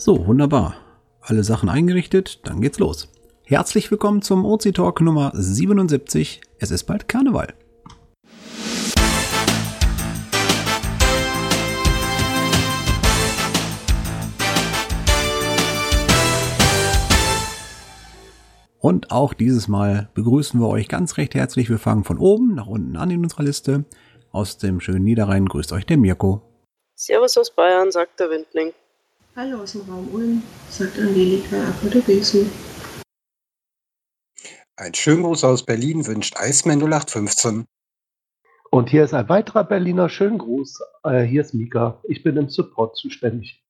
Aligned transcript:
So, 0.00 0.28
wunderbar. 0.28 0.76
Alle 1.20 1.42
Sachen 1.42 1.68
eingerichtet, 1.68 2.46
dann 2.46 2.60
geht's 2.60 2.78
los. 2.78 3.08
Herzlich 3.42 3.90
willkommen 3.90 4.22
zum 4.22 4.44
OC 4.44 4.72
Talk 4.72 5.00
Nummer 5.00 5.32
77. 5.34 6.40
Es 6.60 6.70
ist 6.70 6.84
bald 6.84 7.08
Karneval. 7.08 7.52
Und 18.78 19.10
auch 19.10 19.34
dieses 19.34 19.66
Mal 19.66 20.10
begrüßen 20.14 20.60
wir 20.60 20.68
euch 20.68 20.86
ganz 20.86 21.16
recht 21.16 21.34
herzlich. 21.34 21.68
Wir 21.68 21.80
fangen 21.80 22.04
von 22.04 22.18
oben 22.18 22.54
nach 22.54 22.68
unten 22.68 22.96
an 22.96 23.10
in 23.10 23.24
unserer 23.24 23.42
Liste. 23.42 23.84
Aus 24.30 24.58
dem 24.58 24.80
schönen 24.80 25.02
Niederrhein 25.02 25.46
grüßt 25.46 25.72
euch 25.72 25.86
der 25.86 25.96
Mirko. 25.96 26.42
Servus 26.94 27.36
aus 27.36 27.50
Bayern, 27.50 27.90
sagt 27.90 28.20
der 28.20 28.30
Windling. 28.30 28.72
Hallo 29.38 29.58
aus 29.58 29.70
dem 29.70 29.82
Raum 29.82 30.08
Ulm, 30.12 30.42
sagt 30.68 30.98
Angelika 30.98 31.68
Apothekesen. 31.68 32.50
Ein 34.74 34.92
schönen 34.94 35.22
Gruß 35.22 35.44
aus 35.44 35.64
Berlin 35.64 36.04
wünscht 36.08 36.36
Eisman 36.36 36.80
0815. 36.80 37.64
Und 38.72 38.90
hier 38.90 39.04
ist 39.04 39.14
ein 39.14 39.28
weiterer 39.28 39.62
Berliner 39.62 40.08
schönen 40.08 40.38
Gruß. 40.38 40.80
Äh, 41.04 41.22
hier 41.22 41.42
ist 41.42 41.54
Mika. 41.54 42.02
Ich 42.08 42.24
bin 42.24 42.36
im 42.36 42.48
Support 42.48 42.96
zuständig. 42.96 43.64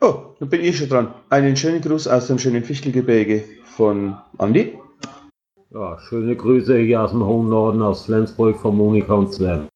Oh, 0.00 0.34
dann 0.40 0.48
bin 0.48 0.62
ich 0.62 0.78
schon 0.78 0.88
dran. 0.88 1.14
Einen 1.30 1.56
schönen 1.56 1.80
Gruß 1.80 2.08
aus 2.08 2.26
dem 2.26 2.40
schönen 2.40 2.64
Fichtelgebirge 2.64 3.44
von 3.76 4.16
Andi. 4.36 4.76
Ja, 5.70 5.96
schöne 6.00 6.34
Grüße 6.34 6.76
hier 6.76 7.02
aus 7.02 7.12
dem 7.12 7.24
hohen 7.24 7.48
Norden, 7.50 7.80
aus 7.82 8.06
Flensburg 8.06 8.58
von 8.58 8.76
Monika 8.76 9.14
und 9.14 9.32
Sven. 9.32 9.68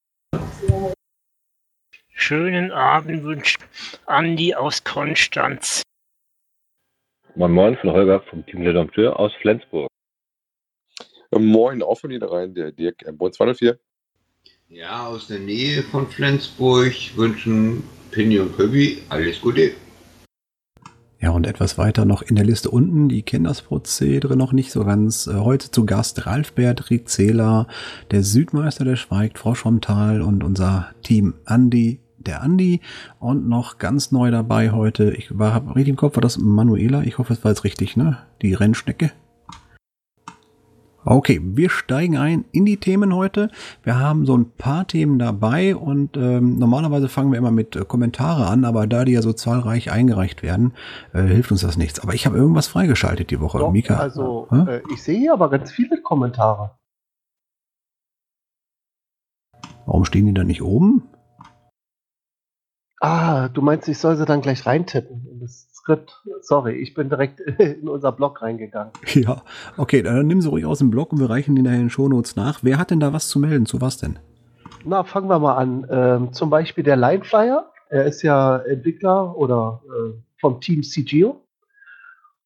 Schönen 2.18 2.72
Abend 2.72 3.24
wünscht 3.24 3.60
Andi 4.06 4.54
aus 4.54 4.82
Konstanz. 4.82 5.82
Moin 7.36 7.52
Moin 7.52 7.76
von 7.76 7.90
Holger 7.90 8.22
vom 8.22 8.44
Team 8.46 8.62
Le 8.62 8.72
Dompteur 8.72 9.20
aus 9.20 9.32
Flensburg. 9.42 9.86
Moin, 11.30 11.82
auch 11.82 12.00
von 12.00 12.10
Niederrhein, 12.10 12.54
der 12.54 12.72
Dirk 12.72 13.02
M. 13.02 13.18
204. 13.18 13.78
Ja, 14.68 15.06
aus 15.06 15.28
der 15.28 15.40
Nähe 15.40 15.82
von 15.82 16.08
Flensburg 16.08 16.94
wünschen 17.16 17.84
Pinny 18.10 18.40
und 18.40 18.56
Köbi 18.56 19.02
alles 19.10 19.40
Gute. 19.42 19.72
Ja, 21.20 21.30
und 21.30 21.46
etwas 21.46 21.76
weiter 21.76 22.06
noch 22.06 22.22
in 22.22 22.34
der 22.34 22.46
Liste 22.46 22.70
unten, 22.70 23.10
die 23.10 23.22
kennen 23.22 23.44
das 23.44 23.60
Prozedere 23.60 24.36
noch 24.36 24.54
nicht 24.54 24.72
so 24.72 24.84
ganz. 24.84 25.26
Äh, 25.26 25.34
heute 25.34 25.70
zu 25.70 25.84
Gast 25.84 26.26
Ralf 26.26 26.54
Beatrick 26.54 27.08
Zähler, 27.08 27.66
der 28.10 28.22
Südmeister, 28.22 28.84
der 28.84 28.96
schweigt, 28.96 29.38
Frau 29.38 29.54
Schomtal 29.54 30.22
und 30.22 30.42
unser 30.42 30.94
Team 31.02 31.34
Andi, 31.44 32.00
der 32.26 32.42
Andi 32.42 32.80
und 33.18 33.48
noch 33.48 33.78
ganz 33.78 34.12
neu 34.12 34.30
dabei 34.30 34.70
heute, 34.70 35.10
ich 35.10 35.38
war 35.38 35.54
hab 35.54 35.68
richtig 35.70 35.88
im 35.88 35.96
Kopf, 35.96 36.16
war 36.16 36.22
das 36.22 36.38
Manuela, 36.38 37.02
ich 37.02 37.18
hoffe, 37.18 37.32
es 37.32 37.44
war 37.44 37.52
jetzt 37.52 37.64
richtig, 37.64 37.96
ne? 37.96 38.18
Die 38.42 38.54
Rennschnecke. 38.54 39.12
Okay, 41.08 41.40
wir 41.40 41.70
steigen 41.70 42.16
ein 42.16 42.44
in 42.50 42.66
die 42.66 42.78
Themen 42.78 43.14
heute. 43.14 43.48
Wir 43.84 44.00
haben 44.00 44.26
so 44.26 44.36
ein 44.36 44.50
paar 44.50 44.88
Themen 44.88 45.20
dabei 45.20 45.76
und 45.76 46.16
ähm, 46.16 46.58
normalerweise 46.58 47.08
fangen 47.08 47.30
wir 47.30 47.38
immer 47.38 47.52
mit 47.52 47.76
äh, 47.76 47.84
Kommentare 47.84 48.48
an, 48.48 48.64
aber 48.64 48.88
da 48.88 49.04
die 49.04 49.12
ja 49.12 49.22
so 49.22 49.32
zahlreich 49.32 49.92
eingereicht 49.92 50.42
werden, 50.42 50.72
äh, 51.12 51.22
hilft 51.22 51.52
uns 51.52 51.60
das 51.60 51.76
nichts. 51.76 52.00
Aber 52.00 52.14
ich 52.14 52.26
habe 52.26 52.36
irgendwas 52.36 52.66
freigeschaltet 52.66 53.30
die 53.30 53.40
Woche. 53.40 53.60
Doch, 53.60 53.70
Mika, 53.70 53.98
also, 53.98 54.48
äh? 54.50 54.80
ich 54.92 55.00
sehe 55.00 55.20
hier 55.20 55.32
aber 55.32 55.48
ganz 55.48 55.70
viele 55.70 56.02
Kommentare. 56.02 56.72
warum 59.86 60.04
stehen 60.04 60.26
die 60.26 60.34
da 60.34 60.44
nicht 60.44 60.62
oben? 60.62 61.04
Ah, 63.00 63.48
du 63.48 63.60
meinst, 63.60 63.88
ich 63.88 63.98
soll 63.98 64.16
sie 64.16 64.24
dann 64.24 64.40
gleich 64.40 64.64
reintippen 64.64 65.26
in 65.30 65.40
das 65.40 65.68
Skript? 65.74 66.22
Sorry, 66.40 66.74
ich 66.76 66.94
bin 66.94 67.08
direkt 67.08 67.40
in 67.60 67.88
unser 67.88 68.12
Blog 68.12 68.40
reingegangen. 68.42 68.92
Ja, 69.12 69.42
okay, 69.76 70.02
dann 70.02 70.26
nimm 70.26 70.40
sie 70.40 70.48
ruhig 70.48 70.64
aus 70.64 70.78
dem 70.78 70.90
Blog 70.90 71.12
und 71.12 71.20
wir 71.20 71.28
reichen 71.28 71.54
die 71.54 71.62
nachher 71.62 71.76
in 71.76 71.82
den 71.82 71.90
Shownotes 71.90 72.36
nach. 72.36 72.60
Wer 72.62 72.78
hat 72.78 72.90
denn 72.90 73.00
da 73.00 73.12
was 73.12 73.28
zu 73.28 73.38
melden? 73.38 73.66
Zu 73.66 73.80
was 73.80 73.98
denn? 73.98 74.18
Na, 74.84 75.04
fangen 75.04 75.28
wir 75.28 75.38
mal 75.38 75.56
an. 75.56 75.86
Ähm, 75.90 76.32
zum 76.32 76.48
Beispiel 76.48 76.84
der 76.84 76.96
Lineflyer. 76.96 77.70
Er 77.88 78.04
ist 78.06 78.22
ja 78.22 78.56
Entwickler 78.58 79.36
oder 79.36 79.82
äh, 79.86 80.12
vom 80.40 80.60
Team 80.60 80.82
CGO. 80.82 81.42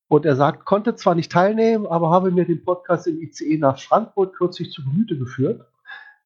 Und 0.09 0.27
er 0.27 0.35
sagt, 0.35 0.65
konnte 0.65 0.97
zwar 0.97 1.15
nicht 1.15 1.31
teilnehmen, 1.31 1.87
aber 1.87 2.11
habe 2.11 2.33
mir 2.33 2.45
den 2.45 2.65
Podcast 2.65 3.07
im 3.07 3.21
ICE 3.23 3.59
nach 3.59 3.79
Frankfurt 3.79 4.35
kürzlich 4.35 4.73
zu 4.73 4.83
Gemüte 4.83 5.17
geführt. 5.17 5.65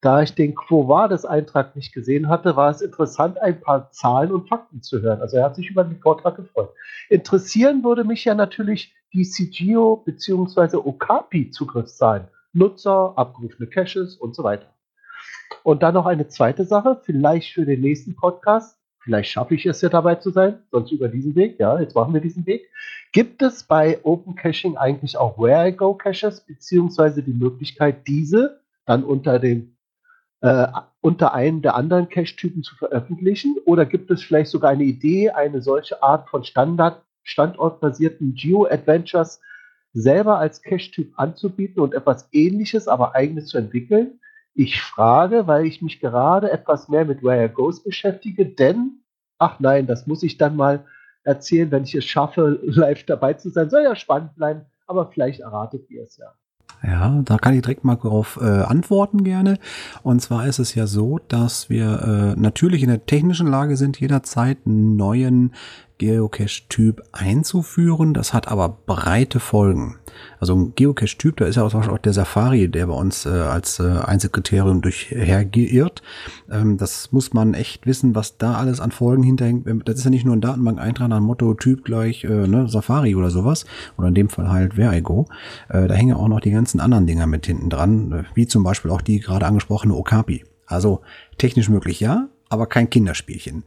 Da 0.05 0.21
ich 0.21 0.35
den 0.35 0.53
Quo 0.53 0.87
Vadis-Eintrag 0.87 1.75
nicht 1.75 1.91
gesehen 1.91 2.29
hatte, 2.29 2.55
war 2.55 2.69
es 2.69 2.83
interessant, 2.83 3.41
ein 3.41 3.59
paar 3.59 3.89
Zahlen 3.89 4.31
und 4.31 4.47
Fakten 4.47 4.83
zu 4.83 5.01
hören. 5.01 5.19
Also 5.19 5.37
er 5.37 5.45
hat 5.45 5.55
sich 5.55 5.71
über 5.71 5.83
den 5.83 5.97
Vortrag 5.97 6.35
gefreut. 6.35 6.69
Interessieren 7.09 7.83
würde 7.83 8.03
mich 8.03 8.23
ja 8.23 8.35
natürlich 8.35 8.93
die 9.13 9.23
CGO 9.23 9.95
bzw. 10.05 10.77
Okapi-Zugriffszahlen. 10.77 12.27
Nutzer, 12.53 13.13
abgerufene 13.15 13.67
Caches 13.67 14.15
und 14.17 14.35
so 14.35 14.43
weiter. 14.43 14.67
Und 15.63 15.81
dann 15.81 15.95
noch 15.95 16.05
eine 16.05 16.27
zweite 16.27 16.65
Sache, 16.65 17.01
vielleicht 17.03 17.53
für 17.53 17.65
den 17.65 17.81
nächsten 17.81 18.15
Podcast. 18.15 18.77
Vielleicht 18.99 19.31
schaffe 19.31 19.55
ich 19.55 19.65
es 19.65 19.81
ja 19.81 19.89
dabei 19.89 20.13
zu 20.13 20.29
sein, 20.29 20.59
sonst 20.69 20.91
über 20.91 21.07
diesen 21.07 21.33
Weg. 21.35 21.59
Ja, 21.59 21.79
jetzt 21.79 21.95
machen 21.95 22.13
wir 22.13 22.21
diesen 22.21 22.45
Weg. 22.45 22.69
Gibt 23.11 23.41
es 23.41 23.63
bei 23.63 23.97
Open 24.03 24.35
Caching 24.35 24.77
eigentlich 24.77 25.17
auch 25.17 25.39
Where 25.39 25.67
I 25.67 25.71
Go 25.71 25.95
Caches, 25.95 26.41
beziehungsweise 26.41 27.23
die 27.23 27.33
Möglichkeit, 27.33 28.07
diese 28.07 28.59
dann 28.85 29.03
unter 29.03 29.39
dem 29.39 29.74
äh, 30.45 30.67
unter 31.01 31.33
einem 31.33 31.63
der 31.63 31.73
anderen 31.73 32.07
Cache-Typen 32.07 32.61
zu 32.61 32.75
veröffentlichen? 32.75 33.55
Oder 33.65 33.83
gibt 33.87 34.11
es 34.11 34.21
vielleicht 34.21 34.51
sogar 34.51 34.69
eine 34.69 34.83
Idee, 34.83 35.31
eine 35.31 35.63
solche 35.63 36.03
Art 36.03 36.29
von 36.29 36.43
Standard, 36.43 37.03
standortbasierten 37.23 38.35
Geo-Adventures 38.35 39.41
selber 39.93 40.37
als 40.37 40.61
Cache-Typ 40.61 41.13
anzubieten 41.17 41.81
und 41.81 41.95
etwas 41.95 42.29
ähnliches, 42.31 42.87
aber 42.87 43.15
eigenes 43.15 43.47
zu 43.47 43.57
entwickeln? 43.57 44.19
Ich 44.53 44.79
frage, 44.79 45.47
weil 45.47 45.65
ich 45.65 45.81
mich 45.81 45.99
gerade 45.99 46.51
etwas 46.51 46.89
mehr 46.89 47.05
mit 47.05 47.23
Where 47.23 47.49
Goes 47.49 47.83
beschäftige, 47.83 48.45
denn, 48.45 48.99
ach 49.39 49.59
nein, 49.59 49.87
das 49.87 50.05
muss 50.05 50.21
ich 50.21 50.37
dann 50.37 50.55
mal 50.55 50.85
erzählen, 51.23 51.71
wenn 51.71 51.85
ich 51.85 51.95
es 51.95 52.05
schaffe, 52.05 52.59
live 52.63 53.03
dabei 53.05 53.33
zu 53.33 53.49
sein. 53.49 53.71
Soll 53.71 53.81
ja 53.81 53.95
spannend 53.95 54.35
bleiben, 54.35 54.61
aber 54.85 55.07
vielleicht 55.07 55.39
erratet 55.39 55.89
ihr 55.89 56.03
es 56.03 56.17
ja. 56.17 56.35
Ja, 56.87 57.21
da 57.23 57.37
kann 57.37 57.55
ich 57.55 57.61
direkt 57.61 57.83
mal 57.83 57.95
darauf 57.95 58.39
äh, 58.41 58.45
antworten 58.45 59.23
gerne. 59.23 59.57
Und 60.03 60.21
zwar 60.21 60.45
ist 60.45 60.59
es 60.59 60.75
ja 60.75 60.85
so, 60.85 61.19
dass 61.27 61.69
wir 61.69 62.35
äh, 62.35 62.39
natürlich 62.39 62.83
in 62.83 62.89
der 62.89 63.05
technischen 63.05 63.47
Lage 63.47 63.75
sind, 63.75 63.99
jederzeit 63.99 64.59
neuen 64.65 65.53
Geocache-Typ 65.97 67.03
einzuführen. 67.11 68.13
Das 68.13 68.33
hat 68.33 68.47
aber 68.47 68.77
breite 68.85 69.39
Folgen. 69.39 69.97
Also 70.39 70.55
ein 70.55 70.73
Geocache-Typ, 70.75 71.37
da 71.37 71.45
ist 71.45 71.55
ja 71.55 71.63
auch, 71.63 71.97
der 71.97 72.13
Safari, 72.13 72.69
der 72.69 72.87
bei 72.87 72.93
uns 72.93 73.25
äh, 73.25 73.29
als 73.29 73.79
äh, 73.79 73.83
Einzelkriterium 73.83 74.81
durchhergeirrt. 74.81 76.01
Ähm, 76.49 76.77
das 76.77 77.11
muss 77.11 77.33
man 77.33 77.53
echt 77.53 77.85
wissen, 77.85 78.15
was 78.15 78.37
da 78.37 78.55
alles 78.55 78.79
an 78.79 78.91
Folgen 78.91 79.23
hinterhängt. 79.23 79.67
Das 79.87 79.95
ist 79.95 80.03
ja 80.03 80.09
nicht 80.09 80.25
nur 80.25 80.35
ein 80.35 80.41
Datenbank-Eintrag 80.41 81.09
nach 81.09 81.19
Motto 81.19 81.53
Typ 81.53 81.85
gleich 81.85 82.23
äh, 82.23 82.47
ne, 82.47 82.67
Safari 82.67 83.15
oder 83.15 83.29
sowas. 83.29 83.65
Oder 83.97 84.09
in 84.09 84.15
dem 84.15 84.29
Fall 84.29 84.49
halt 84.49 84.77
Where 84.77 84.95
I 84.95 85.01
Go. 85.01 85.27
Äh, 85.69 85.87
da 85.87 85.93
hängen 85.93 86.15
auch 86.15 86.27
noch 86.27 86.39
die 86.39 86.51
ganzen 86.51 86.79
anderen 86.79 87.07
Dinger 87.07 87.27
mit 87.27 87.45
hinten 87.45 87.69
dran, 87.69 88.11
äh, 88.11 88.23
wie 88.33 88.47
zum 88.47 88.63
Beispiel 88.63 88.91
auch 88.91 89.01
die 89.01 89.19
gerade 89.19 89.45
angesprochene 89.45 89.95
Okapi. 89.95 90.45
Also 90.65 91.01
technisch 91.37 91.69
möglich 91.69 91.99
ja, 91.99 92.27
aber 92.49 92.67
kein 92.67 92.89
Kinderspielchen. 92.89 93.63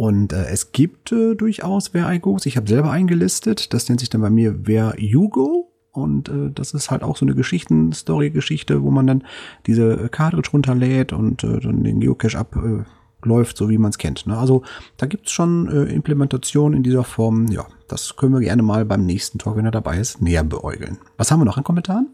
Und 0.00 0.32
äh, 0.32 0.46
es 0.46 0.72
gibt 0.72 1.12
äh, 1.12 1.34
durchaus 1.34 1.92
Where 1.92 2.10
I 2.14 2.20
Goes. 2.20 2.46
Ich 2.46 2.56
habe 2.56 2.66
selber 2.66 2.90
eingelistet. 2.90 3.74
Das 3.74 3.86
nennt 3.86 4.00
sich 4.00 4.08
dann 4.08 4.22
bei 4.22 4.30
mir 4.30 4.66
Where 4.66 4.94
You 4.98 5.28
Go. 5.28 5.70
Und 5.92 6.30
äh, 6.30 6.50
das 6.54 6.72
ist 6.72 6.90
halt 6.90 7.02
auch 7.02 7.18
so 7.18 7.26
eine 7.26 7.34
Geschichten-Story-Geschichte, 7.34 8.82
wo 8.82 8.90
man 8.90 9.06
dann 9.06 9.24
diese 9.66 10.08
Cartridge 10.08 10.52
runterlädt 10.54 11.12
und 11.12 11.44
äh, 11.44 11.60
dann 11.60 11.84
den 11.84 12.00
Geocache 12.00 12.38
abläuft, 12.38 13.58
so 13.58 13.68
wie 13.68 13.76
man 13.76 13.90
es 13.90 13.98
kennt. 13.98 14.26
Ne? 14.26 14.38
Also 14.38 14.62
da 14.96 15.04
gibt's 15.04 15.32
schon 15.32 15.68
äh, 15.68 15.92
Implementationen 15.92 16.78
in 16.78 16.82
dieser 16.82 17.04
Form. 17.04 17.48
Ja, 17.48 17.66
das 17.86 18.16
können 18.16 18.32
wir 18.32 18.40
gerne 18.40 18.62
mal 18.62 18.86
beim 18.86 19.04
nächsten 19.04 19.38
Talk, 19.38 19.58
wenn 19.58 19.66
er 19.66 19.70
dabei 19.70 19.98
ist, 19.98 20.22
näher 20.22 20.44
beäugeln. 20.44 20.96
Was 21.18 21.30
haben 21.30 21.40
wir 21.40 21.44
noch 21.44 21.58
an 21.58 21.64
Kommentaren? 21.64 22.08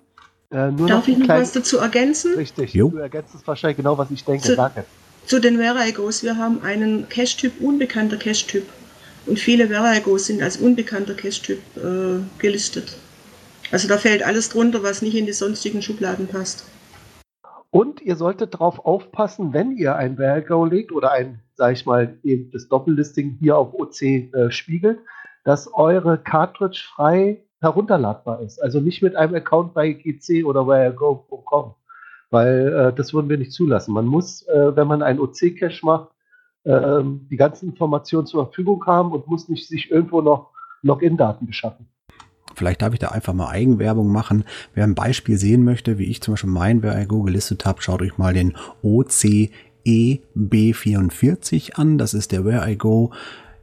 Äh, 0.51 0.73
nur 0.73 0.89
Darf 0.89 1.07
ich 1.07 1.19
noch 1.19 1.29
was 1.29 1.53
dazu 1.53 1.79
ergänzen? 1.79 2.35
Richtig, 2.35 2.75
Jo. 2.75 2.89
du 2.89 2.97
ergänzt 2.97 3.37
es 3.37 3.47
wahrscheinlich 3.47 3.77
genau, 3.77 3.97
was 3.97 4.11
ich 4.11 4.25
denke. 4.25 4.43
Zu- 4.43 4.55
es. 4.75 5.06
Zu 5.27 5.41
den 5.41 5.59
Verigos. 5.59 6.23
Wir 6.23 6.37
haben 6.39 6.63
einen 6.63 7.09
Cache-Typ, 7.09 7.61
unbekannter 7.61 8.17
Cache-Typ. 8.17 8.65
Und 9.27 9.41
viele 9.41 9.67
Verigos 9.67 10.27
sind 10.27 10.41
als 10.41 10.57
unbekannter 10.57 11.15
Cache-Typ 11.15 11.59
äh, 11.77 12.21
gelistet. 12.39 12.97
Also 13.73 13.89
da 13.89 13.99
fällt 13.99 14.23
alles 14.23 14.49
drunter, 14.51 14.85
was 14.85 15.03
nicht 15.03 15.17
in 15.17 15.27
die 15.27 15.33
sonstigen 15.33 15.83
Schubladen 15.83 16.29
passt. 16.29 16.65
Und 17.71 18.01
ihr 18.03 18.15
solltet 18.15 18.55
darauf 18.55 18.79
aufpassen, 18.87 19.53
wenn 19.53 19.77
ihr 19.77 19.97
ein 19.97 20.17
Vergo 20.17 20.65
legt 20.65 20.93
oder 20.93 21.11
ein, 21.11 21.41
sag 21.57 21.73
ich 21.73 21.85
mal, 21.85 22.17
eben 22.23 22.53
das 22.53 22.69
Doppellisting 22.69 23.37
hier 23.41 23.59
auf 23.59 23.75
OC 23.75 24.03
äh, 24.03 24.51
spiegelt, 24.51 25.01
dass 25.43 25.69
eure 25.75 26.19
Cartridge 26.19 26.85
frei 26.95 27.43
herunterladbar 27.61 28.43
ist. 28.43 28.63
Also 28.63 28.81
nicht 28.81 29.03
mit 29.03 29.17
einem 29.17 29.35
Account 29.35 29.75
bei 29.75 29.91
GC 29.91 30.45
oder 30.45 30.69
wherego.com, 30.69 31.75
weil 32.31 32.73
äh, 32.73 32.93
das 32.93 33.15
würden 33.15 33.29
wir 33.29 33.39
nicht 33.39 33.53
zulassen. 33.53 33.93
Man 33.93 34.07
muss, 34.07 34.43
äh, 34.49 34.75
wenn 34.77 34.89
man 34.89 35.03
einen 35.03 35.21
OC-Cache 35.21 35.85
macht, 35.85 36.09
ähm, 36.65 37.27
die 37.31 37.37
ganzen 37.37 37.69
Informationen 37.71 38.27
zur 38.27 38.47
Verfügung 38.47 38.85
haben 38.87 39.13
und 39.13 39.29
muss 39.29 39.49
nicht 39.49 39.69
sich 39.69 39.91
irgendwo 39.91 40.21
noch 40.21 40.51
Login-Daten 40.83 41.47
beschaffen. 41.47 41.87
Vielleicht 42.55 42.83
darf 42.83 42.93
ich 42.93 42.99
da 42.99 43.09
einfach 43.09 43.33
mal 43.35 43.51
Eigenwerbung 43.51 44.11
machen. 44.11 44.45
Wer 44.75 44.85
ein 44.85 44.95
Beispiel 44.95 45.37
sehen 45.37 45.65
möchte, 45.65 45.99
wie 45.99 46.05
ich 46.05 46.23
zum 46.23 46.33
Beispiel 46.33 46.51
mein 46.51 46.83
Where 46.83 46.99
I 47.01 47.07
Go 47.07 47.23
gelistet 47.23 47.67
habe, 47.67 47.83
schaut 47.83 48.03
euch 48.03 48.19
mal 48.19 48.33
den 48.33 48.57
OCEB44 48.83 51.75
an. 51.75 51.99
Das 51.99 52.15
ist 52.15 52.33
der 52.33 52.47
Where 52.47 52.71
I 52.71 52.77
Go 52.77 53.13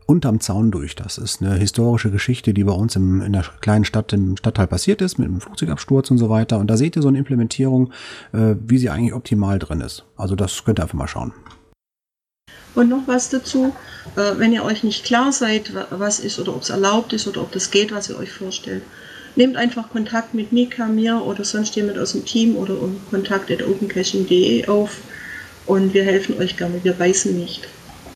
unterm 0.06 0.40
Zaun 0.40 0.72
durch. 0.72 0.96
Das 0.96 1.18
ist 1.18 1.42
eine 1.42 1.56
historische 1.56 2.12
Geschichte, 2.12 2.54
die 2.54 2.64
bei 2.64 2.74
uns 2.74 2.96
im, 2.96 3.22
in 3.22 3.34
der 3.34 3.44
kleinen 3.62 3.86
Stadt, 3.86 4.14
im 4.14 4.38
Stadtteil 4.38 4.68
passiert 4.68 5.02
ist, 5.02 5.18
mit 5.18 5.28
einem 5.28 5.42
Flugzeugabsturz 5.42 6.12
und 6.12 6.18
so 6.18 6.30
weiter. 6.30 6.58
Und 6.60 6.68
da 6.68 6.78
seht 6.78 6.96
ihr 6.96 7.02
so 7.02 7.08
eine 7.08 7.18
Implementierung, 7.18 7.92
äh, 8.34 8.56
wie 8.66 8.78
sie 8.78 8.90
eigentlich 8.90 9.14
optimal 9.14 9.60
drin 9.60 9.82
ist. 9.82 10.06
Also 10.16 10.36
das 10.36 10.64
könnt 10.64 10.80
ihr 10.80 10.84
einfach 10.84 10.98
mal 10.98 11.08
schauen. 11.08 11.34
Und 12.76 12.90
noch 12.90 13.04
was 13.08 13.30
dazu, 13.30 13.74
äh, 14.16 14.38
wenn 14.38 14.52
ihr 14.52 14.64
euch 14.64 14.84
nicht 14.84 15.06
klar 15.06 15.32
seid, 15.32 15.76
wa- 15.76 15.88
was 15.92 16.20
ist 16.20 16.40
oder 16.40 16.56
ob 16.56 16.64
es 16.64 16.70
erlaubt 16.72 17.14
ist 17.14 17.28
oder 17.28 17.42
ob 17.42 17.52
das 17.52 17.70
geht, 17.72 17.92
was 17.94 18.10
ihr 18.10 18.18
euch 18.18 18.32
vorstellt, 18.32 18.82
nehmt 19.36 19.58
einfach 19.58 19.90
Kontakt 19.92 20.34
mit 20.34 20.52
Mika, 20.52 20.88
mir 20.88 21.22
oder 21.24 21.44
sonst 21.44 21.76
jemand 21.76 21.98
aus 22.00 22.14
dem 22.14 22.26
Team 22.26 22.56
oder 22.56 22.80
um 22.82 23.00
kontakt.opencaching.de 23.12 24.68
auf 24.68 24.98
und 25.66 25.94
wir 25.94 26.04
helfen 26.04 26.38
euch 26.40 26.58
gerne, 26.58 26.84
wir 26.84 26.94
beißen 26.94 27.38
nicht. 27.38 27.68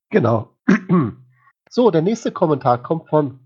Genau. 0.10 0.50
So, 1.70 1.92
der 1.92 2.02
nächste 2.02 2.32
Kommentar 2.32 2.82
kommt 2.82 3.10
von 3.10 3.40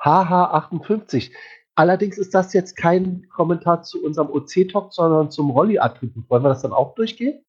HH58. 0.00 1.30
Allerdings 1.74 2.18
ist 2.18 2.34
das 2.34 2.52
jetzt 2.52 2.76
kein 2.76 3.28
Kommentar 3.28 3.82
zu 3.82 4.04
unserem 4.04 4.30
OC-Talk, 4.30 4.92
sondern 4.92 5.30
zum 5.30 5.50
Rolli-Attribut. 5.50 6.28
Wollen 6.28 6.42
wir 6.42 6.48
das 6.48 6.62
dann 6.62 6.72
auch 6.72 6.94
durchgehen? 6.94 7.44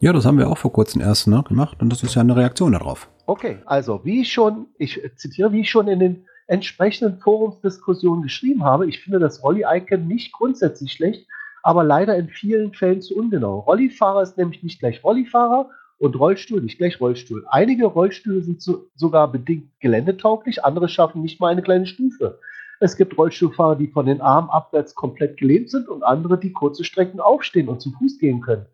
Ja, 0.00 0.12
das 0.12 0.24
haben 0.24 0.38
wir 0.38 0.48
auch 0.48 0.58
vor 0.58 0.72
kurzem 0.72 1.00
erst 1.00 1.26
ne, 1.26 1.42
gemacht 1.46 1.80
und 1.80 1.90
das 1.90 2.02
ist 2.02 2.14
ja 2.14 2.22
eine 2.22 2.36
Reaktion 2.36 2.72
darauf. 2.72 3.08
Okay, 3.26 3.58
also 3.66 4.04
wie 4.04 4.22
ich 4.22 4.32
schon, 4.32 4.66
ich 4.78 5.00
zitiere, 5.16 5.52
wie 5.52 5.60
ich 5.60 5.70
schon 5.70 5.88
in 5.88 5.98
den 5.98 6.26
entsprechenden 6.46 7.20
Forumsdiskussionen 7.20 8.22
geschrieben 8.22 8.64
habe, 8.64 8.88
ich 8.88 9.00
finde 9.02 9.18
das 9.18 9.42
Rolli-Icon 9.42 10.06
nicht 10.06 10.32
grundsätzlich 10.32 10.92
schlecht, 10.92 11.28
aber 11.62 11.84
leider 11.84 12.16
in 12.16 12.28
vielen 12.28 12.72
Fällen 12.72 13.02
zu 13.02 13.16
ungenau. 13.16 13.60
Rollifahrer 13.60 14.22
ist 14.22 14.38
nämlich 14.38 14.62
nicht 14.62 14.78
gleich 14.78 15.04
Rollifahrer 15.04 15.68
und 15.98 16.18
Rollstuhl 16.18 16.62
nicht 16.62 16.78
gleich 16.78 17.00
Rollstuhl. 17.00 17.44
Einige 17.50 17.86
Rollstühle 17.86 18.42
sind 18.42 18.62
so, 18.62 18.86
sogar 18.94 19.30
bedingt 19.30 19.68
geländetauglich, 19.80 20.64
andere 20.64 20.88
schaffen 20.88 21.22
nicht 21.22 21.40
mal 21.40 21.48
eine 21.48 21.62
kleine 21.62 21.86
Stufe. 21.86 22.38
Es 22.80 22.96
gibt 22.96 23.18
Rollstuhlfahrer, 23.18 23.76
die 23.76 23.88
von 23.88 24.06
den 24.06 24.20
Armen 24.20 24.50
abwärts 24.50 24.94
komplett 24.94 25.36
gelähmt 25.36 25.70
sind 25.70 25.88
und 25.88 26.04
andere, 26.04 26.38
die 26.38 26.52
kurze 26.52 26.84
Strecken 26.84 27.18
aufstehen 27.18 27.68
und 27.68 27.80
zu 27.80 27.90
Fuß 27.90 28.18
gehen 28.18 28.40
können. 28.40 28.66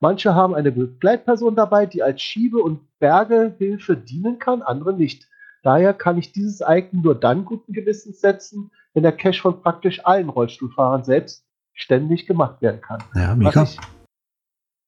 Manche 0.00 0.34
haben 0.34 0.54
eine 0.54 0.72
Begleitperson 0.72 1.56
dabei, 1.56 1.86
die 1.86 2.02
als 2.02 2.20
Schiebe- 2.20 2.62
und 2.62 2.80
Bergehilfe 2.98 3.96
dienen 3.96 4.38
kann, 4.38 4.60
andere 4.60 4.92
nicht. 4.92 5.26
Daher 5.62 5.94
kann 5.94 6.18
ich 6.18 6.32
dieses 6.32 6.60
Icon 6.60 7.00
nur 7.00 7.14
dann 7.14 7.46
guten 7.46 7.72
Gewissens 7.72 8.20
setzen, 8.20 8.70
wenn 8.92 9.02
der 9.02 9.12
Cache 9.12 9.40
von 9.40 9.62
praktisch 9.62 10.04
allen 10.04 10.28
Rollstuhlfahrern 10.28 11.02
selbstständig 11.04 12.26
gemacht 12.26 12.60
werden 12.60 12.82
kann. 12.82 13.02
Ja, 13.14 13.30
Was 13.30 13.36
Mika? 13.38 13.62
ich, 13.62 13.78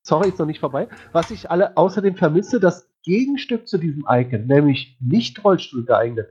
sorry, 0.09 0.29
ist 0.29 0.39
noch 0.39 0.47
nicht 0.47 0.61
vorbei. 0.61 0.89
Was 1.13 1.31
ich 1.31 1.51
alle 1.51 1.77
außerdem 1.77 2.17
vermisse, 2.17 2.59
das 2.59 2.89
Gegenstück 3.05 3.69
zu 3.69 3.79
diesem 3.79 4.07
Icon, 4.09 4.47
nämlich 4.47 4.97
nicht 5.01 5.45
Rollstuhl 5.45 5.85
geeignet. 5.85 6.29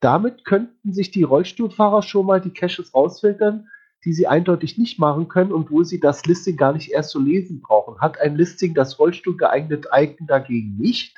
Damit 0.00 0.44
könnten 0.44 0.92
sich 0.92 1.10
die 1.10 1.22
Rollstuhlfahrer 1.22 2.02
schon 2.02 2.26
mal 2.26 2.40
die 2.40 2.50
Caches 2.50 2.94
rausfiltern, 2.94 3.68
die 4.04 4.14
sie 4.14 4.26
eindeutig 4.26 4.78
nicht 4.78 4.98
machen 4.98 5.28
können 5.28 5.52
und 5.52 5.70
wo 5.70 5.82
sie 5.84 6.00
das 6.00 6.24
Listing 6.24 6.56
gar 6.56 6.72
nicht 6.72 6.90
erst 6.90 7.10
zu 7.10 7.20
lesen 7.20 7.60
brauchen. 7.60 8.00
Hat 8.00 8.18
ein 8.18 8.36
Listing 8.36 8.72
das 8.74 8.98
Rollstuhl 8.98 9.36
geeignet 9.36 9.86
Icon 9.94 10.26
dagegen 10.26 10.76
nicht, 10.78 11.16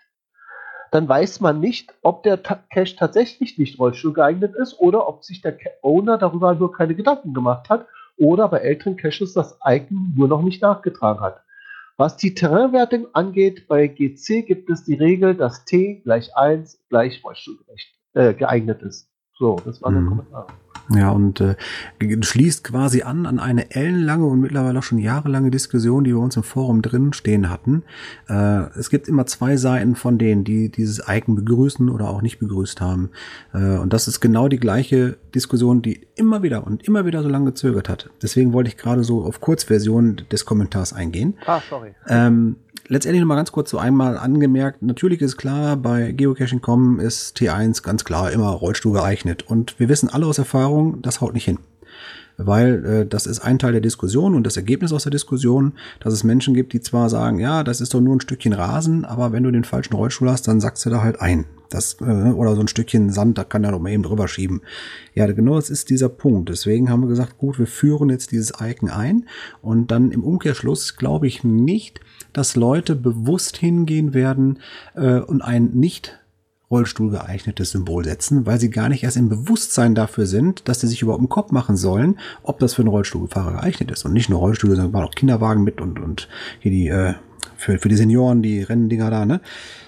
dann 0.91 1.09
weiß 1.09 1.41
man 1.41 1.61
nicht, 1.61 1.95
ob 2.03 2.23
der 2.23 2.43
Ta 2.43 2.63
Cache 2.71 2.97
tatsächlich 2.97 3.57
nicht 3.57 3.79
Rollstuhl 3.79 4.13
geeignet 4.13 4.55
ist 4.57 4.79
oder 4.79 5.09
ob 5.09 5.25
sich 5.25 5.41
der 5.41 5.57
Owner 5.81 6.19
darüber 6.19 6.55
nur 6.55 6.73
keine 6.73 6.95
Gedanken 6.95 7.33
gemacht 7.33 7.71
hat 7.71 7.87
oder 8.19 8.49
bei 8.49 8.59
älteren 8.59 8.97
Caches 8.97 9.33
das 9.33 9.59
Icon 9.65 10.13
nur 10.15 10.29
noch 10.29 10.43
nicht 10.43 10.61
nachgetragen 10.61 11.23
hat. 11.23 11.43
Was 12.03 12.17
die 12.17 12.35
Terrainwertung 12.35 13.07
angeht, 13.15 13.69
bei 13.69 13.87
GC 13.87 14.45
gibt 14.45 14.69
es 14.71 14.83
die 14.83 14.95
Regel, 14.95 15.37
dass 15.37 15.65
T 15.65 16.01
gleich 16.03 16.37
1 16.37 16.81
gleich 16.89 17.23
Rollstuhlgerecht 17.23 17.95
äh, 18.15 18.35
geeignet 18.35 18.83
ist. 18.83 19.09
So, 19.39 19.55
das 19.65 19.81
war 19.83 19.93
der 19.93 20.01
Mhm. 20.01 20.09
Kommentar. 20.09 20.49
Ja, 20.89 21.11
und 21.11 21.41
äh, 21.41 21.55
schließt 22.01 22.65
quasi 22.65 23.03
an 23.03 23.27
an 23.27 23.39
eine 23.39 23.71
ellenlange 23.71 24.27
und 24.27 24.41
mittlerweile 24.41 24.79
auch 24.79 24.83
schon 24.83 24.99
jahrelange 24.99 25.51
Diskussion, 25.51 26.05
die 26.05 26.11
wir 26.11 26.19
uns 26.19 26.37
im 26.37 26.43
Forum 26.43 26.83
drin 26.83 27.13
stehen 27.13 27.49
hatten. 27.49 27.83
Äh, 28.29 28.69
es 28.79 28.91
gibt 28.91 29.09
immer 29.09 29.27
zwei 29.27 29.57
Seiten 29.57 29.95
von 29.95 30.19
denen, 30.19 30.45
die 30.45 30.71
dieses 30.71 31.03
Icon 31.09 31.35
begrüßen 31.35 31.89
oder 31.89 32.11
auch 32.11 32.23
nicht 32.23 32.39
begrüßt 32.39 32.81
haben. 32.81 33.11
Äh, 33.55 33.79
und 33.79 33.93
das 33.93 34.09
ist 34.09 34.21
genau 34.21 34.49
die 34.49 34.59
gleiche 34.59 35.17
Diskussion, 35.35 35.83
die 35.83 36.07
immer 36.15 36.43
wieder 36.43 36.67
und 36.67 36.83
immer 36.87 37.07
wieder 37.07 37.23
so 37.23 37.29
lange 37.29 37.47
gezögert 37.47 37.89
hat. 37.89 38.11
Deswegen 38.21 38.53
wollte 38.53 38.69
ich 38.69 38.77
gerade 38.77 39.05
so 39.05 39.25
auf 39.25 39.41
Kurzversion 39.41 40.23
des 40.31 40.45
Kommentars 40.45 40.93
eingehen. 40.93 41.35
Ah, 41.47 41.61
sorry. 41.69 41.95
Ähm, 42.09 42.57
letztendlich 42.93 43.23
noch 43.23 43.29
mal 43.29 43.37
ganz 43.37 43.53
kurz 43.53 43.71
so 43.71 43.79
einmal 43.79 44.19
angemerkt, 44.19 44.83
natürlich 44.83 45.23
ist 45.23 45.39
klar, 45.39 45.79
bei 45.79 46.13
Geocaching.com 46.13 47.01
ist 47.01 47.39
T1 47.39 47.83
ganz 47.83 48.05
klar 48.05 48.31
immer 48.31 48.51
Rollstuhl 48.51 48.93
geeignet. 48.93 49.45
Und 49.49 49.81
wir 49.81 49.89
wissen 49.89 50.11
alle 50.11 50.27
aus 50.27 50.37
Erfahrung, 50.37 51.01
das 51.01 51.23
haut 51.23 51.33
nicht 51.33 51.47
hin. 51.47 51.59
Weil 52.37 52.85
äh, 52.85 53.07
das 53.07 53.25
ist 53.25 53.41
ein 53.41 53.59
Teil 53.59 53.73
der 53.73 53.81
Diskussion 53.81 54.35
und 54.35 54.45
das 54.45 54.59
Ergebnis 54.59 54.93
aus 54.93 55.05
der 55.05 55.11
Diskussion, 55.11 55.73
dass 56.01 56.13
es 56.13 56.23
Menschen 56.23 56.53
gibt, 56.53 56.75
die 56.75 56.83
zwar 56.83 57.09
sagen, 57.09 57.39
ja, 57.39 57.65
das 57.65 57.81
ist 57.81 57.95
doch 57.95 58.01
nur 58.03 58.15
ein 58.15 58.21
Stückchen 58.21 58.53
Rasen, 58.53 59.07
aber 59.07 59.33
wenn 59.33 59.43
du 59.43 59.51
den 59.51 59.65
falschen 59.65 59.95
Rollstuhl 59.95 60.31
hast, 60.31 60.47
dann 60.47 60.61
sackst 60.61 60.85
du 60.85 60.91
da 60.91 61.03
halt 61.03 61.19
ein. 61.19 61.47
Das, 61.71 61.97
äh, 62.03 62.05
oder 62.05 62.55
so 62.55 62.61
ein 62.61 62.69
Stückchen 62.69 63.11
Sand, 63.11 63.39
da 63.39 63.45
kann 63.45 63.65
er 63.65 63.73
doch 63.73 63.81
mal 63.81 63.93
eben 63.93 64.03
drüber 64.03 64.29
schieben. 64.29 64.61
Ja, 65.15 65.27
genau 65.33 65.55
das 65.55 65.71
ist 65.71 65.89
dieser 65.89 66.11
Punkt. 66.11 66.51
Deswegen 66.51 66.91
haben 66.91 67.01
wir 67.01 67.09
gesagt, 67.09 67.39
gut, 67.39 67.59
wir 67.59 67.67
führen 67.67 68.11
jetzt 68.11 68.33
dieses 68.33 68.53
Icon 68.61 68.91
ein 68.91 69.25
und 69.63 69.91
dann 69.91 70.11
im 70.11 70.25
Umkehrschluss 70.25 70.99
glaube 70.99 71.27
ich 71.27 71.43
nicht, 71.43 72.01
dass 72.33 72.57
Leute 72.57 72.95
bewusst 72.97 73.57
hingehen 73.57 74.15
werden 74.15 74.59
äh, 74.95 75.19
und 75.21 75.43
ein 75.43 75.71
nicht 75.75 76.19
Rollstuhl 76.73 77.11
geeignetes 77.11 77.73
Symbol 77.73 78.03
setzen, 78.05 78.47
weil 78.47 78.59
sie 78.59 78.71
gar 78.71 78.89
nicht 78.89 79.05
erst 79.05 79.19
im 79.19 79.29
Bewusstsein 79.29 79.95
dafür 79.95 80.27
sind, 80.27 80.69
dass 80.69 80.81
sie 80.81 80.89
sich 80.89 81.03
überhaupt 81.03 81.21
im 81.21 81.29
Kopf 81.29 81.53
machen 81.53 81.77
sollen, 81.77 82.19
ob 82.43 82.59
das 82.61 82.75
für 82.75 82.83
einen 82.83 82.89
Rollstuhlfahrer 82.89 83.53
geeignet 83.53 83.91
ist. 83.91 84.07
Und 84.07 84.15
nicht 84.15 84.31
nur 84.31 84.39
Rollstühle, 84.39 84.75
sondern 84.75 85.05
auch 85.05 85.15
Kinderwagen 85.15 85.65
mit 85.65 85.83
und, 85.83 86.01
und 86.01 86.29
hier 86.61 86.71
die, 86.71 86.89
äh, 86.89 87.13
für, 87.59 87.79
für 87.79 87.91
die 87.91 87.97
Senioren, 87.97 88.43
die 88.43 88.63
Renndinger 88.63 89.11
da, 89.11 89.27
ne? 89.27 89.43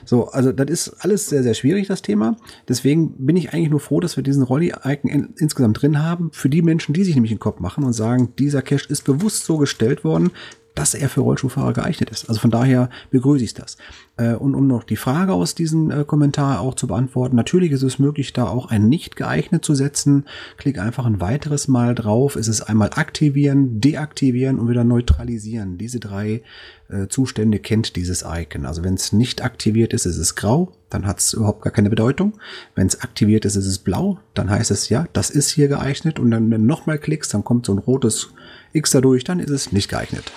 So, 0.05 0.29
also 0.29 0.53
das 0.53 0.69
ist 0.69 0.89
alles 1.01 1.31
sehr, 1.31 1.43
sehr 1.43 1.55
schwierig, 1.55 1.89
das 1.89 2.03
Thema. 2.03 2.37
Deswegen 2.69 3.27
bin 3.27 3.37
ich 3.37 3.55
eigentlich 3.55 3.71
nur 3.71 3.81
froh, 3.81 4.01
dass 4.01 4.17
wir 4.17 4.23
diesen 4.23 4.43
Rolli-Icon 4.43 5.11
in, 5.11 5.35
insgesamt 5.39 5.81
drin 5.81 6.03
haben, 6.03 6.31
für 6.33 6.51
die 6.51 6.61
Menschen, 6.61 6.93
die 6.93 7.05
sich 7.05 7.15
nämlich 7.15 7.33
den 7.33 7.39
Kopf 7.39 7.61
machen 7.61 7.85
und 7.85 7.95
sagen, 7.95 8.35
dieser 8.39 8.61
Cache 8.61 8.91
ist 8.91 9.05
bewusst 9.05 9.47
so 9.47 9.57
gestellt 9.57 10.05
worden, 10.05 10.31
dass 10.75 10.95
er 10.95 11.09
für 11.09 11.21
Rollstuhlfahrer 11.21 11.73
geeignet 11.73 12.11
ist. 12.11 12.29
Also 12.29 12.41
von 12.41 12.51
daher 12.51 12.91
begrüße 13.11 13.45
ich 13.45 13.55
das. 13.55 13.77
Äh, 14.17 14.35
und 14.35 14.55
um 14.55 14.67
noch 14.67 14.85
die 14.85 14.97
Frage 14.97 15.33
aus 15.33 15.55
diesem 15.55 15.91
äh, 15.91 16.05
Kommentar 16.05 16.61
auch 16.61 16.75
zu 16.75 16.87
beantworten, 16.87 17.37
natürlich 17.37 17.71
ist 17.73 17.83
es 17.83 17.99
möglich, 17.99 18.33
da 18.33 18.47
auch 18.47 18.67
ein 18.67 18.89
nicht 18.89 19.17
geeignet 19.17 19.65
zu 19.65 19.75
setzen. 19.75 20.25
Klick 20.57 20.79
einfach 20.79 21.07
ein 21.07 21.21
weiteres 21.21 21.69
Mal 21.69 21.95
drauf. 21.95 22.35
Es 22.37 22.49
ist 22.49 22.63
einmal 22.63 22.91
aktivieren, 22.95 23.81
deaktivieren 23.81 24.59
und 24.59 24.69
wieder 24.69 24.85
neutralisieren. 24.85 25.79
Diese 25.79 26.01
drei 26.01 26.43
äh, 26.89 27.07
Zustände 27.09 27.61
kennt 27.61 27.95
dieses 27.95 28.25
Icon. 28.29 28.67
Also 28.67 28.83
wenn 28.83 28.95
es 28.95 29.13
nicht 29.13 29.45
aktiviert 29.45 29.93
ist, 29.93 30.07
ist 30.07 30.19
es 30.19 30.35
grau, 30.35 30.73
dann 30.91 31.07
hat 31.07 31.21
es 31.21 31.35
überhaupt 31.35 31.63
gar 31.63 31.73
keine 31.73 31.91
Bedeutung. 31.91 32.35
Wenn 32.75 32.89
es 32.89 33.01
aktiviert 33.01 33.45
ist, 33.45 33.55
ist 33.55 33.67
es 33.67 33.79
blau, 33.79 34.19
dann 34.35 34.51
heißt 34.51 34.73
es 34.73 34.89
ja, 34.89 35.07
das 35.13 35.31
ist 35.31 35.51
hier 35.51 35.69
geeignet. 35.69 36.19
Und 36.19 36.33
dann, 36.33 36.51
wenn 36.51 36.63
du 36.63 36.67
nochmal 36.67 36.99
klickst, 36.99 37.33
dann 37.33 37.45
kommt 37.45 37.67
so 37.67 37.73
ein 37.73 37.79
rotes 37.79 38.31
X 38.73 38.91
dadurch, 38.91 39.23
dann 39.23 39.39
ist 39.39 39.51
es 39.51 39.71
nicht 39.71 39.89
geeignet. 39.89 40.33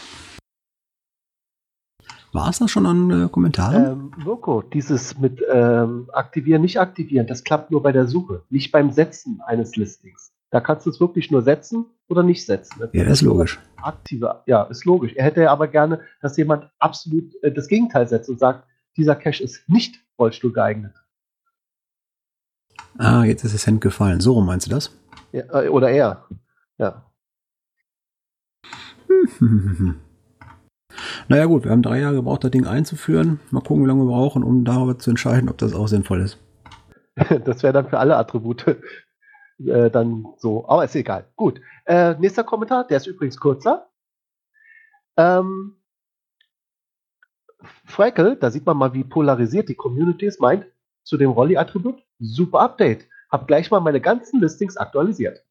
War 2.37 2.49
es 2.49 2.59
das 2.59 2.69
schon 2.69 2.85
an 2.85 3.09
äh, 3.09 3.29
Kommentaren? 3.29 3.85
Ähm, 3.85 4.11
Mirko, 4.23 4.61
dieses 4.61 5.17
mit 5.17 5.43
ähm, 5.51 6.07
aktivieren, 6.13 6.61
nicht 6.61 6.79
aktivieren, 6.79 7.25
das 7.25 7.43
klappt 7.43 7.71
nur 7.71 7.81
bei 7.81 7.91
der 7.91 8.05
Suche, 8.05 8.43
nicht 8.51 8.71
beim 8.71 8.91
Setzen 8.91 9.41
eines 9.47 9.75
Listings. 9.75 10.31
Da 10.51 10.61
kannst 10.61 10.85
du 10.85 10.91
es 10.91 10.99
wirklich 10.99 11.31
nur 11.31 11.41
setzen 11.41 11.87
oder 12.07 12.21
nicht 12.21 12.45
setzen. 12.45 12.89
ja, 12.93 13.03
das 13.05 13.13
ist 13.13 13.21
logisch. 13.23 13.59
Aktive, 13.77 14.43
ja, 14.45 14.61
ist 14.65 14.85
logisch. 14.85 15.13
Er 15.15 15.25
hätte 15.25 15.41
ja 15.41 15.51
aber 15.51 15.67
gerne, 15.67 16.01
dass 16.21 16.37
jemand 16.37 16.69
absolut 16.77 17.33
äh, 17.41 17.51
das 17.51 17.67
Gegenteil 17.67 18.07
setzt 18.07 18.29
und 18.29 18.37
sagt, 18.37 18.67
dieser 18.97 19.15
Cache 19.15 19.43
ist 19.43 19.67
nicht 19.67 19.95
Rollstuhl 20.19 20.53
geeignet. 20.53 20.93
Ah, 22.99 23.23
jetzt 23.23 23.43
ist 23.45 23.55
das 23.55 23.65
Hemd 23.65 23.81
gefallen. 23.81 24.19
So 24.19 24.39
meinst 24.41 24.67
du 24.67 24.69
das? 24.69 24.95
Ja, 25.31 25.63
äh, 25.63 25.69
oder 25.69 25.89
er. 25.89 26.27
Ja. 26.77 27.03
Naja 31.29 31.45
gut, 31.45 31.65
wir 31.65 31.71
haben 31.71 31.81
drei 31.81 31.99
Jahre 31.99 32.15
gebraucht, 32.15 32.43
das 32.43 32.51
Ding 32.51 32.65
einzuführen. 32.65 33.39
Mal 33.51 33.61
gucken, 33.61 33.83
wie 33.83 33.87
lange 33.87 34.03
wir 34.03 34.11
brauchen, 34.11 34.43
um 34.43 34.63
darüber 34.63 34.97
zu 34.97 35.09
entscheiden, 35.09 35.49
ob 35.49 35.57
das 35.57 35.73
auch 35.73 35.87
sinnvoll 35.87 36.21
ist. 36.21 36.37
Das 37.45 37.63
wäre 37.63 37.73
dann 37.73 37.89
für 37.89 37.97
alle 37.97 38.15
Attribute 38.15 38.63
äh, 39.57 39.89
dann 39.89 40.27
so. 40.37 40.67
Aber 40.69 40.85
ist 40.85 40.95
egal. 40.95 41.25
Gut. 41.35 41.59
Äh, 41.85 42.13
nächster 42.19 42.43
Kommentar, 42.43 42.85
der 42.85 42.97
ist 42.97 43.07
übrigens 43.07 43.39
kurzer. 43.39 43.89
Ähm, 45.17 45.77
Freckle, 47.85 48.35
da 48.35 48.51
sieht 48.51 48.65
man 48.65 48.77
mal, 48.77 48.93
wie 48.93 49.03
polarisiert 49.03 49.67
die 49.67 49.75
Community 49.75 50.27
ist, 50.27 50.39
meint 50.39 50.65
zu 51.03 51.17
dem 51.17 51.31
Rolli-Attribut, 51.31 52.03
super 52.19 52.59
Update. 52.59 53.07
Hab 53.31 53.47
gleich 53.47 53.71
mal 53.71 53.79
meine 53.79 53.99
ganzen 53.99 54.39
Listings 54.39 54.77
aktualisiert. 54.77 55.43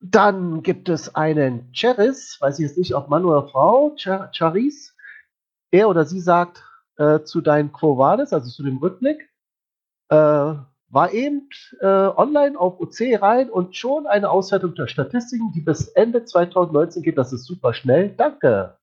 Dann 0.00 0.62
gibt 0.62 0.88
es 0.88 1.14
einen 1.14 1.72
Cheris, 1.72 2.36
weiß 2.40 2.58
ich 2.58 2.66
jetzt 2.66 2.78
nicht, 2.78 2.94
ob 2.94 3.08
Mann 3.08 3.24
oder 3.24 3.48
Frau, 3.48 3.94
Cher- 3.96 4.30
Charis. 4.32 4.94
Er 5.70 5.88
oder 5.88 6.04
sie 6.04 6.20
sagt 6.20 6.62
äh, 6.96 7.20
zu 7.22 7.40
deinen 7.40 7.72
Quo 7.72 7.98
Vadis, 7.98 8.32
also 8.32 8.48
zu 8.50 8.62
dem 8.62 8.78
Rückblick, 8.78 9.28
äh, 10.10 10.54
war 10.90 11.12
eben 11.12 11.48
äh, 11.80 11.86
online 11.86 12.58
auf 12.58 12.80
OC 12.80 13.20
rein 13.20 13.50
und 13.50 13.76
schon 13.76 14.06
eine 14.06 14.30
Auswertung 14.30 14.74
der 14.74 14.86
Statistiken, 14.86 15.52
die 15.52 15.60
bis 15.60 15.88
Ende 15.88 16.24
2019 16.24 17.02
geht. 17.02 17.18
Das 17.18 17.32
ist 17.32 17.44
super 17.44 17.74
schnell. 17.74 18.10
Danke. 18.16 18.78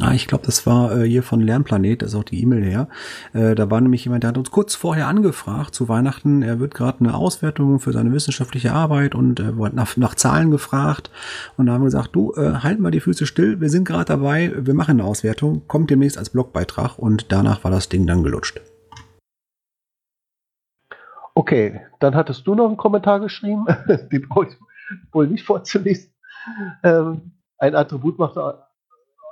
Ah, 0.00 0.14
ich 0.14 0.26
glaube, 0.26 0.46
das 0.46 0.66
war 0.66 0.96
äh, 0.96 1.06
hier 1.06 1.22
von 1.22 1.40
Lernplanet, 1.40 2.00
da 2.00 2.06
ist 2.06 2.14
auch 2.14 2.24
die 2.24 2.40
E-Mail 2.40 2.64
her. 2.64 2.88
Äh, 3.34 3.54
da 3.54 3.70
war 3.70 3.80
nämlich 3.80 4.04
jemand, 4.04 4.22
der 4.22 4.28
hat 4.28 4.38
uns 4.38 4.50
kurz 4.50 4.74
vorher 4.74 5.06
angefragt 5.06 5.74
zu 5.74 5.88
Weihnachten. 5.88 6.42
Er 6.42 6.58
wird 6.60 6.74
gerade 6.74 7.00
eine 7.00 7.14
Auswertung 7.14 7.78
für 7.78 7.92
seine 7.92 8.10
wissenschaftliche 8.12 8.72
Arbeit 8.72 9.14
und 9.14 9.38
äh, 9.38 9.52
nach, 9.72 9.96
nach 9.98 10.14
Zahlen 10.14 10.50
gefragt. 10.50 11.10
Und 11.58 11.66
da 11.66 11.74
haben 11.74 11.82
wir 11.82 11.86
gesagt, 11.86 12.16
du, 12.16 12.32
äh, 12.34 12.54
halt 12.62 12.80
mal 12.80 12.90
die 12.90 13.00
Füße 13.00 13.26
still, 13.26 13.60
wir 13.60 13.68
sind 13.68 13.84
gerade 13.84 14.06
dabei, 14.06 14.52
wir 14.56 14.72
machen 14.72 14.92
eine 14.92 15.04
Auswertung, 15.04 15.68
kommt 15.68 15.90
demnächst 15.90 16.16
als 16.16 16.30
Blogbeitrag 16.30 16.98
und 16.98 17.30
danach 17.30 17.62
war 17.62 17.70
das 17.70 17.90
Ding 17.90 18.06
dann 18.06 18.22
gelutscht. 18.22 18.62
Okay, 21.34 21.82
dann 22.00 22.14
hattest 22.14 22.46
du 22.46 22.54
noch 22.54 22.66
einen 22.66 22.78
Kommentar 22.78 23.20
geschrieben, 23.20 23.66
den 24.10 24.26
brauche 24.28 24.46
ich 24.46 24.56
wohl 25.12 25.28
nicht 25.28 25.44
vorzulesen. 25.44 26.10
Ähm, 26.82 27.32
ein 27.58 27.74
Attribut 27.74 28.18
macht 28.18 28.36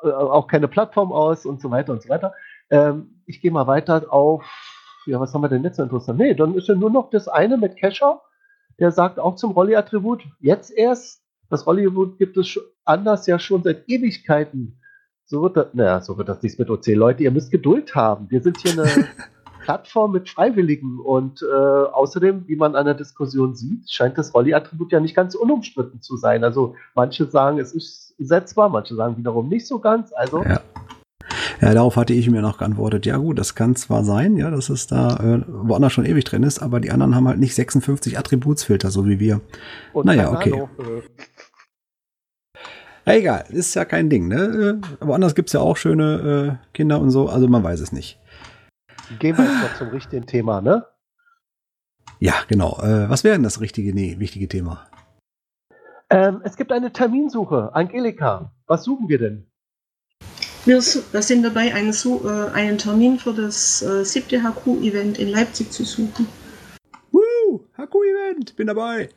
auch 0.03 0.47
keine 0.47 0.69
Plattform 0.69 1.13
aus 1.13 1.47
und 1.47 1.61
so 1.61 1.71
weiter 1.71 1.93
und 1.93 2.03
so 2.03 2.09
weiter. 2.09 2.35
Ähm, 2.71 3.23
ich 3.27 3.41
gehe 3.41 3.51
mal 3.51 3.67
weiter 3.67 4.13
auf, 4.13 4.45
ja, 5.07 5.21
was 5.21 5.35
haben 5.35 5.43
wir 5.43 5.49
denn 5.49 5.65
jetzt 5.65 5.77
so 5.77 5.83
interessant? 5.83 6.19
Nee, 6.19 6.35
dann 6.35 6.55
ist 6.55 6.69
ja 6.69 6.75
nur 6.75 6.91
noch 6.91 7.11
das 7.11 7.29
eine 7.29 7.57
mit 7.57 7.77
Kescher, 7.77 8.21
der 8.79 8.93
sagt 8.93 9.19
auch 9.19 9.37
zum 9.37 9.53
Rolli-Attribut, 9.53 10.25
jetzt 10.41 10.71
erst, 10.71 11.23
das 11.49 11.67
Rolli-Attribut 11.67 12.19
gibt 12.19 12.37
es 12.37 12.59
anders 12.85 13.27
ja 13.27 13.39
schon 13.39 13.63
seit 13.63 13.89
Ewigkeiten. 13.89 14.81
So 15.25 15.43
wird 15.43 15.57
das, 15.57 15.67
naja, 15.75 16.01
so 16.01 16.19
wird 16.19 16.29
das 16.29 16.43
nicht 16.43 16.59
mit 16.59 16.71
OC. 16.71 16.87
Leute, 16.89 17.23
ihr 17.23 17.31
müsst 17.31 17.51
Geduld 17.51 17.95
haben. 17.95 18.31
Wir 18.31 18.43
sind 18.43 18.59
hier 18.59 18.73
eine 18.73 19.07
Plattform 19.71 20.11
mit 20.11 20.29
Freiwilligen 20.29 20.99
und 20.99 21.43
äh, 21.43 21.55
außerdem, 21.55 22.43
wie 22.49 22.57
man 22.57 22.75
an 22.75 22.87
der 22.87 22.95
Diskussion 22.95 23.55
sieht, 23.55 23.89
scheint 23.89 24.19
das 24.19 24.35
Rolli-Attribut 24.35 24.91
ja 24.91 24.99
nicht 24.99 25.15
ganz 25.15 25.37
unumstritten 25.37 26.03
zu 26.03 26.17
sein. 26.17 26.43
Also 26.43 26.75
manche 26.97 27.27
sagen, 27.27 27.61
es 27.61 27.73
ist 27.73 28.13
setzbar, 28.19 28.69
manche 28.69 28.97
sagen 28.97 29.17
wiederum 29.17 29.49
nicht 29.49 29.69
so 29.69 29.79
ganz. 29.79 30.13
Also 30.13 30.43
Ja. 30.43 30.61
Ja, 31.61 31.75
darauf 31.75 31.97
hatte 31.97 32.15
ich 32.15 32.29
mir 32.29 32.43
noch 32.43 32.59
geantwortet. 32.59 33.07
Ja 33.07 33.19
gut, 33.19 33.39
das 33.39 33.55
kann 33.55 33.77
zwar 33.77 34.03
sein, 34.03 34.37
ja, 34.37 34.51
dass 34.51 34.71
es 34.71 34.89
da 34.89 35.17
äh, 35.19 35.45
woanders 35.47 35.93
schon 35.93 36.05
ewig 36.05 36.25
drin 36.25 36.43
ist, 36.43 36.59
aber 36.61 36.81
die 36.81 36.91
anderen 36.91 37.15
haben 37.15 37.29
halt 37.29 37.39
nicht 37.39 37.55
56 37.55 38.19
Attributsfilter, 38.19 38.91
so 38.91 39.07
wie 39.07 39.21
wir. 39.21 39.41
und 39.93 40.07
Naja, 40.07 40.33
okay. 40.33 40.51
Äh, 40.79 41.03
Ja, 43.07 43.13
egal, 43.13 43.45
ist 43.51 43.75
ja 43.75 43.85
kein 43.85 44.11
Ding, 44.11 44.27
ne? 44.27 44.81
Äh, 45.01 45.07
Woanders 45.07 45.35
gibt's 45.35 45.53
ja 45.53 45.61
auch 45.61 45.77
schöne 45.77 46.59
äh, 46.61 46.67
Kinder 46.75 47.01
und 47.01 47.11
so, 47.11 47.29
also 47.29 47.47
man 47.47 47.63
weiß 47.63 47.81
es 47.81 47.93
nicht. 47.93 48.20
Gehen 49.19 49.37
wir 49.37 49.45
jetzt 49.45 49.55
mal 49.55 49.77
zum 49.77 49.89
richtigen 49.89 50.27
Thema, 50.27 50.61
ne? 50.61 50.87
Ja, 52.19 52.35
genau. 52.49 52.79
Äh, 52.83 53.09
was 53.09 53.25
wäre 53.25 53.35
denn 53.35 53.43
das 53.43 53.61
richtige, 53.61 53.95
nee, 53.95 54.19
wichtige 54.19 54.49
Thema? 54.49 54.87
Ähm, 56.11 56.41
es 56.45 56.57
gibt 56.57 56.73
eine 56.73 56.93
Terminsuche. 56.93 57.75
Angelika, 57.75 58.53
was 58.67 58.85
suchen 58.85 59.09
wir 59.09 59.19
denn? 59.19 59.47
Wir, 60.67 60.83
sind 60.83 61.43
dabei, 61.43 61.73
einen, 61.73 61.93
äh, 61.93 62.51
einen 62.53 62.77
Termin 62.77 63.19
für 63.19 63.33
das 63.33 63.81
äh, 63.83 64.05
siebte 64.05 64.43
HQ-Event 64.43 65.19
in 65.19 65.29
Leipzig 65.29 65.73
zu 65.73 65.85
suchen. 65.85 66.27
Woo! 67.11 67.65
Haku-Event, 67.79 68.57
bin 68.57 68.67
dabei. 68.67 69.09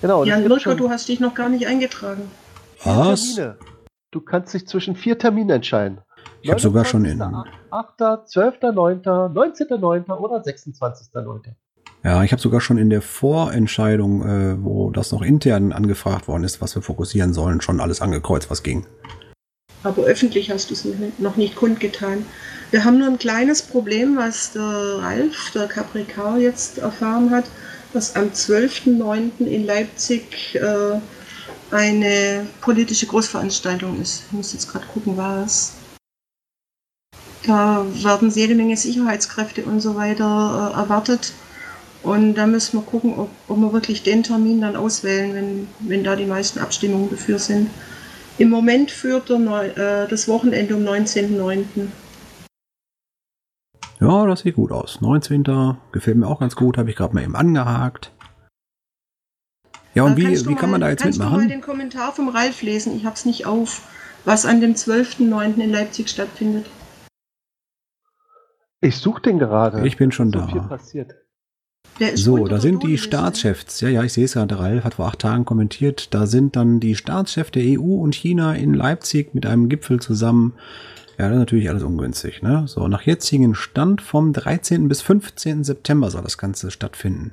Genau, 0.00 0.24
Wirker, 0.24 0.60
schon 0.60 0.76
du 0.78 0.90
hast 0.90 1.08
dich 1.08 1.20
noch 1.20 1.34
gar 1.34 1.48
nicht 1.48 1.66
eingetragen. 1.66 2.30
Was? 2.82 3.34
Termine. 3.34 3.58
Du 4.10 4.20
kannst 4.20 4.54
dich 4.54 4.66
zwischen 4.66 4.96
vier 4.96 5.18
Terminen 5.18 5.50
entscheiden. 5.50 6.00
Ich 6.42 6.50
habe 6.50 6.60
sogar 6.60 6.84
schon 6.84 7.04
in. 7.04 7.20
8., 7.20 7.44
12.9., 8.00 9.02
19.9. 9.02 10.16
oder 10.16 10.42
26.9. 10.42 11.54
Ja, 12.02 12.22
ich 12.24 12.32
habe 12.32 12.40
sogar 12.40 12.60
schon 12.62 12.78
in 12.78 12.88
der 12.88 13.02
Vorentscheidung, 13.02 14.22
äh, 14.26 14.64
wo 14.64 14.90
das 14.90 15.12
noch 15.12 15.20
intern 15.20 15.72
angefragt 15.72 16.28
worden 16.28 16.44
ist, 16.44 16.62
was 16.62 16.74
wir 16.74 16.82
fokussieren 16.82 17.34
sollen, 17.34 17.60
schon 17.60 17.78
alles 17.80 18.00
angekreuzt, 18.00 18.50
was 18.50 18.62
ging. 18.62 18.86
Aber 19.82 20.02
öffentlich 20.02 20.50
hast 20.50 20.70
du 20.70 20.74
es 20.74 20.86
noch 21.18 21.36
nicht- 21.36 21.56
kundgetan. 21.56 22.24
Wir 22.70 22.84
haben 22.84 22.98
nur 22.98 23.08
ein 23.08 23.18
kleines 23.18 23.62
Problem, 23.62 24.16
was 24.16 24.52
der 24.52 24.62
Ralf, 24.62 25.50
der 25.54 25.66
Capricar, 25.68 26.38
jetzt 26.38 26.78
erfahren 26.78 27.30
hat, 27.30 27.44
dass 27.92 28.14
am 28.16 28.30
12.09. 28.32 29.46
in 29.46 29.66
Leipzig 29.66 30.54
äh, 30.54 31.00
eine 31.70 32.46
politische 32.60 33.06
Großveranstaltung 33.06 34.00
ist. 34.00 34.24
Ich 34.26 34.32
muss 34.32 34.52
jetzt 34.52 34.70
gerade 34.70 34.86
gucken, 34.86 35.16
was. 35.16 35.74
Da 37.46 37.86
werden 38.02 38.30
jede 38.30 38.54
Menge 38.54 38.76
Sicherheitskräfte 38.76 39.64
und 39.64 39.80
so 39.80 39.94
weiter 39.96 40.72
äh, 40.74 40.78
erwartet. 40.78 41.32
Und 42.02 42.34
da 42.34 42.46
müssen 42.46 42.78
wir 42.78 42.82
gucken, 42.82 43.14
ob, 43.18 43.30
ob 43.48 43.58
wir 43.58 43.72
wirklich 43.72 44.02
den 44.02 44.22
Termin 44.22 44.60
dann 44.60 44.76
auswählen, 44.76 45.34
wenn, 45.34 45.68
wenn 45.80 46.04
da 46.04 46.16
die 46.16 46.26
meisten 46.26 46.58
Abstimmungen 46.58 47.10
dafür 47.10 47.38
sind. 47.38 47.70
Im 48.38 48.48
Moment 48.50 48.90
führt 48.90 49.28
der 49.28 49.38
Neu 49.38 49.66
äh, 49.68 50.08
das 50.08 50.26
Wochenende 50.28 50.76
um 50.76 50.82
19.09. 50.84 51.64
Ja, 54.00 54.26
das 54.26 54.40
sieht 54.40 54.56
gut 54.56 54.72
aus. 54.72 55.00
19. 55.02 55.76
gefällt 55.92 56.16
mir 56.16 56.26
auch 56.26 56.40
ganz 56.40 56.56
gut, 56.56 56.78
habe 56.78 56.88
ich 56.88 56.96
gerade 56.96 57.14
mal 57.14 57.22
eben 57.22 57.36
angehakt. 57.36 58.12
Ja, 59.94 60.04
und 60.04 60.12
Äh, 60.12 60.16
wie, 60.16 60.46
wie 60.48 60.54
kann 60.54 60.70
mal- 60.70 60.78
man 60.78 60.80
da 60.82 60.90
jetzt 60.90 61.02
kannst 61.02 61.18
du 61.18 61.22
mal 61.24 61.30
mitmachen? 61.30 61.48
den 61.48 61.60
Kommentar 61.60 62.12
vom 62.12 62.28
Ralf 62.28 62.62
lesen? 62.62 62.96
Ich 62.96 63.04
habe 63.04 63.14
es 63.16 63.24
nicht 63.26 63.44
auf, 63.44 63.82
was 64.24 64.46
an 64.46 64.60
dem 64.62 64.74
12.09. 64.74 65.58
in 65.60 65.70
Leipzig 65.70 66.08
stattfindet. 66.08 66.66
Ich 68.80 68.96
suche 68.96 69.22
den 69.22 69.38
gerade. 69.38 69.86
Ich 69.86 69.96
bin 69.96 70.10
schon 70.12 70.32
so 70.32 70.40
da. 70.40 70.46
viel 70.48 70.62
passiert. 70.62 71.14
So, 72.14 72.46
da 72.46 72.60
sind 72.60 72.82
die. 72.82 72.96
Staatschefs. 72.96 73.80
Ja, 73.82 73.88
ja, 73.88 74.02
ich 74.02 74.12
sehe 74.14 74.24
es 74.24 74.32
gerade. 74.32 74.58
Ralf 74.58 74.84
hat 74.84 74.94
vor 74.94 75.06
acht 75.06 75.18
Tagen 75.18 75.44
kommentiert. 75.44 76.14
Da 76.14 76.26
sind 76.26 76.56
dann 76.56 76.80
die 76.80 76.94
Staatschefs 76.94 77.50
der 77.50 77.62
EU 77.78 77.96
und 77.96 78.14
China 78.14 78.54
in 78.54 78.72
Leipzig 78.72 79.34
mit 79.34 79.44
einem 79.44 79.68
Gipfel 79.68 80.00
zusammen. 80.00 80.54
Ja, 81.18 81.26
das 81.26 81.34
ist 81.34 81.40
natürlich 81.40 81.68
alles 81.68 81.82
ungünstig. 81.82 82.40
Ne? 82.40 82.64
So, 82.66 82.88
nach 82.88 83.02
jetzigen 83.02 83.54
Stand 83.54 84.00
vom 84.00 84.32
13. 84.32 84.88
bis 84.88 85.02
15. 85.02 85.64
September 85.64 86.10
soll 86.10 86.22
das 86.22 86.38
Ganze 86.38 86.70
stattfinden. 86.70 87.32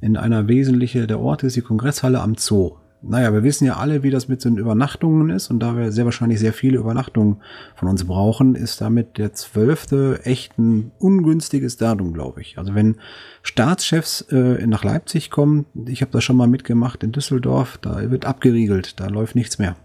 In 0.00 0.16
einer 0.16 0.48
wesentlichen, 0.48 1.06
der 1.06 1.20
Ort 1.20 1.44
ist 1.44 1.54
die 1.54 1.60
Kongresshalle 1.60 2.20
am 2.20 2.34
Zoo. 2.36 2.76
Naja, 3.02 3.32
wir 3.32 3.42
wissen 3.42 3.64
ja 3.64 3.76
alle, 3.76 4.02
wie 4.02 4.10
das 4.10 4.28
mit 4.28 4.44
den 4.44 4.58
Übernachtungen 4.58 5.30
ist. 5.30 5.50
Und 5.50 5.60
da 5.60 5.74
wir 5.74 5.90
sehr 5.90 6.04
wahrscheinlich 6.04 6.38
sehr 6.38 6.52
viele 6.52 6.78
Übernachtungen 6.78 7.40
von 7.74 7.88
uns 7.88 8.04
brauchen, 8.04 8.54
ist 8.54 8.82
damit 8.82 9.16
der 9.16 9.32
12. 9.32 10.20
echt 10.24 10.58
ein 10.58 10.92
ungünstiges 10.98 11.78
Datum, 11.78 12.12
glaube 12.12 12.42
ich. 12.42 12.58
Also 12.58 12.74
wenn 12.74 12.96
Staatschefs 13.42 14.20
äh, 14.30 14.66
nach 14.66 14.84
Leipzig 14.84 15.30
kommen, 15.30 15.64
ich 15.86 16.02
habe 16.02 16.12
das 16.12 16.24
schon 16.24 16.36
mal 16.36 16.46
mitgemacht 16.46 17.02
in 17.02 17.12
Düsseldorf, 17.12 17.78
da 17.78 18.10
wird 18.10 18.26
abgeriegelt, 18.26 19.00
da 19.00 19.06
läuft 19.06 19.34
nichts 19.34 19.58
mehr. 19.58 19.76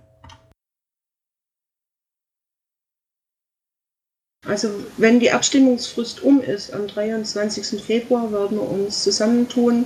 Also 4.46 4.70
wenn 4.98 5.22
die 5.22 5.32
Abstimmungsfrist 5.32 6.22
um 6.22 6.42
ist, 6.42 6.74
am 6.74 6.86
23. 6.88 7.82
Februar 7.82 8.32
werden 8.32 8.58
wir 8.58 8.70
uns 8.70 9.04
zusammentun 9.04 9.86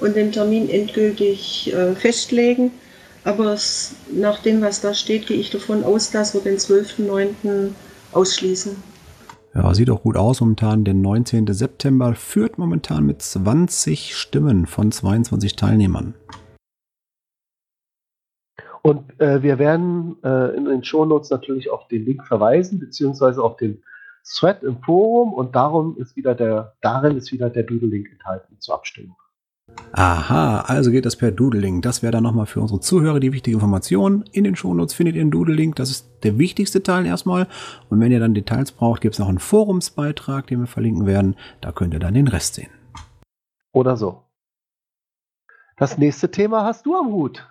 und 0.00 0.16
den 0.16 0.32
Termin 0.32 0.68
endgültig 0.68 1.72
äh, 1.72 1.94
festlegen. 1.94 2.72
Aber 3.24 3.52
es, 3.54 3.96
nach 4.12 4.40
dem, 4.40 4.62
was 4.62 4.80
da 4.80 4.94
steht, 4.94 5.26
gehe 5.26 5.38
ich 5.38 5.50
davon 5.50 5.82
aus, 5.82 6.10
dass 6.10 6.32
wir 6.32 6.40
den 6.40 6.58
12.09. 6.58 7.70
ausschließen. 8.12 8.76
Ja, 9.54 9.72
sieht 9.74 9.90
auch 9.90 10.02
gut 10.02 10.16
aus 10.16 10.40
momentan. 10.40 10.84
Der 10.84 10.94
19. 10.94 11.46
September 11.52 12.14
führt 12.14 12.58
momentan 12.58 13.04
mit 13.04 13.22
20 13.22 14.14
Stimmen 14.14 14.66
von 14.66 14.92
22 14.92 15.56
Teilnehmern. 15.56 16.14
Und 18.82 19.18
äh, 19.18 19.42
wir 19.42 19.58
werden 19.58 20.16
äh, 20.22 20.54
in 20.54 20.66
den 20.66 20.84
Shownotes 20.84 21.30
natürlich 21.30 21.70
auf 21.70 21.88
den 21.88 22.04
Link 22.04 22.24
verweisen, 22.24 22.78
beziehungsweise 22.78 23.42
auf 23.42 23.56
den 23.56 23.82
Thread 24.24 24.62
im 24.62 24.80
Forum 24.82 25.32
und 25.32 25.56
darum 25.56 25.96
ist 25.98 26.14
wieder 26.16 26.34
der, 26.34 26.74
darin 26.82 27.16
ist 27.16 27.32
wieder 27.32 27.50
der 27.50 27.62
Doodle-Link 27.62 28.12
enthalten 28.12 28.56
zur 28.60 28.74
Abstimmung. 28.74 29.16
Aha, 29.92 30.60
also 30.60 30.90
geht 30.90 31.06
das 31.06 31.16
per 31.16 31.30
Doodle-Link. 31.30 31.82
Das 31.82 32.02
wäre 32.02 32.12
dann 32.12 32.22
nochmal 32.22 32.46
für 32.46 32.60
unsere 32.60 32.80
Zuhörer 32.80 33.18
die 33.18 33.32
wichtige 33.32 33.56
Information. 33.56 34.24
In 34.32 34.44
den 34.44 34.54
Shownotes 34.54 34.94
findet 34.94 35.16
ihr 35.16 35.22
einen 35.22 35.30
Doodle-Link. 35.30 35.76
Das 35.76 35.90
ist 35.90 36.10
der 36.22 36.38
wichtigste 36.38 36.82
Teil 36.82 37.06
erstmal. 37.06 37.46
Und 37.88 38.00
wenn 38.00 38.12
ihr 38.12 38.20
dann 38.20 38.34
Details 38.34 38.72
braucht, 38.72 39.00
gibt 39.00 39.14
es 39.14 39.18
noch 39.18 39.28
einen 39.28 39.38
Forumsbeitrag, 39.38 40.46
den 40.48 40.60
wir 40.60 40.66
verlinken 40.66 41.06
werden. 41.06 41.34
Da 41.60 41.72
könnt 41.72 41.94
ihr 41.94 42.00
dann 42.00 42.14
den 42.14 42.28
Rest 42.28 42.54
sehen. 42.54 42.70
Oder 43.72 43.96
so. 43.96 44.22
Das 45.78 45.98
nächste 45.98 46.30
Thema 46.30 46.64
hast 46.64 46.84
du 46.84 46.94
am 46.94 47.08
Hut. 47.08 47.46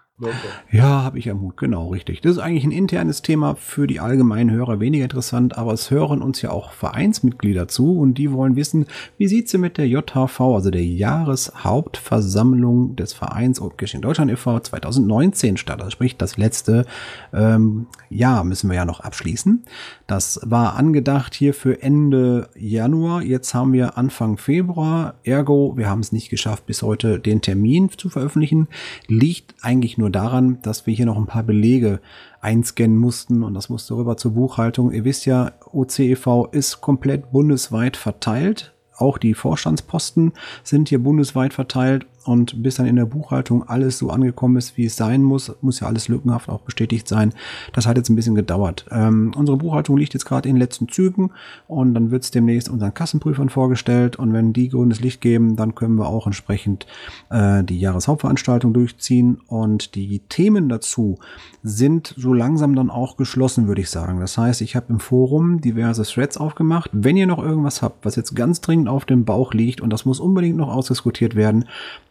Ja, 0.72 1.04
habe 1.04 1.20
ich 1.20 1.26
Mut, 1.34 1.58
genau, 1.58 1.90
richtig. 1.90 2.22
Das 2.22 2.32
ist 2.34 2.38
eigentlich 2.38 2.64
ein 2.64 2.72
internes 2.72 3.22
Thema 3.22 3.56
für 3.56 3.86
die 3.86 4.00
allgemeinen 4.00 4.50
Hörer 4.50 4.80
weniger 4.80 5.04
interessant, 5.04 5.58
aber 5.58 5.74
es 5.74 5.92
hören 5.92 6.22
uns 6.22 6.42
ja 6.42 6.52
auch 6.52 6.72
Vereinsmitglieder 6.72 7.68
zu 7.68 8.00
und 8.00 8.14
die 8.14 8.32
wollen 8.32 8.56
wissen, 8.56 8.86
wie 9.18 9.28
sieht's 9.28 9.52
denn 9.52 9.60
mit 9.60 9.78
der 9.78 9.90
JHV, 9.90 10.40
also 10.40 10.72
der 10.72 10.86
Jahreshauptversammlung 10.86 12.96
des 12.96 13.12
Vereins 13.12 13.60
Oldkirchen 13.60 14.02
Deutschland 14.02 14.32
e.V. 14.32 14.58
2019 14.58 15.58
statt. 15.58 15.80
Also 15.80 15.92
sprich, 15.92 16.16
das 16.16 16.38
letzte 16.38 16.86
ähm, 17.34 17.88
Jahr 18.10 18.46
müssen 18.46 18.70
wir 18.70 18.78
ja 18.78 18.86
noch 18.86 19.02
abschließen. 19.02 19.66
Das 20.08 20.40
war 20.44 20.78
angedacht 20.78 21.34
hier 21.34 21.54
für 21.54 21.82
Ende 21.82 22.48
Januar. 22.56 23.22
Jetzt 23.22 23.54
haben 23.54 23.74
wir 23.74 23.98
Anfang 23.98 24.38
Februar. 24.38 25.16
Ergo, 25.24 25.74
wir 25.76 25.90
haben 25.90 26.00
es 26.00 26.14
nicht 26.14 26.30
geschafft, 26.30 26.68
bis 26.68 26.84
heute 26.84 27.20
den 27.20 27.42
Termin 27.42 27.90
zu 27.90 28.10
veröffentlichen. 28.10 28.70
Liegt 29.08 29.56
eigentlich 29.62 29.98
nur 29.98 30.05
daran, 30.12 30.60
dass 30.62 30.86
wir 30.86 30.94
hier 30.94 31.06
noch 31.06 31.18
ein 31.18 31.26
paar 31.26 31.44
Belege 31.44 32.00
einscannen 32.42 32.98
mussten 32.98 33.44
und 33.44 33.54
das 33.54 33.70
musste 33.70 33.96
rüber 33.96 34.18
zur 34.18 34.32
Buchhaltung. 34.32 34.92
Ihr 34.92 35.06
wisst 35.06 35.26
ja, 35.26 35.54
OCEV 35.72 36.50
ist 36.52 36.82
komplett 36.82 37.32
bundesweit 37.32 37.98
verteilt. 37.98 38.74
Auch 38.98 39.18
die 39.18 39.34
Vorstandsposten 39.34 40.34
sind 40.64 40.90
hier 40.90 41.00
bundesweit 41.00 41.54
verteilt 41.54 42.06
und 42.26 42.62
bis 42.64 42.76
dann 42.76 42.86
in 42.86 42.96
der 42.96 43.06
Buchhaltung 43.06 43.68
alles 43.68 43.98
so 43.98 44.10
angekommen 44.10 44.58
ist, 44.58 44.78
wie 44.78 44.86
es 44.86 44.96
sein 44.96 45.24
muss, 45.24 45.56
muss 45.62 45.80
ja 45.80 45.88
alles 45.88 46.08
lückenhaft 46.08 46.50
auch 46.50 46.62
bestätigt 46.62 47.08
sein. 47.08 47.34
Das 47.74 47.86
hat 47.86 47.98
jetzt 47.98 48.10
ein 48.10 48.16
bisschen 48.16 48.36
gedauert. 48.36 48.86
Ähm, 48.92 49.32
unsere 49.36 49.58
Buchhaltung 49.58 49.98
liegt 49.98 50.14
jetzt 50.14 50.26
gerade 50.26 50.50
in 50.50 50.56
den 50.56 50.62
letzten 50.62 50.90
Zügen 50.90 51.32
und 51.68 51.94
dann 51.94 52.12
wird 52.12 52.24
es 52.24 52.32
demnächst 52.32 52.70
unseren 52.70 52.94
Kassenprüfern 52.94 53.50
vorgestellt 53.50 54.16
und 54.16 54.34
wenn 54.34 54.54
die 54.54 54.70
grünes 54.70 55.00
Licht 55.00 55.22
geben, 55.22 55.56
dann 55.56 55.76
können 55.76 55.96
wir 55.96 56.08
auch 56.08 56.26
entsprechend 56.26 56.88
äh, 57.30 57.64
die 57.64 57.80
Jahreshauptveranstaltung 57.80 58.74
durchziehen 58.74 59.40
und 59.48 59.96
die 59.96 60.20
Themen 60.28 60.70
dazu 60.70 61.18
sind 61.64 62.14
so 62.18 62.34
langsam 62.34 62.76
dann 62.76 62.90
auch 62.90 63.18
geschlossen, 63.18 63.68
würde 63.68 63.82
ich 63.82 63.90
sagen. 63.90 64.20
Das 64.20 64.38
heißt, 64.38 64.62
ich 64.62 64.76
habe 64.76 64.88
im 64.90 65.00
Forum 65.00 65.62
diverse 65.62 66.04
Threads 66.04 66.38
aufgemacht. 66.38 66.90
Wenn 66.94 67.18
ihr 67.18 67.28
noch 67.28 67.44
irgendwas 67.44 67.82
habt, 67.82 68.06
was 68.06 68.16
jetzt 68.16 68.36
ganz 68.36 68.62
dringend 68.62 68.88
auf 68.88 69.06
dem 69.06 69.26
Bauch 69.26 69.54
liegt 69.54 69.82
und 69.82 69.92
das 69.92 70.06
muss 70.06 70.20
unbedingt 70.20 70.58
noch 70.58 70.70
ausdiskutiert 70.70 71.36
werden, 71.36 71.66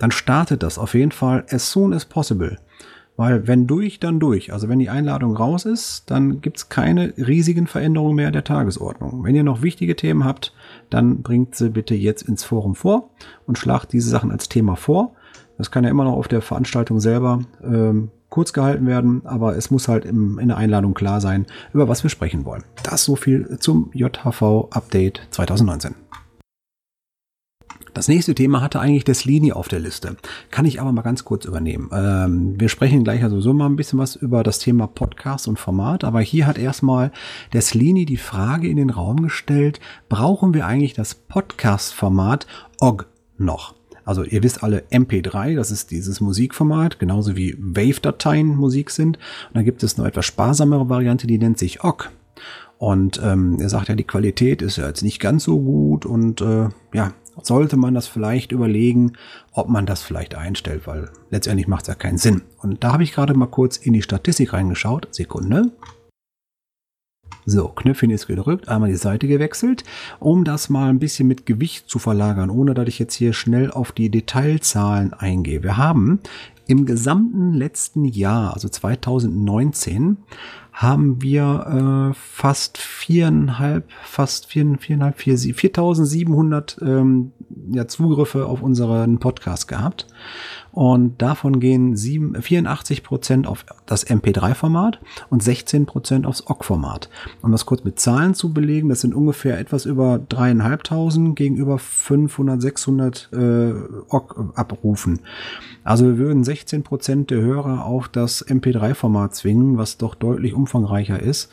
dann 0.05 0.11
startet 0.11 0.63
das 0.63 0.79
auf 0.79 0.93
jeden 0.93 1.13
Fall 1.13 1.47
as 1.49 1.73
soon 1.73 1.95
as 1.95 2.05
possible. 2.05 2.59
Weil 3.17 3.49
wenn 3.49 3.67
durch, 3.67 4.01
dann 4.01 4.21
durch. 4.21 4.53
Also 4.53 4.69
wenn 4.69 4.79
die 4.79 4.91
Einladung 4.91 5.35
raus 5.35 5.65
ist, 5.65 6.11
dann 6.11 6.43
gibt 6.43 6.59
es 6.59 6.69
keine 6.69 7.15
riesigen 7.17 7.67
Veränderungen 7.67 8.15
mehr 8.15 8.31
der 8.31 8.45
Tagesordnung. 8.45 9.25
Wenn 9.25 9.35
ihr 9.35 9.45
noch 9.45 9.63
wichtige 9.63 9.97
Themen 9.97 10.23
habt, 10.23 10.53
dann 10.91 11.23
bringt 11.23 11.55
sie 11.55 11.71
bitte 11.71 11.95
jetzt 11.95 12.21
ins 12.21 12.45
Forum 12.45 12.75
vor 12.75 13.09
und 13.47 13.57
schlagt 13.57 13.95
diese 13.95 14.11
Sachen 14.11 14.31
als 14.31 14.51
Thema 14.51 14.77
vor. 14.77 15.15
Das 15.57 15.71
kann 15.71 15.85
ja 15.85 15.91
immer 15.91 16.05
noch 16.05 16.19
auf 16.19 16.29
der 16.29 16.43
Veranstaltung 16.43 17.01
selber 17.01 17.41
ähm, 17.63 18.11
kurz 18.29 18.53
gehalten 18.53 18.87
werden, 18.87 19.23
aber 19.25 19.57
es 19.57 19.71
muss 19.71 19.89
halt 19.89 20.05
im, 20.05 20.39
in 20.39 20.49
der 20.49 20.59
Einladung 20.59 20.93
klar 20.93 21.23
sein, 21.23 21.47
über 21.73 21.89
was 21.89 22.03
wir 22.03 22.11
sprechen 22.11 22.45
wollen. 22.45 22.65
Das 22.83 23.05
so 23.05 23.17
viel 23.17 23.59
zum 23.59 23.89
JHV 23.95 24.69
Update 24.71 25.23
2019. 25.31 25.95
Das 27.95 28.09
nächste 28.09 28.35
Thema 28.35 28.61
hatte 28.61 28.81
eigentlich 28.81 29.05
der 29.05 29.15
Slini 29.15 29.53
auf 29.53 29.69
der 29.69 29.79
Liste. 29.79 30.17
Kann 30.51 30.65
ich 30.65 30.81
aber 30.81 30.91
mal 30.91 31.03
ganz 31.03 31.25
kurz 31.25 31.45
übernehmen. 31.45 31.91
Ähm, 31.93 32.59
wir 32.59 32.69
sprechen 32.69 33.05
gleich 33.05 33.23
also 33.23 33.41
so 33.41 33.55
mal 33.55 33.67
ein 33.67 33.77
bisschen 33.77 34.01
was 34.01 34.17
über 34.17 34.43
das 34.43 34.59
Thema 34.59 34.89
Podcast 34.89 35.47
und 35.47 35.61
Format, 35.61 36.03
aber 36.03 36.21
hier 36.21 36.49
hat 36.49 36.59
erstmal 36.59 37.13
der 37.53 37.63
Slini 37.63 38.05
die 38.05 38.17
Frage 38.17 38.69
in 38.69 38.79
den 38.79 38.91
Raum 38.91 39.23
gestellt, 39.23 39.79
brauchen 40.09 40.55
wir 40.55 40.67
eigentlich 40.67 40.95
das 40.95 41.15
Podcast-Format 41.15 42.49
OG 42.81 43.07
noch? 43.39 43.77
Also 44.05 44.25
ihr 44.25 44.43
wisst 44.43 44.65
alle 44.65 44.83
MP3, 44.91 45.55
das 45.55 45.71
ist 45.71 45.93
dieses 45.93 46.21
Musikformat, 46.21 46.99
genauso 46.99 47.37
wie 47.37 47.57
Wave-Dateien 47.59 48.57
Musik 48.57 48.91
sind. 48.91 49.19
Und 49.19 49.55
dann 49.55 49.65
gibt 49.65 49.85
es 49.85 49.99
eine 49.99 50.09
etwas 50.09 50.27
sparsamere 50.27 50.89
Variante, 50.89 51.29
die 51.29 51.39
nennt 51.39 51.59
sich 51.59 51.85
OGG. 51.85 52.09
Und 52.77 53.21
ähm, 53.23 53.59
er 53.61 53.69
sagt 53.69 53.89
ja, 53.89 53.95
die 53.95 54.05
Qualität 54.05 54.63
ist 54.63 54.79
ja 54.79 54.89
jetzt 54.89 55.03
nicht 55.03 55.21
ganz 55.21 55.45
so 55.45 55.61
gut 55.61 56.05
und 56.05 56.41
äh, 56.41 56.69
ja, 56.93 57.13
sollte 57.43 57.77
man 57.77 57.95
das 57.95 58.07
vielleicht 58.07 58.53
überlegen, 58.53 59.13
ob 59.53 59.69
man 59.69 59.87
das 59.87 60.03
vielleicht 60.03 60.35
einstellt, 60.35 60.87
weil 60.87 61.11
letztendlich 61.31 61.69
macht 61.69 61.83
es 61.83 61.89
ja 61.89 61.95
keinen 61.95 62.19
Sinn. 62.19 62.43
Und 62.59 62.85
da 62.85 62.93
habe 62.93 63.03
ich 63.03 63.13
gerade 63.13 63.35
mal 63.35 63.47
kurz 63.47 63.77
in 63.77 63.93
die 63.93 64.03
Statistik 64.03 64.53
reingeschaut. 64.53 65.09
Sekunde. 65.11 65.73
So, 67.47 67.69
Knöpfchen 67.69 68.11
ist 68.11 68.27
gedrückt, 68.27 68.69
einmal 68.69 68.89
die 68.89 68.97
Seite 68.97 69.29
gewechselt, 69.29 69.85
um 70.19 70.45
das 70.45 70.71
mal 70.71 70.89
ein 70.89 70.99
bisschen 70.99 71.29
mit 71.29 71.45
Gewicht 71.45 71.91
zu 71.91 71.99
verlagern, 71.99 72.49
ohne 72.49 72.73
dass 72.73 72.89
ich 72.89 72.99
jetzt 72.99 73.15
hier 73.15 73.35
schnell 73.35 73.71
auf 73.71 73.93
die 73.93 74.09
Detailzahlen 74.09 75.13
eingehe. 75.13 75.63
Wir 75.63 75.77
haben 75.77 76.21
im 76.67 76.87
gesamten 76.87 77.53
letzten 77.53 78.07
Jahr, 78.07 78.55
also 78.55 78.69
2019, 78.71 80.17
haben 80.75 81.23
wir 81.23 82.11
äh, 82.11 82.15
fast 82.19 82.79
viereinhalb, 82.79 83.89
fast 84.03 84.47
vier, 84.47 84.77
viereinhalb, 84.81 85.19
vier, 85.19 85.39
4700 85.39 86.79
ähm, 86.83 87.31
ja, 87.71 87.87
Zugriffe 87.87 88.47
auf 88.47 88.61
unseren 88.61 89.21
Podcast 89.21 89.69
gehabt. 89.69 90.09
Und 90.75 91.23
davon 91.23 91.61
gehen 91.61 91.97
7, 91.97 92.43
84 92.43 93.05
Prozent 93.05 93.47
auf 93.47 93.65
das 93.87 94.05
MP3-Format 94.05 94.99
und 95.31 95.41
16 95.41 95.87
Prozent 95.87 96.27
aufs 96.27 96.49
OGG-Format. 96.49 97.09
Um 97.43 97.53
das 97.53 97.65
kurz 97.65 97.85
mit 97.85 98.01
Zahlen 98.01 98.35
zu 98.35 98.53
belegen, 98.53 98.89
das 98.89 99.03
sind 99.03 99.15
ungefähr 99.15 99.57
etwas 99.61 99.87
über 99.87 100.19
dreieinhalbtausend 100.19 101.37
gegenüber 101.37 101.79
500, 101.79 102.61
600 102.61 103.29
äh, 103.33 103.73
OGG 104.09 104.57
abrufen. 104.57 105.21
Also 105.85 106.07
wir 106.07 106.19
würden 106.19 106.43
16 106.43 106.83
Prozent 106.83 107.31
der 107.31 107.41
Hörer 107.41 107.85
auf 107.85 108.09
das 108.09 108.45
MP3-Format 108.45 109.33
zwingen, 109.33 109.79
was 109.79 109.97
doch 109.97 110.17
deutlich 110.17 110.55
umfangreicher 110.55 111.21
ist. 111.21 111.51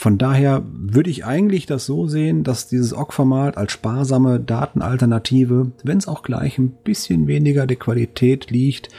Von 0.00 0.16
daher 0.16 0.62
würde 0.64 1.10
ich 1.10 1.24
eigentlich 1.24 1.66
das 1.66 1.84
so 1.84 2.06
sehen, 2.06 2.44
dass 2.44 2.68
dieses 2.68 2.96
OGG-Format 2.96 3.56
als 3.56 3.72
sparsame 3.72 4.38
Datenalternative, 4.38 5.72
wenn 5.82 5.98
es 5.98 6.06
auch 6.06 6.22
gleich 6.22 6.56
ein 6.56 6.70
bisschen 6.84 7.26
weniger 7.26 7.66
der 7.66 7.78
Qualität 7.78 8.48
liegt, 8.48 8.90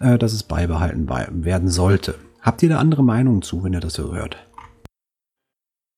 äh, 0.00 0.18
dass 0.18 0.32
es 0.32 0.42
beibehalten 0.42 1.08
werden 1.44 1.68
sollte. 1.68 2.16
Habt 2.42 2.60
ihr 2.64 2.70
da 2.70 2.78
andere 2.78 3.04
Meinungen 3.04 3.42
zu, 3.42 3.62
wenn 3.62 3.72
ihr 3.72 3.78
das 3.78 3.92
so 3.92 4.12
hört? 4.12 4.36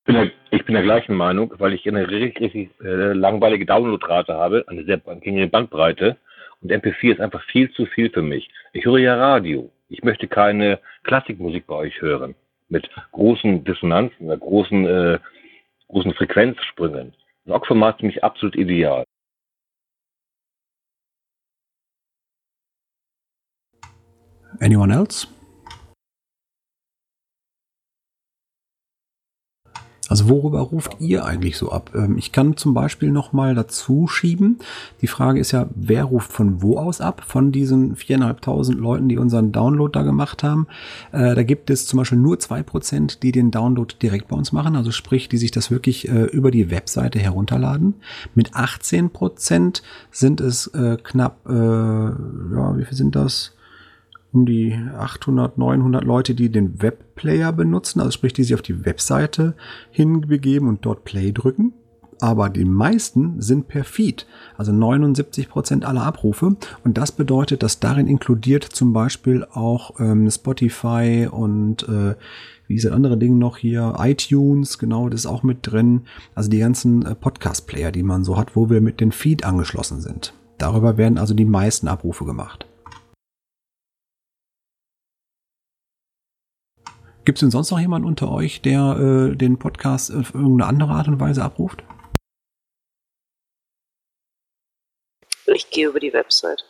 Ich 0.00 0.04
bin, 0.04 0.16
der, 0.16 0.30
ich 0.50 0.66
bin 0.66 0.74
der 0.74 0.84
gleichen 0.84 1.14
Meinung, 1.14 1.54
weil 1.56 1.72
ich 1.72 1.88
eine 1.88 2.10
richtig, 2.10 2.54
äh, 2.54 3.14
langweilige 3.14 3.64
Downloadrate 3.64 4.34
habe, 4.34 4.66
eine 4.66 4.84
sehr 4.84 4.98
geringe 4.98 5.48
Bandbreite. 5.48 6.18
Und 6.60 6.70
MP4 6.70 7.14
ist 7.14 7.20
einfach 7.22 7.42
viel 7.44 7.72
zu 7.72 7.86
viel 7.86 8.10
für 8.10 8.20
mich. 8.20 8.50
Ich 8.74 8.84
höre 8.84 8.98
ja 8.98 9.14
Radio. 9.14 9.72
Ich 9.88 10.04
möchte 10.04 10.28
keine 10.28 10.80
Klassikmusik 11.04 11.66
bei 11.66 11.76
euch 11.76 12.02
hören 12.02 12.34
mit 12.70 12.88
großen 13.12 13.64
Dissonanzen, 13.64 14.26
mit 14.26 14.40
großen, 14.40 14.86
äh, 14.86 15.18
großen 15.88 16.14
Frequenzsprüngen. 16.14 17.12
Das 17.44 17.56
OGG-Format 17.56 17.96
ist 17.96 18.02
mich 18.04 18.24
absolut 18.24 18.56
ideal. 18.56 19.04
Anyone 24.60 24.94
else? 24.94 25.26
Also 30.10 30.28
worüber 30.28 30.58
ruft 30.58 30.96
ihr 30.98 31.24
eigentlich 31.24 31.56
so 31.56 31.70
ab? 31.70 31.92
Ähm, 31.94 32.18
ich 32.18 32.32
kann 32.32 32.56
zum 32.56 32.74
Beispiel 32.74 33.12
noch 33.12 33.32
mal 33.32 33.54
dazu 33.54 34.08
schieben. 34.08 34.58
Die 35.02 35.06
Frage 35.06 35.38
ist 35.38 35.52
ja, 35.52 35.68
wer 35.76 36.02
ruft 36.02 36.32
von 36.32 36.62
wo 36.62 36.78
aus 36.78 37.00
ab? 37.00 37.22
Von 37.24 37.52
diesen 37.52 37.94
viereinhalbtausend 37.94 38.76
Leuten, 38.76 39.08
die 39.08 39.18
unseren 39.18 39.52
Download 39.52 39.96
da 39.96 40.02
gemacht 40.02 40.42
haben. 40.42 40.66
Äh, 41.12 41.36
da 41.36 41.44
gibt 41.44 41.70
es 41.70 41.86
zum 41.86 41.98
Beispiel 41.98 42.18
nur 42.18 42.40
zwei 42.40 42.64
Prozent, 42.64 43.22
die 43.22 43.30
den 43.30 43.52
Download 43.52 43.94
direkt 44.02 44.26
bei 44.26 44.36
uns 44.36 44.50
machen. 44.50 44.74
Also 44.74 44.90
sprich, 44.90 45.28
die 45.28 45.38
sich 45.38 45.52
das 45.52 45.70
wirklich 45.70 46.08
äh, 46.08 46.24
über 46.24 46.50
die 46.50 46.72
Webseite 46.72 47.20
herunterladen. 47.20 47.94
Mit 48.34 48.56
18 48.56 49.10
Prozent 49.10 49.84
sind 50.10 50.40
es 50.40 50.66
äh, 50.68 50.98
knapp, 51.00 51.38
ja, 51.46 52.76
wie 52.76 52.84
viel 52.84 52.96
sind 52.96 53.14
das? 53.14 53.52
Um 54.32 54.46
die 54.46 54.74
800, 54.96 55.58
900 55.58 56.04
Leute, 56.04 56.34
die 56.34 56.50
den 56.50 56.80
Webplayer 56.82 57.52
benutzen, 57.52 58.00
also 58.00 58.12
sprich, 58.12 58.32
die 58.32 58.44
sich 58.44 58.54
auf 58.54 58.62
die 58.62 58.84
Webseite 58.84 59.54
hinbegeben 59.90 60.68
und 60.68 60.84
dort 60.84 61.04
Play 61.04 61.32
drücken. 61.32 61.72
Aber 62.20 62.50
die 62.50 62.66
meisten 62.66 63.40
sind 63.40 63.68
per 63.68 63.82
Feed, 63.82 64.26
also 64.58 64.72
79 64.72 65.48
Prozent 65.48 65.86
aller 65.86 66.02
Abrufe. 66.02 66.54
Und 66.84 66.98
das 66.98 67.12
bedeutet, 67.12 67.62
dass 67.62 67.80
darin 67.80 68.06
inkludiert 68.06 68.62
zum 68.62 68.92
Beispiel 68.92 69.46
auch 69.50 69.98
ähm, 69.98 70.30
Spotify 70.30 71.28
und 71.30 71.88
äh, 71.88 72.14
wie 72.66 72.76
ist 72.76 72.84
das 72.84 72.92
andere 72.92 73.16
Ding 73.16 73.38
noch 73.38 73.56
hier? 73.56 73.94
iTunes, 73.98 74.78
genau, 74.78 75.08
das 75.08 75.20
ist 75.20 75.26
auch 75.26 75.42
mit 75.42 75.58
drin. 75.62 76.02
Also 76.34 76.50
die 76.50 76.58
ganzen 76.58 77.04
äh, 77.04 77.14
Podcast-Player, 77.14 77.90
die 77.90 78.02
man 78.02 78.22
so 78.22 78.36
hat, 78.36 78.54
wo 78.54 78.68
wir 78.68 78.82
mit 78.82 79.00
dem 79.00 79.12
Feed 79.12 79.44
angeschlossen 79.44 80.00
sind. 80.00 80.34
Darüber 80.58 80.98
werden 80.98 81.16
also 81.16 81.32
die 81.32 81.46
meisten 81.46 81.88
Abrufe 81.88 82.26
gemacht. 82.26 82.69
Gibt 87.24 87.38
es 87.38 87.40
denn 87.40 87.50
sonst 87.50 87.70
noch 87.70 87.80
jemanden 87.80 88.08
unter 88.08 88.30
euch, 88.30 88.62
der 88.62 88.96
äh, 88.98 89.36
den 89.36 89.58
Podcast 89.58 90.14
auf 90.14 90.34
irgendeine 90.34 90.66
andere 90.66 90.92
Art 90.92 91.08
und 91.08 91.20
Weise 91.20 91.44
abruft? 91.44 91.84
Ich 95.46 95.70
gehe 95.70 95.88
über 95.88 96.00
die 96.00 96.12
Website. 96.12 96.64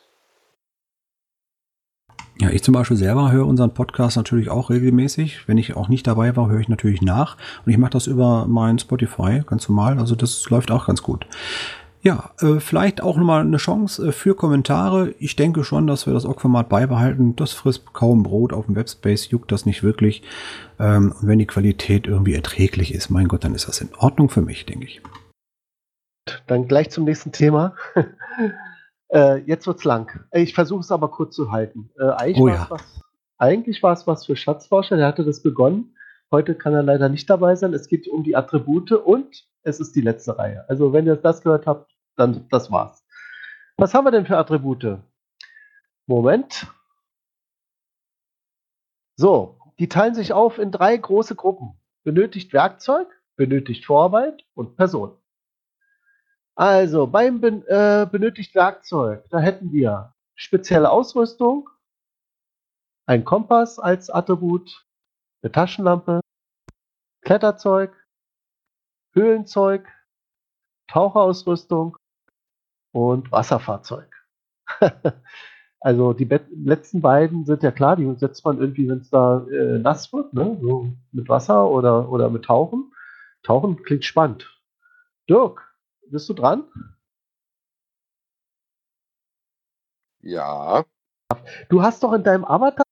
Ja, 2.40 2.48
ich 2.48 2.62
zum 2.62 2.72
Beispiel 2.72 2.96
selber 2.96 3.30
höre 3.30 3.46
unseren 3.46 3.74
Podcast 3.74 4.16
natürlich 4.16 4.48
auch 4.48 4.70
regelmäßig. 4.70 5.46
Wenn 5.46 5.58
ich 5.58 5.76
auch 5.76 5.88
nicht 5.88 6.06
dabei 6.06 6.34
war, 6.36 6.48
höre 6.48 6.60
ich 6.60 6.70
natürlich 6.70 7.02
nach. 7.02 7.36
Und 7.66 7.72
ich 7.72 7.76
mache 7.76 7.90
das 7.90 8.06
über 8.06 8.46
mein 8.48 8.78
Spotify, 8.78 9.42
ganz 9.46 9.68
normal. 9.68 9.98
Also 9.98 10.14
das 10.14 10.48
läuft 10.48 10.70
auch 10.70 10.86
ganz 10.86 11.02
gut. 11.02 11.26
Ja, 12.02 12.30
äh, 12.40 12.60
vielleicht 12.60 13.02
auch 13.02 13.18
nochmal 13.18 13.42
eine 13.42 13.58
Chance 13.58 14.08
äh, 14.08 14.12
für 14.12 14.34
Kommentare. 14.34 15.14
Ich 15.18 15.36
denke 15.36 15.64
schon, 15.64 15.86
dass 15.86 16.06
wir 16.06 16.14
das 16.14 16.24
OGG-Format 16.24 16.68
beibehalten. 16.70 17.36
Das 17.36 17.52
frisst 17.52 17.92
kaum 17.92 18.22
Brot 18.22 18.54
auf 18.54 18.66
dem 18.66 18.76
Webspace, 18.76 19.30
juckt 19.30 19.52
das 19.52 19.66
nicht 19.66 19.82
wirklich. 19.82 20.22
Ähm, 20.78 21.14
und 21.20 21.28
wenn 21.28 21.38
die 21.38 21.46
Qualität 21.46 22.06
irgendwie 22.06 22.34
erträglich 22.34 22.94
ist, 22.94 23.10
mein 23.10 23.28
Gott, 23.28 23.44
dann 23.44 23.54
ist 23.54 23.68
das 23.68 23.82
in 23.82 23.94
Ordnung 23.98 24.30
für 24.30 24.40
mich, 24.40 24.64
denke 24.64 24.86
ich. 24.86 25.02
Dann 26.46 26.68
gleich 26.68 26.90
zum 26.90 27.04
nächsten 27.04 27.32
Thema. 27.32 27.74
äh, 29.08 29.38
jetzt 29.42 29.66
wird's 29.66 29.84
lang. 29.84 30.24
Ich 30.32 30.54
versuche 30.54 30.80
es 30.80 30.90
aber 30.90 31.08
kurz 31.08 31.34
zu 31.34 31.52
halten. 31.52 31.90
Äh, 31.98 32.04
eigentlich 32.04 32.40
Oh 32.40 32.46
war 32.46 32.54
ja. 32.54 32.62
es 32.64 32.70
was, 32.70 33.00
eigentlich 33.36 33.82
war 33.82 33.92
es 33.92 34.06
was 34.06 34.24
für 34.24 34.36
Schatzforscher, 34.36 34.96
der 34.96 35.06
hatte 35.06 35.24
das 35.24 35.42
begonnen. 35.42 35.94
Heute 36.30 36.54
kann 36.54 36.72
er 36.72 36.82
leider 36.82 37.10
nicht 37.10 37.28
dabei 37.28 37.56
sein. 37.56 37.74
Es 37.74 37.88
geht 37.88 38.08
um 38.08 38.22
die 38.22 38.36
Attribute 38.36 38.92
und 38.92 39.44
es 39.62 39.80
ist 39.80 39.96
die 39.96 40.00
letzte 40.00 40.38
Reihe. 40.38 40.64
Also 40.68 40.92
wenn 40.92 41.06
ihr 41.06 41.16
das 41.16 41.42
gehört 41.42 41.66
habt, 41.66 41.89
dann 42.20 42.48
das 42.50 42.70
war's. 42.70 43.04
Was 43.76 43.94
haben 43.94 44.04
wir 44.04 44.10
denn 44.10 44.26
für 44.26 44.36
Attribute? 44.36 44.98
Moment. 46.06 46.66
So, 49.16 49.58
die 49.78 49.88
teilen 49.88 50.14
sich 50.14 50.32
auf 50.32 50.58
in 50.58 50.70
drei 50.70 50.96
große 50.96 51.34
Gruppen. 51.34 51.80
Benötigt 52.02 52.52
Werkzeug, 52.52 53.08
benötigt 53.36 53.86
Vorarbeit 53.86 54.44
und 54.54 54.76
Person. 54.76 55.16
Also 56.54 57.06
beim 57.06 57.40
ben, 57.40 57.62
äh, 57.66 58.06
benötigt 58.10 58.54
Werkzeug, 58.54 59.24
da 59.30 59.38
hätten 59.38 59.72
wir 59.72 60.14
spezielle 60.34 60.90
Ausrüstung, 60.90 61.70
ein 63.06 63.24
Kompass 63.24 63.78
als 63.78 64.10
Attribut, 64.10 64.86
eine 65.42 65.52
Taschenlampe, 65.52 66.20
Kletterzeug, 67.22 67.94
Höhlenzeug, 69.14 69.88
Taucherausrüstung 70.88 71.96
und 72.92 73.30
Wasserfahrzeug. 73.32 74.08
also 75.80 76.12
die 76.12 76.24
bet- 76.24 76.48
letzten 76.52 77.00
beiden 77.00 77.44
sind 77.44 77.62
ja 77.62 77.70
klar, 77.70 77.96
die 77.96 78.12
setzt 78.16 78.44
man 78.44 78.58
irgendwie, 78.58 78.88
wenn 78.88 78.98
es 79.00 79.10
da 79.10 79.46
äh, 79.52 79.78
nass 79.78 80.12
wird, 80.12 80.34
ne? 80.34 80.58
so 80.60 80.88
mit 81.12 81.28
Wasser 81.28 81.68
oder, 81.70 82.10
oder 82.10 82.30
mit 82.30 82.44
Tauchen. 82.46 82.92
Tauchen 83.42 83.82
klingt 83.82 84.04
spannend. 84.04 84.50
Dirk, 85.28 85.62
bist 86.10 86.28
du 86.28 86.34
dran? 86.34 86.64
Ja, 90.22 90.84
Du 91.70 91.82
hast 91.82 92.02
doch 92.02 92.12
in 92.12 92.22
deinem 92.24 92.44
Avatar 92.44 92.84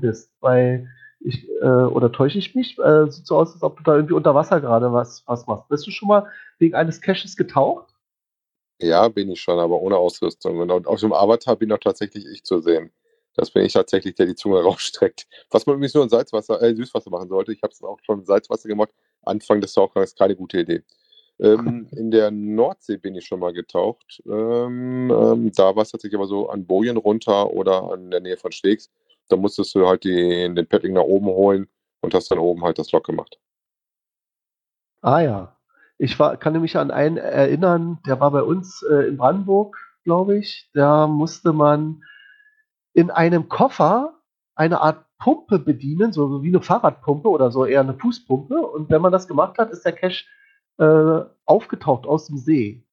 bist, 0.00 0.30
weil 0.40 0.88
ich, 1.24 1.48
äh, 1.60 1.66
oder 1.66 2.12
täusche 2.12 2.38
ich 2.38 2.54
mich? 2.54 2.78
Äh, 2.78 3.10
sieht 3.10 3.26
so 3.26 3.36
aus, 3.36 3.52
als 3.52 3.62
ob 3.62 3.76
du 3.78 3.82
da 3.82 3.94
irgendwie 3.96 4.14
unter 4.14 4.34
Wasser 4.34 4.60
gerade 4.60 4.92
was, 4.92 5.22
was 5.26 5.46
machst. 5.46 5.68
Bist 5.68 5.86
du 5.86 5.90
schon 5.90 6.08
mal 6.08 6.26
wegen 6.58 6.74
eines 6.74 7.00
Caches 7.00 7.36
getaucht? 7.36 7.92
ja, 8.82 9.08
bin 9.08 9.30
ich 9.30 9.40
schon, 9.40 9.58
aber 9.58 9.80
ohne 9.80 9.96
Ausrüstung. 9.96 10.58
Und 10.58 10.86
auf 10.86 11.00
dem 11.00 11.12
Avatar 11.12 11.56
bin 11.56 11.72
auch 11.72 11.78
tatsächlich 11.78 12.26
ich 12.26 12.44
zu 12.44 12.60
sehen. 12.60 12.90
Das 13.34 13.50
bin 13.50 13.64
ich 13.64 13.72
tatsächlich, 13.72 14.14
der 14.14 14.26
die 14.26 14.34
Zunge 14.34 14.60
rausstreckt. 14.62 15.26
Was 15.50 15.66
man 15.66 15.76
übrigens 15.76 15.94
nur 15.94 16.04
in 16.04 16.10
Salzwasser, 16.10 16.60
äh, 16.60 16.74
Süßwasser 16.74 17.10
machen 17.10 17.28
sollte. 17.28 17.52
Ich 17.52 17.62
habe 17.62 17.72
es 17.72 17.82
auch 17.82 17.98
schon 18.04 18.20
in 18.20 18.26
Salzwasser 18.26 18.68
gemacht. 18.68 18.90
Anfang 19.22 19.60
des 19.60 19.72
Tauchgangs 19.72 20.14
keine 20.14 20.36
gute 20.36 20.60
Idee. 20.60 20.82
Ähm, 21.38 21.88
in 21.96 22.10
der 22.10 22.30
Nordsee 22.30 22.96
bin 22.96 23.14
ich 23.14 23.24
schon 23.24 23.40
mal 23.40 23.52
getaucht. 23.52 24.22
Ähm, 24.26 25.10
ähm, 25.10 25.52
da 25.52 25.74
war 25.74 25.82
es 25.82 25.92
tatsächlich 25.92 26.18
aber 26.18 26.26
so 26.26 26.48
an 26.50 26.66
Bojen 26.66 26.96
runter 26.96 27.52
oder 27.52 27.92
an 27.92 28.10
der 28.10 28.20
Nähe 28.20 28.36
von 28.36 28.52
Stegs. 28.52 28.90
Da 29.32 29.36
musstest 29.38 29.74
du 29.74 29.86
halt 29.86 30.04
die, 30.04 30.52
den 30.54 30.66
Paddling 30.66 30.92
nach 30.92 31.02
oben 31.02 31.26
holen 31.26 31.66
und 32.02 32.12
hast 32.12 32.30
dann 32.30 32.38
oben 32.38 32.62
halt 32.62 32.78
das 32.78 32.92
Lock 32.92 33.06
gemacht. 33.06 33.38
Ah 35.00 35.20
ja. 35.20 35.56
Ich 35.98 36.18
war, 36.18 36.36
kann 36.36 36.60
mich 36.60 36.76
an 36.76 36.90
einen 36.90 37.16
erinnern, 37.16 37.98
der 38.06 38.20
war 38.20 38.30
bei 38.30 38.42
uns 38.42 38.82
äh, 38.82 39.08
in 39.08 39.16
Brandenburg, 39.16 39.76
glaube 40.04 40.36
ich. 40.36 40.70
Da 40.74 41.06
musste 41.06 41.52
man 41.52 42.02
in 42.92 43.10
einem 43.10 43.48
Koffer 43.48 44.20
eine 44.54 44.80
Art 44.80 45.06
Pumpe 45.18 45.58
bedienen, 45.58 46.12
so 46.12 46.42
wie 46.42 46.48
eine 46.48 46.60
Fahrradpumpe 46.60 47.28
oder 47.28 47.50
so 47.50 47.64
eher 47.64 47.80
eine 47.80 47.94
Fußpumpe. 47.94 48.56
Und 48.56 48.90
wenn 48.90 49.00
man 49.00 49.12
das 49.12 49.28
gemacht 49.28 49.56
hat, 49.58 49.70
ist 49.70 49.84
der 49.84 49.92
Cache 49.92 50.24
äh, 50.78 51.24
aufgetaucht 51.46 52.06
aus 52.06 52.26
dem 52.26 52.36
See. 52.36 52.84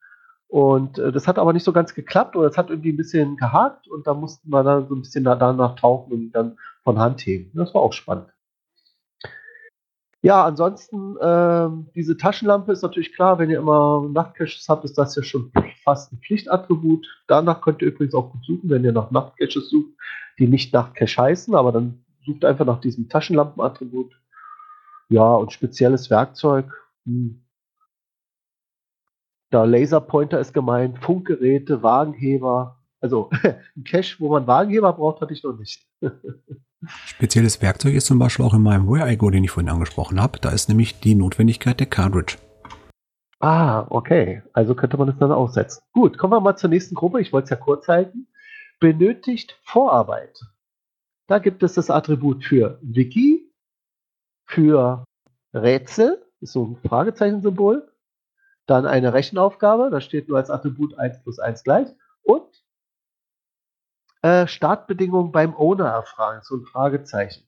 Und 0.50 0.98
äh, 0.98 1.12
das 1.12 1.28
hat 1.28 1.38
aber 1.38 1.54
nicht 1.54 1.64
so 1.64 1.72
ganz 1.72 1.94
geklappt 1.94 2.36
oder 2.36 2.48
es 2.48 2.58
hat 2.58 2.72
irgendwie 2.72 2.92
ein 2.92 2.98
bisschen 2.98 3.38
gehakt 3.38 3.88
und 3.88 4.08
da 4.08 4.16
mussten 4.16 4.50
wir 4.50 4.64
dann 4.64 4.88
so 4.88 4.96
ein 4.96 5.02
bisschen 5.02 5.24
da, 5.24 5.36
danach 5.36 5.76
tauchen 5.76 6.12
und 6.12 6.32
dann 6.32 6.58
von 6.84 6.98
Hand 6.98 7.22
heben. 7.22 7.52
Das 7.54 7.74
war 7.76 7.84
auch 7.84 7.94
spannend. 7.94 8.30
Ja, 10.22 10.44
ansonsten, 10.44 11.16
ähm, 11.22 11.90
diese 11.94 12.18
Taschenlampe 12.18 12.72
ist 12.72 12.82
natürlich 12.82 13.14
klar, 13.14 13.38
wenn 13.38 13.52
ihr 13.52 13.60
immer 13.60 14.06
Nachtcaches 14.12 14.66
habt, 14.68 14.84
ist 14.86 14.98
das 14.98 15.16
ja 15.16 15.22
schon 15.22 15.52
fast 15.84 16.12
ein 16.12 16.18
Pflichtattribut. 16.18 17.08
Danach 17.28 17.62
könnt 17.62 17.84
ihr 17.84 17.90
übrigens 17.90 18.16
auch 18.16 18.32
gut 18.32 18.44
suchen, 18.44 18.72
wenn 18.72 18.84
ihr 18.84 18.92
nach 18.92 19.12
Nachtcaches 19.12 19.70
sucht, 19.70 19.94
die 20.40 20.48
nicht 20.48 20.74
Nachtcache 20.74 21.22
heißen, 21.22 21.54
aber 21.54 21.72
dann 21.72 22.04
sucht 22.26 22.44
einfach 22.44 22.66
nach 22.66 22.82
diesem 22.82 23.08
Taschenlampenattribut. 23.08 24.20
Ja, 25.10 25.36
und 25.36 25.54
spezielles 25.54 26.10
Werkzeug. 26.10 26.66
Hm. 27.06 27.44
Da 29.50 29.64
Laserpointer 29.64 30.40
ist 30.40 30.54
gemeint, 30.54 31.00
Funkgeräte, 31.00 31.82
Wagenheber. 31.82 32.80
Also 33.02 33.30
ein 33.44 33.84
Cache, 33.84 34.18
wo 34.20 34.30
man 34.30 34.48
Wagenheber 34.48 34.94
braucht, 34.94 35.22
hatte 35.22 35.34
ich 35.34 35.44
noch 35.44 35.58
nicht. 35.58 35.88
Spezielles 37.06 37.62
Werkzeug 37.62 37.94
ist 37.94 38.06
zum 38.06 38.20
Beispiel 38.20 38.46
auch 38.46 38.54
in 38.54 38.62
meinem 38.62 38.88
Where 38.88 39.12
I 39.12 39.18
Go, 39.18 39.30
den 39.30 39.44
ich 39.44 39.52
vorhin 39.52 39.70
angesprochen 39.70 40.22
habe. 40.22 40.40
Da 40.40 40.50
ist 40.50 40.70
nämlich 40.70 41.00
die 41.00 41.16
Notwendigkeit 41.16 41.80
der 41.80 41.88
Cartridge. 41.88 42.38
Ah, 43.40 43.86
okay. 43.90 44.44
Also 44.54 44.76
könnte 44.76 44.98
man 44.98 45.10
es 45.10 45.18
dann 45.18 45.32
aussetzen. 45.32 45.82
Gut, 45.94 46.18
kommen 46.18 46.34
wir 46.34 46.42
mal 46.42 46.58
zur 46.58 46.70
nächsten 46.70 46.96
Gruppe. 46.96 47.22
Ich 47.22 47.34
wollte 47.34 47.46
es 47.46 47.50
ja 47.50 47.56
kurz 47.56 47.88
halten. 47.88 48.28
Benötigt 48.80 49.60
Vorarbeit. 49.64 50.40
Da 51.28 51.40
gibt 51.40 51.64
es 51.64 51.74
das 51.74 51.90
Attribut 51.90 52.44
für 52.44 52.80
Wiki, 52.82 53.52
für 54.46 55.04
Rätsel, 55.54 56.26
ist 56.42 56.54
so 56.54 56.66
ein 56.66 56.88
Fragezeichensymbol. 56.88 57.92
Dann 58.70 58.86
eine 58.86 59.14
Rechenaufgabe, 59.14 59.90
da 59.90 60.00
steht 60.00 60.30
nur 60.30 60.38
als 60.38 60.52
Attribut 60.52 60.96
1 60.96 61.24
plus 61.24 61.40
1 61.40 61.64
gleich. 61.64 61.88
Und 62.22 62.46
äh, 64.22 64.46
Startbedingungen 64.46 65.32
beim 65.32 65.56
Owner 65.56 65.88
erfragen, 65.88 66.42
so 66.44 66.58
ein 66.58 66.66
Fragezeichen. 66.66 67.44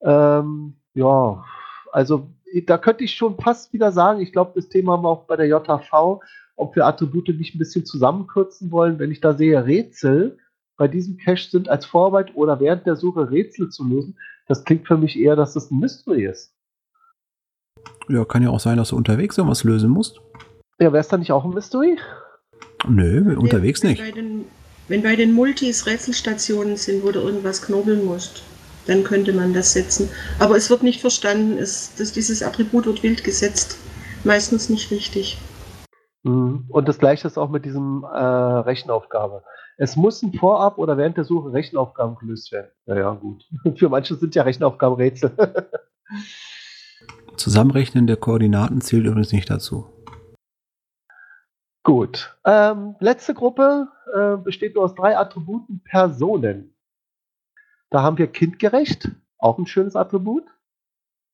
Ähm, 0.00 0.74
ja, 0.94 1.44
also 1.92 2.28
da 2.66 2.78
könnte 2.78 3.04
ich 3.04 3.14
schon 3.14 3.38
fast 3.38 3.72
wieder 3.72 3.92
sagen, 3.92 4.20
ich 4.20 4.32
glaube, 4.32 4.52
das 4.56 4.68
Thema 4.68 4.94
haben 4.94 5.04
wir 5.04 5.10
auch 5.10 5.26
bei 5.26 5.36
der 5.36 5.46
JV, 5.46 6.20
ob 6.56 6.74
wir 6.74 6.84
Attribute 6.84 7.28
nicht 7.28 7.54
ein 7.54 7.58
bisschen 7.58 7.86
zusammenkürzen 7.86 8.72
wollen. 8.72 8.98
Wenn 8.98 9.12
ich 9.12 9.20
da 9.20 9.34
sehe, 9.34 9.64
Rätsel 9.64 10.38
bei 10.76 10.88
diesem 10.88 11.16
Cache 11.16 11.48
sind 11.48 11.68
als 11.68 11.86
Vorarbeit 11.86 12.34
oder 12.34 12.58
während 12.58 12.86
der 12.86 12.96
Suche 12.96 13.30
Rätsel 13.30 13.68
zu 13.68 13.86
lösen, 13.86 14.18
das 14.48 14.64
klingt 14.64 14.88
für 14.88 14.96
mich 14.96 15.16
eher, 15.16 15.36
dass 15.36 15.52
das 15.52 15.70
ein 15.70 15.78
Mystery 15.78 16.24
ist. 16.24 16.56
Ja, 18.08 18.24
kann 18.24 18.42
ja 18.42 18.50
auch 18.50 18.60
sein, 18.60 18.76
dass 18.76 18.88
du 18.88 18.96
unterwegs 18.96 19.38
irgendwas 19.38 19.64
lösen 19.64 19.90
musst. 19.90 20.20
Ja, 20.78 20.92
wäre 20.92 20.98
es 20.98 21.08
dann 21.08 21.20
nicht 21.20 21.32
auch 21.32 21.44
ein 21.44 21.50
Mystery? 21.50 21.98
Nö, 22.88 23.36
unterwegs 23.38 23.82
wenn 23.82 23.90
nicht. 23.90 24.02
Bei 24.02 24.10
den, 24.10 24.46
wenn 24.88 25.02
bei 25.02 25.14
den 25.14 25.32
Multis 25.32 25.86
Rätselstationen 25.86 26.76
sind, 26.76 27.04
wo 27.04 27.12
du 27.12 27.20
irgendwas 27.20 27.62
knobeln 27.62 28.04
musst, 28.04 28.42
dann 28.86 29.04
könnte 29.04 29.32
man 29.32 29.52
das 29.52 29.72
setzen. 29.72 30.08
Aber 30.38 30.56
es 30.56 30.70
wird 30.70 30.82
nicht 30.82 31.00
verstanden. 31.00 31.58
Es, 31.58 31.94
das, 31.96 32.12
dieses 32.12 32.42
Attribut 32.42 32.86
wird 32.86 33.02
wild 33.02 33.22
gesetzt. 33.22 33.78
Meistens 34.24 34.68
nicht 34.68 34.90
richtig. 34.90 35.38
Mhm. 36.22 36.64
Und 36.68 36.88
das 36.88 36.98
gleiche 36.98 37.26
ist 37.26 37.38
auch 37.38 37.50
mit 37.50 37.64
diesem 37.64 38.04
äh, 38.04 38.16
Rechenaufgabe. 38.16 39.42
Es 39.76 39.96
müssen 39.96 40.32
vorab 40.34 40.78
oder 40.78 40.96
während 40.96 41.16
der 41.16 41.24
Suche 41.24 41.52
Rechenaufgaben 41.52 42.16
gelöst 42.16 42.52
werden. 42.52 42.70
Ja, 42.86 42.96
ja, 42.96 43.10
gut. 43.12 43.44
Für 43.76 43.88
manche 43.88 44.14
sind 44.16 44.34
ja 44.34 44.42
Rechenaufgaben 44.42 44.96
Rätsel. 44.96 45.30
Zusammenrechnen 47.36 48.06
der 48.06 48.16
Koordinaten 48.16 48.80
zählt 48.80 49.06
übrigens 49.06 49.32
nicht 49.32 49.48
dazu. 49.50 49.86
Gut. 51.82 52.36
Ähm, 52.44 52.96
letzte 53.00 53.32
Gruppe 53.34 53.88
äh, 54.14 54.36
besteht 54.36 54.74
nur 54.74 54.84
aus 54.84 54.94
drei 54.94 55.16
Attributen 55.16 55.82
Personen. 55.82 56.74
Da 57.88 58.02
haben 58.02 58.18
wir 58.18 58.26
kindgerecht, 58.26 59.10
auch 59.38 59.58
ein 59.58 59.66
schönes 59.66 59.96
Attribut. 59.96 60.44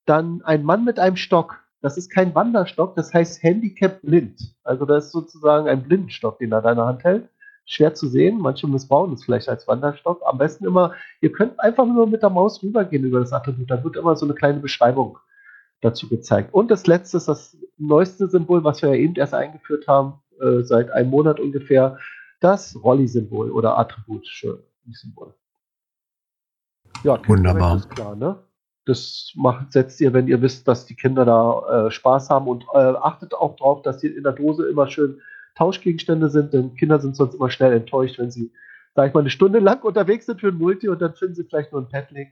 Dann 0.06 0.42
ein 0.42 0.62
Mann 0.62 0.84
mit 0.84 0.98
einem 0.98 1.16
Stock. 1.16 1.62
Das 1.82 1.98
ist 1.98 2.10
kein 2.10 2.34
Wanderstock, 2.34 2.94
das 2.94 3.12
heißt 3.12 3.42
Handicap 3.42 4.00
blind. 4.02 4.54
Also 4.62 4.86
das 4.86 5.06
ist 5.06 5.12
sozusagen 5.12 5.68
ein 5.68 5.82
Blindenstock, 5.82 6.38
den 6.38 6.52
er 6.52 6.58
in 6.58 6.64
deiner 6.64 6.86
Hand 6.86 7.04
hält. 7.04 7.28
Schwer 7.64 7.94
zu 7.94 8.06
sehen, 8.06 8.38
manche 8.38 8.68
missbrauchen 8.68 9.14
es 9.14 9.24
vielleicht 9.24 9.48
als 9.48 9.66
Wanderstock. 9.66 10.22
Am 10.24 10.38
besten 10.38 10.64
immer, 10.64 10.94
ihr 11.20 11.32
könnt 11.32 11.58
einfach 11.58 11.84
nur 11.84 12.06
mit 12.06 12.22
der 12.22 12.30
Maus 12.30 12.62
rübergehen 12.62 13.04
über 13.04 13.18
das 13.18 13.32
Attribut. 13.32 13.68
Dann 13.68 13.82
wird 13.82 13.96
immer 13.96 14.14
so 14.14 14.24
eine 14.24 14.34
kleine 14.34 14.60
Beschreibung 14.60 15.18
dazu 15.80 16.08
gezeigt. 16.08 16.52
Und 16.54 16.70
das 16.70 16.86
letzte 16.86 17.18
ist 17.18 17.28
das 17.28 17.56
neueste 17.76 18.28
Symbol, 18.28 18.64
was 18.64 18.82
wir 18.82 18.90
ja 18.90 18.96
eben 18.96 19.14
erst 19.14 19.34
eingeführt 19.34 19.86
haben, 19.86 20.20
äh, 20.40 20.62
seit 20.62 20.90
einem 20.90 21.10
Monat 21.10 21.40
ungefähr, 21.40 21.98
das 22.40 22.76
Rolli-Symbol 22.82 23.50
oder 23.50 23.78
Attribut. 23.78 24.26
Schön. 24.26 24.58
die 24.84 24.92
Symbole. 24.92 25.34
Ja, 27.02 27.20
Wunderbar. 27.26 27.76
Ist 27.76 27.90
klar, 27.90 28.16
ne? 28.16 28.42
Das 28.84 29.32
macht, 29.34 29.72
setzt 29.72 30.00
ihr, 30.00 30.12
wenn 30.12 30.28
ihr 30.28 30.40
wisst, 30.42 30.68
dass 30.68 30.86
die 30.86 30.94
Kinder 30.94 31.24
da 31.24 31.86
äh, 31.86 31.90
Spaß 31.90 32.30
haben 32.30 32.46
und 32.46 32.64
äh, 32.72 32.78
achtet 32.78 33.34
auch 33.34 33.56
darauf, 33.56 33.82
dass 33.82 34.00
hier 34.00 34.16
in 34.16 34.22
der 34.22 34.32
Dose 34.32 34.68
immer 34.68 34.86
schön 34.86 35.20
Tauschgegenstände 35.56 36.30
sind, 36.30 36.52
denn 36.52 36.74
Kinder 36.74 37.00
sind 37.00 37.16
sonst 37.16 37.34
immer 37.34 37.50
schnell 37.50 37.72
enttäuscht, 37.72 38.18
wenn 38.18 38.30
sie, 38.30 38.52
sag 38.94 39.08
ich 39.08 39.14
mal, 39.14 39.20
eine 39.20 39.30
Stunde 39.30 39.58
lang 39.58 39.82
unterwegs 39.82 40.26
sind 40.26 40.40
für 40.40 40.48
ein 40.48 40.58
Multi 40.58 40.88
und 40.88 41.02
dann 41.02 41.14
finden 41.14 41.34
sie 41.34 41.44
vielleicht 41.44 41.72
nur 41.72 41.80
ein 41.80 41.88
Padlink 41.88 42.28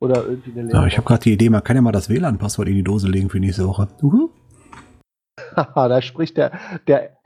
oder 0.00 0.26
irgendwie 0.26 0.58
eine 0.58 0.72
Ja, 0.72 0.86
ich 0.86 0.96
habe 0.96 1.06
gerade 1.06 1.22
die 1.22 1.32
Idee, 1.32 1.50
man 1.50 1.62
kann 1.62 1.76
ja 1.76 1.82
mal 1.82 1.92
das 1.92 2.08
WLAN-Passwort 2.08 2.68
in 2.68 2.74
die 2.74 2.82
Dose 2.82 3.08
legen 3.08 3.30
für 3.30 3.38
nächste 3.38 3.66
Woche. 3.66 3.88
Uhu. 4.02 4.30
Haha, 5.54 5.88
da 5.88 6.02
spricht 6.02 6.36
der, 6.36 6.58
der 6.86 7.16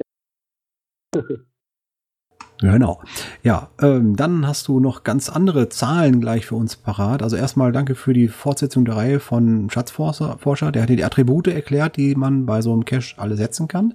Genau. 2.60 3.00
Ja, 3.42 3.68
ähm, 3.82 4.14
dann 4.14 4.46
hast 4.46 4.68
du 4.68 4.78
noch 4.78 5.02
ganz 5.02 5.28
andere 5.28 5.68
Zahlen 5.68 6.20
gleich 6.20 6.46
für 6.46 6.54
uns 6.54 6.76
parat. 6.76 7.22
Also 7.22 7.36
erstmal 7.36 7.72
danke 7.72 7.96
für 7.96 8.12
die 8.12 8.28
Fortsetzung 8.28 8.84
der 8.84 8.96
Reihe 8.96 9.20
von 9.20 9.68
Schatzforscher. 9.70 10.36
Forscher. 10.38 10.70
Der 10.70 10.82
hat 10.82 10.88
dir 10.88 10.96
die 10.96 11.04
Attribute 11.04 11.48
erklärt, 11.48 11.96
die 11.96 12.14
man 12.14 12.46
bei 12.46 12.62
so 12.62 12.72
einem 12.72 12.84
Cache 12.84 13.14
alle 13.16 13.36
setzen 13.36 13.66
kann. 13.66 13.94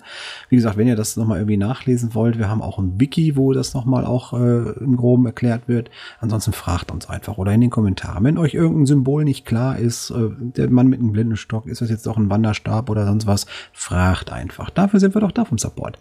Wie 0.50 0.58
gesagt, 0.58 0.76
wenn 0.76 0.88
ihr 0.88 0.98
das 0.98 1.16
nochmal 1.16 1.38
irgendwie 1.38 1.58
nachlesen 1.58 2.14
wollt, 2.14 2.38
wir 2.38 2.50
haben 2.50 2.62
auch 2.62 2.80
ein 2.80 3.00
Wiki, 3.00 3.38
wo 3.38 3.54
das 3.54 3.74
nochmal 3.74 4.06
auch 4.06 4.34
äh, 4.34 4.72
im 4.82 4.98
Groben 4.98 5.26
erklärt 5.26 5.68
wird. 5.68 5.90
Ansonsten 6.20 6.52
fragt 6.52 6.92
uns 6.92 7.10
einfach 7.10 7.38
oder 7.38 7.54
in 7.54 7.62
den 7.62 7.70
Kommentaren. 7.70 8.26
Wenn 8.26 8.38
euch 8.38 8.56
irgendein 8.56 8.88
Symbol 8.88 9.24
nicht 9.24 9.46
klar 9.46 9.80
ist, 9.80 10.12
äh, 10.12 10.30
der 10.38 10.70
Mann 10.70 10.88
mit 10.88 11.00
einem 11.00 11.14
Blindenstock, 11.14 11.66
ist 11.66 11.82
das 11.82 11.90
jetzt 11.90 12.06
doch 12.06 12.18
ein 12.18 12.30
Wanderstab 12.30 12.90
oder 12.90 13.06
sonst 13.06 13.26
was, 13.26 13.46
fragt 13.72 14.34
einfach. 14.34 14.70
Dafür 14.70 15.00
sind 15.00 15.16
wir 15.16 15.22
doch 15.22 15.32
da 15.32 15.46
vom 15.46 15.58
Support. 15.58 15.98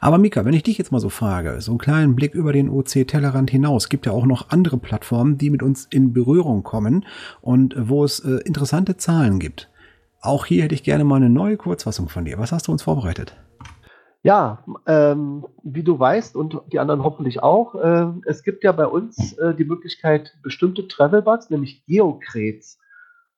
Aber 0.00 0.16
Mika, 0.16 0.44
wenn 0.46 0.54
ich 0.54 0.62
dich 0.62 0.78
jetzt 0.78 0.90
mal 0.90 1.00
so 1.00 1.10
frage, 1.10 1.60
so 1.60 1.72
einen 1.72 1.78
kleinen 1.98 2.14
Blick 2.14 2.36
über 2.36 2.52
den 2.52 2.70
OC-Tellerrand 2.70 3.50
hinaus, 3.50 3.88
gibt 3.88 4.06
ja 4.06 4.12
auch 4.12 4.24
noch 4.24 4.50
andere 4.50 4.76
Plattformen, 4.76 5.36
die 5.36 5.50
mit 5.50 5.64
uns 5.64 5.84
in 5.86 6.12
Berührung 6.12 6.62
kommen 6.62 7.04
und 7.40 7.74
wo 7.76 8.04
es 8.04 8.20
äh, 8.20 8.38
interessante 8.44 8.96
Zahlen 8.96 9.40
gibt. 9.40 9.68
Auch 10.20 10.46
hier 10.46 10.62
hätte 10.62 10.76
ich 10.76 10.84
gerne 10.84 11.02
mal 11.02 11.16
eine 11.16 11.28
neue 11.28 11.56
Kurzfassung 11.56 12.08
von 12.08 12.24
dir. 12.24 12.38
Was 12.38 12.52
hast 12.52 12.68
du 12.68 12.72
uns 12.72 12.84
vorbereitet? 12.84 13.36
Ja, 14.22 14.62
ähm, 14.86 15.44
wie 15.64 15.82
du 15.82 15.98
weißt 15.98 16.36
und 16.36 16.60
die 16.70 16.78
anderen 16.78 17.02
hoffentlich 17.02 17.42
auch, 17.42 17.74
äh, 17.74 18.06
es 18.26 18.44
gibt 18.44 18.62
ja 18.62 18.70
bei 18.70 18.86
uns 18.86 19.32
äh, 19.38 19.56
die 19.56 19.64
Möglichkeit, 19.64 20.36
bestimmte 20.44 20.86
Travel-Bugs, 20.86 21.50
nämlich 21.50 21.84
Geocrets, 21.86 22.78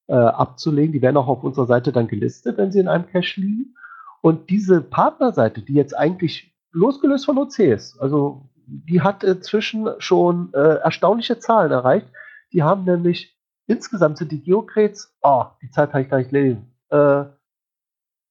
äh, 0.09 0.13
abzulegen. 0.13 0.93
Die 0.93 1.01
werden 1.01 1.17
auch 1.17 1.29
auf 1.29 1.45
unserer 1.45 1.67
Seite 1.67 1.93
dann 1.93 2.09
gelistet, 2.09 2.59
wenn 2.59 2.73
sie 2.73 2.81
in 2.81 2.89
einem 2.89 3.07
Cache 3.07 3.41
liegen. 3.41 3.75
Und 4.21 4.51
diese 4.51 4.83
Partnerseite, 4.83 5.63
die 5.63 5.73
jetzt 5.73 5.97
eigentlich 5.97 6.51
losgelöst 6.73 7.27
von 7.27 7.39
OC 7.39 7.59
ist, 7.61 8.01
also 8.01 8.50
die 8.71 9.01
hat 9.01 9.25
inzwischen 9.25 9.89
schon 9.99 10.53
äh, 10.55 10.77
erstaunliche 10.77 11.39
Zahlen 11.39 11.73
erreicht. 11.73 12.07
Die 12.53 12.63
haben 12.63 12.85
nämlich 12.85 13.37
insgesamt 13.67 14.19
sind 14.19 14.33
die 14.33 14.43
Geocrates, 14.43 15.17
oh, 15.23 15.45
die 15.63 15.71
Zahl 15.71 15.89
kann 15.89 16.03
ich 16.03 16.09
gar 16.09 16.19
nicht 16.19 16.33
lesen. 16.33 16.73
Äh, 16.91 17.25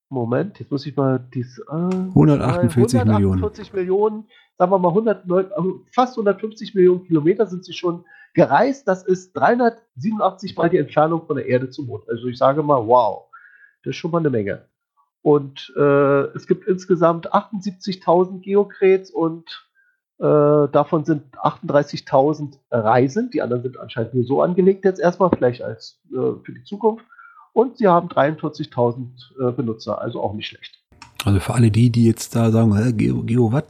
Moment, 0.09 0.59
jetzt 0.59 0.71
muss 0.71 0.85
ich 0.85 0.95
mal 0.95 1.19
dies. 1.33 1.59
Äh, 1.59 1.71
148 1.71 3.05
Millionen. 3.05 3.43
148 3.43 3.73
Millionen, 3.73 4.27
sagen 4.57 4.71
wir 4.71 4.79
mal 4.79 4.89
109, 4.89 5.51
also 5.51 5.85
fast 5.93 6.13
150 6.13 6.73
Millionen 6.73 7.05
Kilometer 7.05 7.45
sind 7.45 7.63
sie 7.63 7.73
schon 7.73 8.05
gereist. 8.33 8.87
Das 8.87 9.03
ist 9.03 9.33
387 9.33 10.57
mal 10.57 10.69
die 10.69 10.77
Entfernung 10.77 11.25
von 11.25 11.37
der 11.37 11.45
Erde 11.45 11.69
zum 11.69 11.87
Mond. 11.87 12.09
Also 12.09 12.27
ich 12.27 12.37
sage 12.37 12.63
mal, 12.63 12.85
wow, 12.87 13.29
das 13.83 13.91
ist 13.91 13.97
schon 13.97 14.11
mal 14.11 14.19
eine 14.19 14.29
Menge. 14.29 14.65
Und 15.21 15.73
äh, 15.77 16.35
es 16.35 16.47
gibt 16.47 16.67
insgesamt 16.67 17.33
78.000 17.33 18.41
Geocrets 18.41 19.11
und 19.11 19.45
äh, 19.47 19.68
davon 20.23 21.05
sind 21.05 21.23
38.000 21.37 22.57
Reisen. 22.71 23.29
Die 23.31 23.41
anderen 23.41 23.63
sind 23.63 23.79
anscheinend 23.79 24.13
nur 24.13 24.25
so 24.25 24.41
angelegt 24.41 24.83
jetzt 24.85 24.99
erstmal, 24.99 25.29
vielleicht 25.29 25.61
als 25.61 25.99
äh, 26.11 26.33
für 26.43 26.51
die 26.53 26.63
Zukunft. 26.63 27.05
Und 27.53 27.77
sie 27.77 27.87
haben 27.87 28.09
43.000 28.09 29.49
äh, 29.49 29.51
Benutzer, 29.51 30.01
also 30.01 30.21
auch 30.21 30.33
nicht 30.33 30.47
schlecht. 30.47 30.78
Also 31.25 31.41
für 31.41 31.53
alle 31.53 31.69
die, 31.69 31.89
die 31.89 32.05
jetzt 32.05 32.33
da 32.35 32.49
sagen, 32.49 32.77
Hä, 32.77 32.93
Geo, 32.93 33.23
Geo, 33.23 33.51
was? 33.51 33.63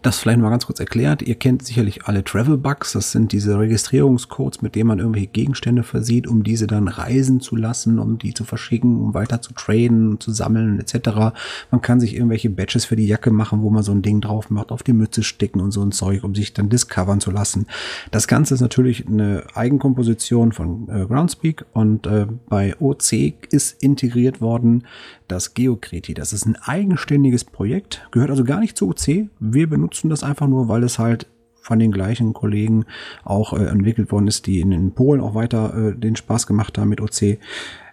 Das 0.00 0.18
vielleicht 0.18 0.38
mal 0.38 0.48
ganz 0.48 0.64
kurz 0.64 0.80
erklärt. 0.80 1.20
Ihr 1.20 1.34
kennt 1.34 1.62
sicherlich 1.62 2.06
alle 2.06 2.24
Travel 2.24 2.56
Bugs. 2.56 2.92
Das 2.92 3.12
sind 3.12 3.32
diese 3.32 3.58
Registrierungscodes, 3.58 4.62
mit 4.62 4.74
denen 4.74 4.88
man 4.88 4.98
irgendwelche 4.98 5.26
Gegenstände 5.26 5.82
versieht, 5.82 6.26
um 6.26 6.42
diese 6.42 6.66
dann 6.66 6.88
reisen 6.88 7.40
zu 7.40 7.54
lassen, 7.54 7.98
um 7.98 8.18
die 8.18 8.32
zu 8.32 8.44
verschicken, 8.44 8.98
um 8.98 9.12
weiter 9.12 9.42
zu 9.42 9.52
traden, 9.52 10.20
zu 10.20 10.32
sammeln, 10.32 10.80
etc. 10.80 11.34
Man 11.70 11.82
kann 11.82 12.00
sich 12.00 12.14
irgendwelche 12.14 12.48
Badges 12.48 12.86
für 12.86 12.96
die 12.96 13.06
Jacke 13.06 13.30
machen, 13.30 13.60
wo 13.60 13.68
man 13.68 13.82
so 13.82 13.92
ein 13.92 14.00
Ding 14.00 14.22
drauf 14.22 14.48
macht, 14.48 14.72
auf 14.72 14.82
die 14.82 14.94
Mütze 14.94 15.22
sticken 15.22 15.60
und 15.60 15.72
so 15.72 15.82
ein 15.82 15.92
Zeug, 15.92 16.24
um 16.24 16.34
sich 16.34 16.54
dann 16.54 16.70
discovern 16.70 17.20
zu 17.20 17.30
lassen. 17.30 17.66
Das 18.10 18.26
Ganze 18.26 18.54
ist 18.54 18.62
natürlich 18.62 19.06
eine 19.06 19.44
Eigenkomposition 19.54 20.52
von 20.52 20.88
äh, 20.88 21.04
Groundspeak 21.04 21.66
und 21.74 22.06
äh, 22.06 22.26
bei 22.48 22.74
OC 22.80 23.34
ist 23.50 23.82
integriert 23.82 24.40
worden 24.40 24.84
das 25.28 25.54
Geokreti. 25.54 26.14
Das 26.14 26.32
ist 26.32 26.46
ein 26.46 26.56
eigenständiges 26.56 27.44
Projekt, 27.44 28.06
gehört 28.10 28.30
also 28.30 28.44
gar 28.44 28.60
nicht 28.60 28.76
zu 28.76 28.88
OC. 28.88 29.28
Wir 29.40 29.68
benutzen 29.68 30.10
das 30.10 30.22
einfach 30.22 30.46
nur, 30.46 30.68
weil 30.68 30.82
es 30.82 30.98
halt 30.98 31.26
von 31.66 31.78
den 31.78 31.90
gleichen 31.90 32.32
Kollegen 32.32 32.86
auch 33.24 33.52
äh, 33.52 33.64
entwickelt 33.66 34.12
worden 34.12 34.28
ist, 34.28 34.46
die 34.46 34.60
in, 34.60 34.70
in 34.70 34.92
Polen 34.92 35.20
auch 35.20 35.34
weiter 35.34 35.74
äh, 35.76 35.94
den 35.96 36.14
Spaß 36.14 36.46
gemacht 36.46 36.78
haben 36.78 36.88
mit 36.88 37.00
OC. 37.00 37.22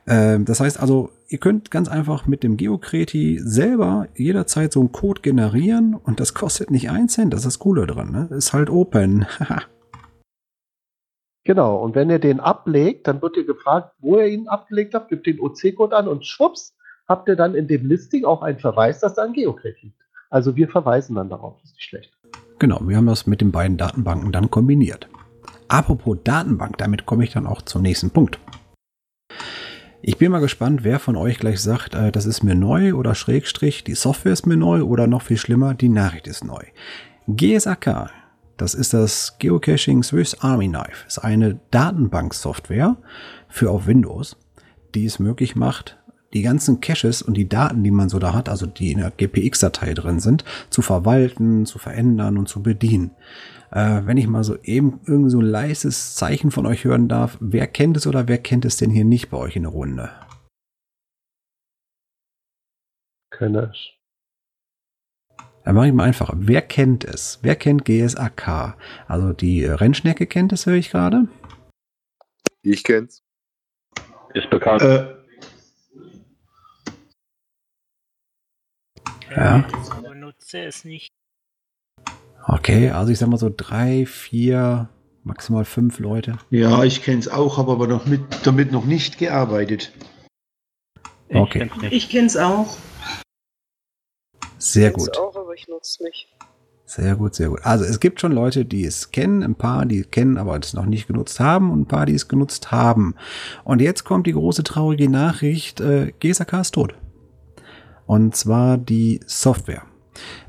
Äh, 0.06 0.40
das 0.40 0.60
heißt 0.60 0.80
also, 0.80 1.10
ihr 1.28 1.40
könnt 1.40 1.72
ganz 1.72 1.90
einfach 1.90 2.28
mit 2.28 2.44
dem 2.44 2.56
Geokreti 2.58 3.40
selber 3.44 4.08
jederzeit 4.16 4.72
so 4.72 4.80
einen 4.80 4.92
Code 4.92 5.22
generieren 5.22 5.96
und 5.96 6.20
das 6.20 6.36
kostet 6.36 6.70
nicht 6.70 6.92
einen 6.92 7.10
Cent. 7.10 7.34
Das 7.34 7.40
ist 7.40 7.46
das 7.46 7.60
Coole 7.60 7.88
dran. 7.88 8.12
Ne? 8.12 8.36
Ist 8.36 8.54
halt 8.54 8.70
open. 8.70 9.26
Genau, 11.46 11.84
und 11.84 11.94
wenn 11.94 12.10
ihr 12.10 12.20
den 12.20 12.40
ablegt, 12.40 13.06
dann 13.08 13.22
wird 13.22 13.36
ihr 13.36 13.46
gefragt, 13.46 13.94
wo 14.00 14.18
ihr 14.18 14.28
ihn 14.28 14.48
abgelegt 14.48 14.94
habt, 14.94 15.10
gebt 15.10 15.28
den 15.28 15.42
OC-Code 15.42 15.94
an 15.94 16.08
und 16.08 16.26
schwupps, 16.26 16.74
habt 17.08 17.28
ihr 17.28 17.36
dann 17.36 17.56
in 17.56 17.68
dem 17.68 17.86
Listing 17.86 18.26
auch 18.26 18.42
einen 18.42 18.60
Verweis, 18.60 19.00
dass 19.00 19.16
da 19.16 19.24
ein 19.24 19.34
Geocrit 19.34 19.82
liegt. 19.82 20.00
Also 20.30 20.56
wir 20.56 20.68
verweisen 20.68 21.16
dann 21.16 21.30
darauf, 21.30 21.58
das 21.62 21.72
ist 21.72 21.76
nicht 21.76 21.90
schlecht. 21.90 22.14
Genau, 22.60 22.80
wir 22.84 22.98
haben 22.98 23.08
das 23.08 23.28
mit 23.28 23.42
den 23.42 23.52
beiden 23.52 23.78
Datenbanken 23.78 24.32
dann 24.32 24.50
kombiniert. 24.50 25.08
Apropos 25.68 26.18
Datenbank, 26.24 26.78
damit 26.78 27.06
komme 27.06 27.24
ich 27.24 27.32
dann 27.32 27.48
auch 27.48 27.62
zum 27.62 27.82
nächsten 27.82 28.10
Punkt. 28.10 28.40
Ich 30.02 30.18
bin 30.18 30.32
mal 30.32 30.40
gespannt, 30.40 30.84
wer 30.84 31.00
von 31.00 31.16
euch 31.16 31.40
gleich 31.40 31.62
sagt, 31.62 31.96
äh, 31.96 32.12
das 32.12 32.26
ist 32.26 32.44
mir 32.44 32.56
neu 32.56 32.94
oder 32.94 33.16
Schrägstrich, 33.16 33.86
die 33.86 33.96
Software 33.96 34.34
ist 34.34 34.46
mir 34.46 34.58
neu 34.58 34.84
oder 34.84 35.08
noch 35.08 35.22
viel 35.22 35.38
schlimmer, 35.38 35.74
die 35.74 35.88
Nachricht 35.88 36.28
ist 36.28 36.44
neu. 36.44 36.62
GSAK, 37.28 38.12
das 38.58 38.74
ist 38.74 38.94
das 38.94 39.38
Geocaching 39.40 40.04
Swiss 40.04 40.36
Army 40.42 40.68
Knife, 40.68 41.08
ist 41.08 41.20
eine 41.20 41.60
Datenbanksoftware 41.72 42.98
für 43.48 43.72
auf 43.72 43.88
Windows, 43.88 44.36
die 44.94 45.06
es 45.06 45.20
möglich 45.20 45.56
macht, 45.56 46.03
die 46.34 46.42
ganzen 46.42 46.82
Caches 46.82 47.22
und 47.22 47.36
die 47.36 47.48
Daten, 47.48 47.84
die 47.84 47.92
man 47.92 48.10
so 48.10 48.20
da 48.20 48.34
hat, 48.34 48.50
also 48.50 48.66
die 48.66 48.92
in 48.92 49.00
der 49.00 49.12
GPX-Datei 49.12 49.94
drin 49.94 50.20
sind, 50.20 50.44
zu 50.70 50.82
verwalten, 50.82 51.66
zu 51.66 51.80
verändern 51.80 52.38
und 52.38 52.48
zu 52.48 52.64
bedienen. 52.64 53.12
Äh, 53.72 54.02
wenn 54.06 54.18
ich 54.18 54.28
mal 54.28 54.44
so 54.44 54.58
eben 54.64 55.00
irgendwie 55.06 55.32
so 55.32 55.40
ein 55.40 55.46
leises 55.46 56.16
Zeichen 56.16 56.52
von 56.52 56.66
euch 56.66 56.84
hören 56.84 57.08
darf, 57.08 57.38
wer 57.40 57.68
kennt 57.68 57.98
es 57.98 58.08
oder 58.08 58.28
wer 58.28 58.38
kennt 58.38 58.66
es 58.66 58.78
denn 58.78 58.90
hier 58.90 59.06
nicht 59.06 59.30
bei 59.30 59.38
euch 59.38 59.56
in 59.56 59.64
der 59.64 59.72
Runde? 59.72 60.12
Kenne 63.32 63.72
es. 63.72 63.90
Dann 65.64 65.76
mache 65.76 65.88
ich 65.88 65.94
mal 65.94 66.04
einfach. 66.04 66.34
Wer 66.36 66.62
kennt 66.62 67.04
es? 67.06 67.40
Wer 67.42 67.56
kennt 67.56 67.86
GSAK? 67.86 68.76
Also 69.08 69.34
die 69.34 69.66
Rennschnecke 69.66 70.28
kennt 70.28 70.52
es, 70.52 70.66
höre 70.66 70.76
ich 70.76 70.92
gerade. 70.92 71.28
Ich 72.62 72.84
kenn's. 72.84 73.24
Ist 74.34 74.50
bekannt. 74.50 74.82
Äh, 74.82 75.23
Ja. 79.36 79.68
Ich 79.84 79.90
benutze 80.08 80.60
es 80.60 80.86
nicht. 80.86 81.10
Okay, 82.46 82.90
also 82.90 83.12
ich 83.12 83.20
sag 83.20 83.30
mal 83.30 83.38
so 83.38 83.52
drei, 83.56 84.06
vier, 84.06 84.90
maximal 85.24 85.66
fünf 85.66 86.00
Leute. 86.00 86.38
ja, 86.50 86.84
ich 86.84 87.02
kenne 87.02 87.20
es 87.20 87.28
auch, 87.30 87.58
habe 87.58 87.72
aber 87.72 87.88
noch 87.88 88.06
mit, 88.06 88.22
damit 88.46 88.72
noch 88.72 88.86
nicht 88.86 89.18
gearbeitet. 89.18 89.94
Ich 91.30 91.36
Okay. 91.36 91.70
Ich 91.90 92.10
kenne 92.10 92.28
es 92.28 92.38
auch. 92.38 92.78
Sehr 94.58 94.92
Kenn's 94.92 95.08
gut. 95.08 95.18
auch, 95.18 95.36
aber 95.36 95.54
ich 95.54 95.68
nutze 95.68 95.82
es 95.82 96.00
nicht. 96.00 96.28
Sehr 96.86 97.16
gut, 97.16 97.34
sehr 97.34 97.50
gut. 97.50 97.62
Also 97.64 97.86
es 97.86 98.00
gibt 98.00 98.22
schon 98.22 98.34
Leute, 98.34 98.66
die 98.66 98.86
es 98.86 99.12
kennen, 99.12 99.42
ein 99.42 99.56
paar, 99.56 99.86
die 99.86 100.00
es 100.00 100.12
kennen, 100.12 100.38
aber 100.38 100.58
es 100.60 100.74
noch 100.74 100.86
nicht 100.86 101.08
genutzt 101.08 101.40
haben 101.40 101.72
und 101.72 101.82
ein 101.82 101.88
paar, 101.88 102.06
die 102.06 102.14
es 102.14 102.28
genutzt 102.28 102.72
haben. 102.72 103.16
Und 103.64 103.82
jetzt 103.82 104.04
kommt 104.04 104.28
die 104.28 104.34
große 104.34 104.64
traurige 104.64 105.10
Nachricht, 105.10 105.80
äh, 105.82 106.14
GSAK 106.20 106.54
ist 106.62 106.74
tot. 106.74 106.96
Und 108.06 108.36
zwar 108.36 108.78
die 108.78 109.22
Software. 109.26 109.84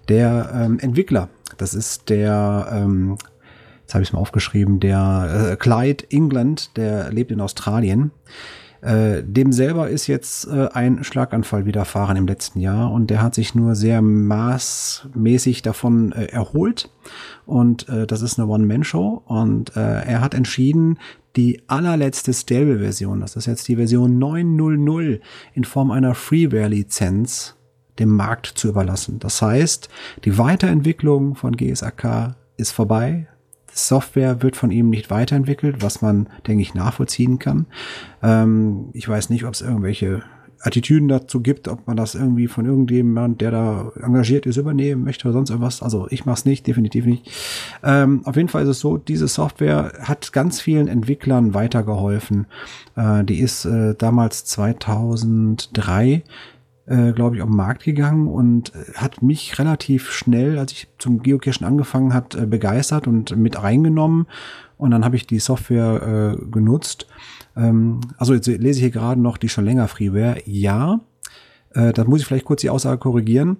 Der 0.08 0.50
ähm, 0.54 0.78
Entwickler, 0.78 1.28
das 1.56 1.74
ist 1.74 2.10
der, 2.10 2.68
ähm, 2.70 3.16
jetzt 3.82 3.94
habe 3.94 4.02
ich 4.02 4.10
es 4.10 4.12
mal 4.12 4.20
aufgeschrieben, 4.20 4.80
der 4.80 5.52
äh, 5.52 5.56
Clyde 5.56 6.04
England, 6.10 6.76
der 6.76 7.10
lebt 7.10 7.30
in 7.30 7.40
Australien. 7.40 8.10
Äh, 8.84 9.22
dem 9.24 9.50
selber 9.50 9.88
ist 9.88 10.08
jetzt 10.08 10.46
äh, 10.46 10.68
ein 10.74 11.04
Schlaganfall 11.04 11.64
widerfahren 11.64 12.18
im 12.18 12.26
letzten 12.26 12.60
Jahr 12.60 12.92
und 12.92 13.08
der 13.08 13.22
hat 13.22 13.34
sich 13.34 13.54
nur 13.54 13.74
sehr 13.74 14.02
maßmäßig 14.02 15.62
davon 15.62 16.12
äh, 16.12 16.26
erholt. 16.26 16.90
Und 17.46 17.88
äh, 17.88 18.06
das 18.06 18.20
ist 18.20 18.38
eine 18.38 18.46
One-Man-Show. 18.46 19.22
Und 19.24 19.74
äh, 19.74 20.02
er 20.02 20.20
hat 20.20 20.34
entschieden, 20.34 20.98
die 21.36 21.62
allerletzte 21.66 22.32
Stable-Version, 22.32 23.20
das 23.20 23.36
ist 23.36 23.46
jetzt 23.46 23.66
die 23.68 23.76
Version 23.76 24.22
9.0.0 24.22 25.20
in 25.54 25.64
Form 25.64 25.90
einer 25.90 26.14
Freeware-Lizenz 26.14 27.56
dem 27.98 28.10
Markt 28.10 28.46
zu 28.46 28.68
überlassen. 28.68 29.18
Das 29.18 29.40
heißt, 29.40 29.88
die 30.24 30.38
Weiterentwicklung 30.38 31.34
von 31.34 31.56
GSAK 31.56 32.36
ist 32.56 32.72
vorbei. 32.72 33.28
Die 33.72 33.78
Software 33.78 34.42
wird 34.42 34.56
von 34.56 34.70
ihm 34.70 34.90
nicht 34.90 35.10
weiterentwickelt, 35.10 35.82
was 35.82 36.02
man, 36.02 36.28
denke 36.46 36.62
ich, 36.62 36.74
nachvollziehen 36.74 37.38
kann. 37.38 37.66
Ähm, 38.22 38.90
ich 38.92 39.08
weiß 39.08 39.30
nicht, 39.30 39.44
ob 39.44 39.54
es 39.54 39.60
irgendwelche 39.60 40.22
Attitüden 40.64 41.08
dazu 41.08 41.40
gibt, 41.40 41.68
ob 41.68 41.86
man 41.86 41.96
das 41.96 42.14
irgendwie 42.14 42.48
von 42.48 42.64
irgendjemand, 42.64 43.40
der 43.40 43.50
da 43.50 43.92
engagiert 44.00 44.46
ist, 44.46 44.56
übernehmen 44.56 45.04
möchte 45.04 45.28
oder 45.28 45.34
sonst 45.34 45.50
irgendwas. 45.50 45.82
Also 45.82 46.06
ich 46.10 46.24
mache 46.24 46.38
es 46.38 46.44
nicht, 46.46 46.66
definitiv 46.66 47.04
nicht. 47.04 47.30
Ähm, 47.82 48.22
auf 48.24 48.36
jeden 48.36 48.48
Fall 48.48 48.62
ist 48.62 48.68
es 48.68 48.80
so, 48.80 48.96
diese 48.96 49.28
Software 49.28 49.92
hat 50.00 50.32
ganz 50.32 50.60
vielen 50.60 50.88
Entwicklern 50.88 51.52
weitergeholfen. 51.52 52.46
Äh, 52.96 53.24
die 53.24 53.40
ist 53.40 53.66
äh, 53.66 53.94
damals 53.94 54.46
2003 54.46 56.22
äh, 56.86 57.12
glaube 57.12 57.36
ich, 57.36 57.42
auf 57.42 57.48
den 57.48 57.56
Markt 57.56 57.84
gegangen 57.84 58.28
und 58.28 58.74
äh, 58.74 58.94
hat 58.94 59.22
mich 59.22 59.58
relativ 59.58 60.12
schnell, 60.12 60.58
als 60.58 60.72
ich 60.72 60.88
zum 60.98 61.22
Geocachen 61.22 61.66
angefangen 61.66 62.12
hat, 62.12 62.34
äh, 62.34 62.46
begeistert 62.46 63.06
und 63.06 63.36
mit 63.36 63.62
reingenommen. 63.62 64.26
Und 64.76 64.90
dann 64.90 65.04
habe 65.04 65.16
ich 65.16 65.26
die 65.26 65.38
Software 65.38 66.36
äh, 66.38 66.50
genutzt. 66.50 67.06
Ähm, 67.56 68.00
also 68.18 68.34
jetzt 68.34 68.46
lese 68.46 68.78
ich 68.78 68.84
hier 68.84 68.90
gerade 68.90 69.20
noch 69.20 69.38
die 69.38 69.48
schon 69.48 69.64
länger 69.64 69.88
Freeware. 69.88 70.42
Ja, 70.44 71.00
äh, 71.70 71.92
da 71.92 72.04
muss 72.04 72.20
ich 72.20 72.26
vielleicht 72.26 72.44
kurz 72.44 72.60
die 72.60 72.70
Aussage 72.70 72.98
korrigieren. 72.98 73.58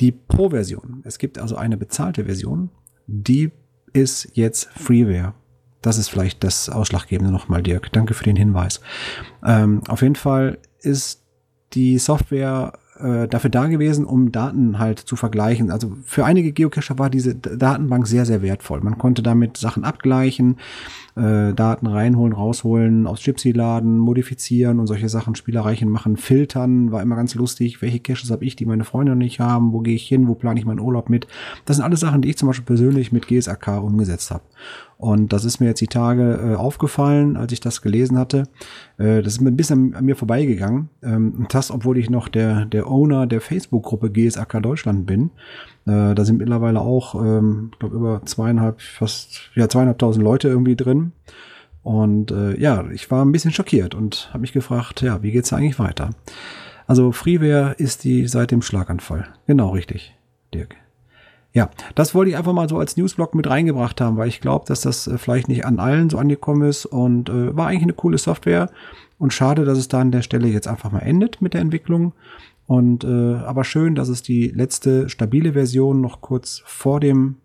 Die 0.00 0.12
Pro-Version, 0.12 1.02
es 1.04 1.18
gibt 1.18 1.38
also 1.38 1.56
eine 1.56 1.76
bezahlte 1.76 2.24
Version, 2.24 2.70
die 3.06 3.50
ist 3.92 4.28
jetzt 4.34 4.68
Freeware. 4.76 5.34
Das 5.80 5.98
ist 5.98 6.08
vielleicht 6.08 6.42
das 6.42 6.68
Ausschlaggebende 6.68 7.32
nochmal, 7.32 7.62
Dirk. 7.62 7.92
Danke 7.92 8.12
für 8.12 8.24
den 8.24 8.36
Hinweis. 8.36 8.80
Ähm, 9.44 9.82
auf 9.88 10.02
jeden 10.02 10.16
Fall 10.16 10.58
ist 10.80 11.22
die 11.72 11.98
Software 11.98 12.72
äh, 12.98 13.28
dafür 13.28 13.50
da 13.50 13.66
gewesen, 13.66 14.04
um 14.04 14.32
Daten 14.32 14.78
halt 14.78 14.98
zu 14.98 15.16
vergleichen. 15.16 15.70
Also 15.70 15.96
für 16.04 16.24
einige 16.24 16.52
Geocacher 16.52 16.98
war 16.98 17.10
diese 17.10 17.34
Datenbank 17.34 18.06
sehr, 18.06 18.24
sehr 18.24 18.42
wertvoll. 18.42 18.80
Man 18.80 18.98
konnte 18.98 19.22
damit 19.22 19.56
Sachen 19.56 19.84
abgleichen, 19.84 20.58
äh, 21.16 21.54
Daten 21.54 21.86
reinholen, 21.86 22.34
rausholen, 22.34 23.06
aus 23.06 23.22
Gypsy 23.22 23.52
laden, 23.52 23.98
modifizieren 23.98 24.78
und 24.78 24.86
solche 24.86 25.08
Sachen 25.08 25.34
Spielereichen 25.34 25.88
machen, 25.88 26.16
filtern, 26.16 26.92
war 26.92 27.02
immer 27.02 27.16
ganz 27.16 27.34
lustig. 27.34 27.80
Welche 27.80 28.00
Caches 28.00 28.30
habe 28.30 28.44
ich, 28.44 28.54
die 28.54 28.66
meine 28.66 28.84
Freunde 28.84 29.16
nicht 29.16 29.40
haben? 29.40 29.72
Wo 29.72 29.80
gehe 29.80 29.94
ich 29.94 30.06
hin? 30.06 30.28
Wo 30.28 30.34
plane 30.34 30.60
ich 30.60 30.66
meinen 30.66 30.80
Urlaub 30.80 31.08
mit? 31.08 31.26
Das 31.64 31.76
sind 31.76 31.84
alles 31.84 32.00
Sachen, 32.00 32.22
die 32.22 32.28
ich 32.28 32.36
zum 32.36 32.48
Beispiel 32.48 32.66
persönlich 32.66 33.12
mit 33.12 33.26
GSAK 33.26 33.82
umgesetzt 33.82 34.30
habe. 34.30 34.44
Und 34.98 35.32
das 35.32 35.44
ist 35.44 35.60
mir 35.60 35.66
jetzt 35.66 35.80
die 35.80 35.88
Tage 35.88 36.52
äh, 36.52 36.54
aufgefallen, 36.54 37.36
als 37.36 37.52
ich 37.52 37.60
das 37.60 37.82
gelesen 37.82 38.18
hatte. 38.18 38.44
Äh, 38.98 39.22
das 39.22 39.34
ist 39.34 39.40
mir 39.40 39.50
ein 39.50 39.56
bisschen 39.56 39.94
an 39.94 40.04
mir 40.04 40.16
vorbeigegangen. 40.16 40.88
Ähm, 41.02 41.46
das, 41.50 41.70
obwohl 41.70 41.98
ich 41.98 42.08
noch 42.08 42.28
der, 42.28 42.64
der 42.66 42.86
Owner 42.86 43.26
der 43.26 43.40
Facebook-Gruppe 43.40 44.10
GSAK 44.10 44.62
Deutschland 44.62 45.06
bin. 45.06 45.30
Äh, 45.86 46.14
da 46.14 46.24
sind 46.24 46.38
mittlerweile 46.38 46.80
auch, 46.80 47.14
ähm, 47.14 47.70
ich 47.72 47.78
glaube, 47.78 47.96
über 47.96 48.22
zweieinhalb, 48.24 48.80
fast, 48.80 49.50
ja, 49.54 49.68
zweieinhalbtausend 49.68 50.24
Leute 50.24 50.48
irgendwie 50.48 50.76
drin. 50.76 51.12
Und 51.82 52.32
äh, 52.32 52.58
ja, 52.60 52.84
ich 52.90 53.10
war 53.10 53.24
ein 53.24 53.30
bisschen 53.30 53.52
schockiert 53.52 53.94
und 53.94 54.28
habe 54.30 54.40
mich 54.40 54.52
gefragt, 54.52 55.02
ja, 55.02 55.22
wie 55.22 55.30
geht's 55.30 55.52
eigentlich 55.52 55.78
weiter? 55.78 56.10
Also 56.88 57.12
Freeware 57.12 57.74
ist 57.78 58.04
die 58.04 58.26
seit 58.26 58.50
dem 58.50 58.62
Schlaganfall. 58.62 59.28
Genau 59.46 59.70
richtig, 59.70 60.16
Dirk. 60.52 60.76
Ja, 61.52 61.70
das 61.94 62.14
wollte 62.14 62.30
ich 62.30 62.36
einfach 62.36 62.52
mal 62.52 62.68
so 62.68 62.78
als 62.78 62.96
Newsblog 62.96 63.34
mit 63.34 63.48
reingebracht 63.48 64.00
haben, 64.00 64.18
weil 64.18 64.28
ich 64.28 64.40
glaube, 64.40 64.66
dass 64.66 64.82
das 64.82 65.06
äh, 65.06 65.16
vielleicht 65.16 65.48
nicht 65.48 65.64
an 65.64 65.78
allen 65.78 66.10
so 66.10 66.18
angekommen 66.18 66.68
ist 66.68 66.86
und 66.86 67.28
äh, 67.28 67.56
war 67.56 67.68
eigentlich 67.68 67.84
eine 67.84 67.92
coole 67.92 68.18
Software 68.18 68.68
und 69.18 69.32
schade, 69.32 69.64
dass 69.64 69.78
es 69.78 69.88
da 69.88 70.00
an 70.00 70.10
der 70.10 70.22
Stelle 70.22 70.48
jetzt 70.48 70.68
einfach 70.68 70.92
mal 70.92 70.98
endet 70.98 71.40
mit 71.40 71.54
der 71.54 71.62
Entwicklung. 71.62 72.12
Und 72.66 73.04
äh, 73.04 73.34
aber 73.36 73.64
schön, 73.64 73.94
dass 73.94 74.08
es 74.08 74.22
die 74.22 74.48
letzte 74.48 75.08
stabile 75.08 75.52
Version 75.52 76.00
noch 76.00 76.20
kurz 76.20 76.62
vor 76.64 77.00
dem 77.00 77.36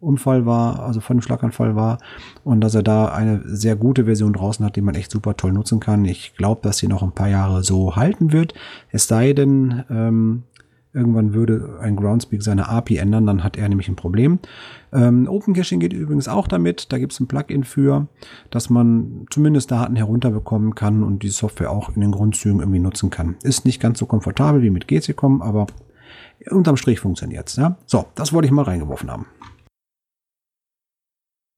Unfall 0.00 0.46
war, 0.46 0.80
also 0.80 1.00
vor 1.00 1.16
dem 1.16 1.22
Schlaganfall 1.22 1.74
war 1.74 1.98
und 2.44 2.60
dass 2.60 2.74
er 2.74 2.82
da 2.82 3.06
eine 3.06 3.42
sehr 3.44 3.76
gute 3.76 4.04
Version 4.04 4.34
draußen 4.34 4.64
hat, 4.64 4.76
die 4.76 4.82
man 4.82 4.94
echt 4.94 5.10
super 5.10 5.36
toll 5.36 5.52
nutzen 5.52 5.80
kann. 5.80 6.04
Ich 6.04 6.34
glaube, 6.36 6.60
dass 6.62 6.78
sie 6.78 6.86
noch 6.86 7.02
ein 7.02 7.12
paar 7.12 7.28
Jahre 7.28 7.62
so 7.62 7.96
halten 7.96 8.32
wird. 8.32 8.54
Es 8.90 9.08
sei 9.08 9.32
denn, 9.32 9.84
ähm, 9.90 10.42
Irgendwann 10.96 11.34
würde 11.34 11.78
ein 11.82 11.94
Groundspeak 11.94 12.42
seine 12.42 12.70
API 12.70 12.96
ändern, 12.96 13.26
dann 13.26 13.44
hat 13.44 13.58
er 13.58 13.68
nämlich 13.68 13.88
ein 13.88 13.96
Problem. 13.96 14.38
Ähm, 14.94 15.28
Open 15.28 15.52
Caching 15.52 15.78
geht 15.78 15.92
übrigens 15.92 16.26
auch 16.26 16.48
damit. 16.48 16.90
Da 16.90 16.96
gibt 16.96 17.12
es 17.12 17.20
ein 17.20 17.28
Plugin 17.28 17.64
für, 17.64 18.08
dass 18.50 18.70
man 18.70 19.26
zumindest 19.30 19.70
Daten 19.70 19.94
herunterbekommen 19.94 20.74
kann 20.74 21.02
und 21.02 21.22
die 21.22 21.28
Software 21.28 21.70
auch 21.70 21.94
in 21.94 22.00
den 22.00 22.12
Grundzügen 22.12 22.60
irgendwie 22.60 22.78
nutzen 22.78 23.10
kann. 23.10 23.36
Ist 23.42 23.66
nicht 23.66 23.78
ganz 23.78 23.98
so 23.98 24.06
komfortabel 24.06 24.62
wie 24.62 24.70
mit 24.70 24.88
GCCom, 24.88 25.42
aber 25.42 25.66
unterm 26.50 26.78
Strich 26.78 26.98
funktioniert 26.98 27.48
es. 27.48 27.56
Ja? 27.56 27.76
So, 27.84 28.06
das 28.14 28.32
wollte 28.32 28.46
ich 28.46 28.52
mal 28.52 28.62
reingeworfen 28.62 29.10
haben. 29.10 29.26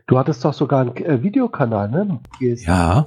Du 0.09 0.19
hattest 0.19 0.45
doch 0.45 0.55
sogar 0.55 0.81
einen 0.81 0.97
äh, 0.97 1.23
Videokanal, 1.23 1.89
ne? 1.91 2.19
Ja. 2.41 3.07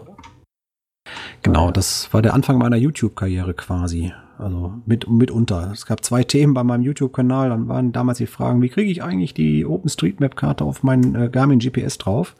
Genau, 1.41 1.71
das 1.71 2.13
war 2.13 2.21
der 2.21 2.33
Anfang 2.35 2.57
meiner 2.57 2.77
YouTube-Karriere 2.77 3.53
quasi. 3.53 4.13
Also 4.41 4.73
mit, 4.85 5.07
mitunter. 5.09 5.69
Es 5.71 5.85
gab 5.85 6.03
zwei 6.03 6.23
Themen 6.23 6.53
bei 6.53 6.63
meinem 6.63 6.81
YouTube-Kanal. 6.81 7.49
Dann 7.49 7.67
waren 7.67 7.91
damals 7.91 8.17
die 8.17 8.25
Fragen, 8.25 8.61
wie 8.61 8.69
kriege 8.69 8.91
ich 8.91 9.03
eigentlich 9.03 9.33
die 9.33 9.65
OpenStreetMap-Karte 9.65 10.63
auf 10.63 10.81
meinen 10.83 11.15
äh, 11.15 11.29
Garmin 11.29 11.59
GPS 11.59 11.97
drauf? 11.99 12.35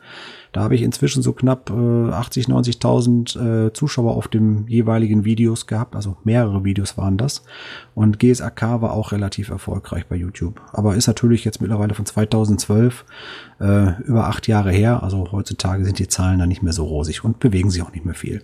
Da 0.51 0.61
habe 0.61 0.75
ich 0.75 0.81
inzwischen 0.81 1.21
so 1.21 1.31
knapp 1.31 1.69
äh, 1.69 2.11
80, 2.11 2.47
90.000 2.47 3.67
äh, 3.67 3.73
Zuschauer 3.73 4.15
auf 4.15 4.27
dem 4.27 4.67
jeweiligen 4.67 5.23
Videos 5.23 5.67
gehabt. 5.67 5.95
Also 5.95 6.17
mehrere 6.23 6.65
Videos 6.65 6.97
waren 6.97 7.17
das. 7.17 7.43
Und 7.93 8.19
GSAK 8.19 8.81
war 8.81 8.93
auch 8.93 9.11
relativ 9.11 9.49
erfolgreich 9.49 10.07
bei 10.07 10.15
YouTube. 10.15 10.59
Aber 10.73 10.95
ist 10.95 11.07
natürlich 11.07 11.45
jetzt 11.45 11.61
mittlerweile 11.61 11.93
von 11.93 12.05
2012 12.05 13.05
äh, 13.59 14.01
über 14.01 14.27
acht 14.27 14.47
Jahre 14.47 14.71
her. 14.71 15.03
Also 15.03 15.31
heutzutage 15.31 15.85
sind 15.85 15.99
die 15.99 16.07
Zahlen 16.07 16.39
da 16.39 16.47
nicht 16.47 16.63
mehr 16.63 16.73
so 16.73 16.83
rosig 16.83 17.23
und 17.23 17.39
bewegen 17.39 17.69
sich 17.69 17.83
auch 17.83 17.91
nicht 17.91 18.05
mehr 18.05 18.15
viel. 18.15 18.41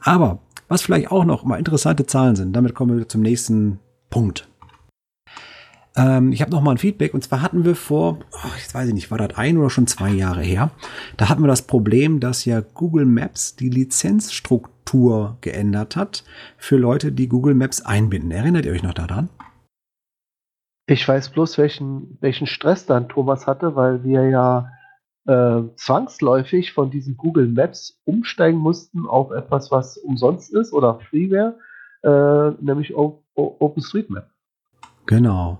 Aber 0.00 0.38
was 0.70 0.82
vielleicht 0.82 1.10
auch 1.10 1.24
noch 1.24 1.44
mal 1.44 1.58
interessante 1.58 2.06
Zahlen 2.06 2.36
sind, 2.36 2.54
damit 2.54 2.74
kommen 2.74 2.96
wir 2.96 3.08
zum 3.08 3.20
nächsten 3.20 3.80
Punkt. 4.08 4.48
Ähm, 5.96 6.30
ich 6.30 6.40
habe 6.40 6.52
noch 6.52 6.62
mal 6.62 6.70
ein 6.70 6.78
Feedback 6.78 7.12
und 7.12 7.24
zwar 7.24 7.42
hatten 7.42 7.64
wir 7.64 7.74
vor, 7.74 8.20
oh, 8.32 8.50
ich 8.56 8.72
weiß 8.72 8.90
nicht, 8.92 9.10
war 9.10 9.18
das 9.18 9.36
ein 9.36 9.58
oder 9.58 9.68
schon 9.68 9.88
zwei 9.88 10.10
Jahre 10.10 10.42
her, 10.42 10.70
da 11.16 11.28
hatten 11.28 11.42
wir 11.42 11.48
das 11.48 11.62
Problem, 11.62 12.20
dass 12.20 12.44
ja 12.44 12.60
Google 12.60 13.04
Maps 13.04 13.56
die 13.56 13.68
Lizenzstruktur 13.68 15.38
geändert 15.40 15.96
hat 15.96 16.24
für 16.56 16.76
Leute, 16.76 17.10
die 17.10 17.28
Google 17.28 17.54
Maps 17.54 17.82
einbinden. 17.82 18.30
Erinnert 18.30 18.64
ihr 18.64 18.72
euch 18.72 18.84
noch 18.84 18.94
daran? 18.94 19.28
Ich 20.86 21.06
weiß 21.06 21.30
bloß, 21.30 21.58
welchen, 21.58 22.16
welchen 22.20 22.46
Stress 22.46 22.86
dann 22.86 23.08
Thomas 23.08 23.48
hatte, 23.48 23.74
weil 23.74 24.04
wir 24.04 24.28
ja 24.28 24.70
äh, 25.26 25.62
zwangsläufig 25.76 26.72
von 26.72 26.90
diesen 26.90 27.16
Google 27.16 27.48
Maps 27.48 28.00
umsteigen 28.04 28.58
mussten 28.58 29.06
auf 29.06 29.30
etwas, 29.30 29.70
was 29.70 29.96
umsonst 29.98 30.52
ist 30.52 30.72
oder 30.72 31.00
Freeware, 31.10 31.58
äh, 32.02 32.62
nämlich 32.62 32.94
o 32.96 33.22
o 33.34 33.56
OpenStreetMap. 33.58 34.28
Genau. 35.06 35.58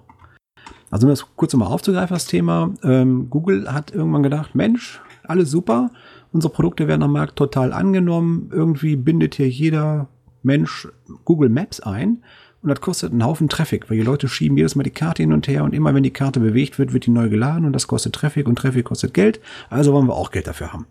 Also 0.90 1.06
um 1.06 1.10
das 1.10 1.26
kurz 1.36 1.54
mal 1.54 1.66
aufzugreifen, 1.66 2.14
das 2.14 2.26
Thema. 2.26 2.74
Ähm, 2.82 3.30
Google 3.30 3.72
hat 3.72 3.92
irgendwann 3.92 4.22
gedacht, 4.22 4.54
Mensch, 4.54 5.00
alles 5.24 5.50
super, 5.50 5.90
unsere 6.32 6.52
Produkte 6.52 6.88
werden 6.88 7.02
am 7.02 7.12
Markt 7.12 7.36
total 7.36 7.72
angenommen, 7.72 8.50
irgendwie 8.52 8.96
bindet 8.96 9.36
hier 9.36 9.48
jeder 9.48 10.08
Mensch 10.42 10.88
Google 11.24 11.48
Maps 11.48 11.80
ein 11.80 12.22
und 12.62 12.68
das 12.68 12.80
kostet 12.80 13.12
einen 13.12 13.24
Haufen 13.24 13.48
Traffic, 13.48 13.88
weil 13.88 13.96
die 13.96 14.02
Leute 14.02 14.28
schieben 14.28 14.56
jedes 14.56 14.76
Mal 14.76 14.82
die 14.82 14.90
Karte 14.90 15.22
hin 15.22 15.32
und 15.32 15.48
her 15.48 15.64
und 15.64 15.74
immer 15.74 15.94
wenn 15.94 16.02
die 16.02 16.12
Karte 16.12 16.40
bewegt 16.40 16.78
wird, 16.78 16.92
wird 16.92 17.06
die 17.06 17.10
neu 17.10 17.28
geladen 17.28 17.64
und 17.64 17.72
das 17.72 17.86
kostet 17.86 18.14
Traffic 18.14 18.46
und 18.46 18.56
Traffic 18.56 18.84
kostet 18.84 19.14
Geld. 19.14 19.40
Also 19.70 19.92
wollen 19.92 20.06
wir 20.06 20.14
auch 20.14 20.30
Geld 20.30 20.46
dafür 20.46 20.72
haben. 20.72 20.86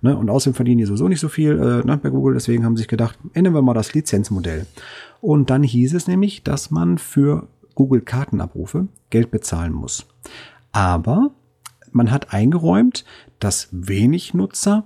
Ne? 0.00 0.16
Und 0.16 0.30
außerdem 0.30 0.54
verdienen 0.54 0.78
die 0.78 0.86
sowieso 0.86 1.08
nicht 1.08 1.20
so 1.20 1.28
viel 1.28 1.52
äh, 1.52 1.86
ne, 1.86 1.98
bei 2.02 2.08
Google, 2.08 2.34
deswegen 2.34 2.64
haben 2.64 2.76
sie 2.76 2.82
sich 2.82 2.88
gedacht, 2.88 3.18
ändern 3.34 3.54
wir 3.54 3.62
mal 3.62 3.74
das 3.74 3.92
Lizenzmodell. 3.92 4.66
Und 5.20 5.50
dann 5.50 5.62
hieß 5.62 5.94
es 5.94 6.06
nämlich, 6.06 6.42
dass 6.42 6.70
man 6.70 6.96
für 6.96 7.48
Google 7.74 8.00
Kartenabrufe 8.00 8.88
Geld 9.10 9.30
bezahlen 9.30 9.72
muss. 9.72 10.06
Aber 10.72 11.32
man 11.92 12.10
hat 12.10 12.32
eingeräumt, 12.32 13.04
dass 13.40 13.68
wenig 13.72 14.32
Nutzer 14.32 14.84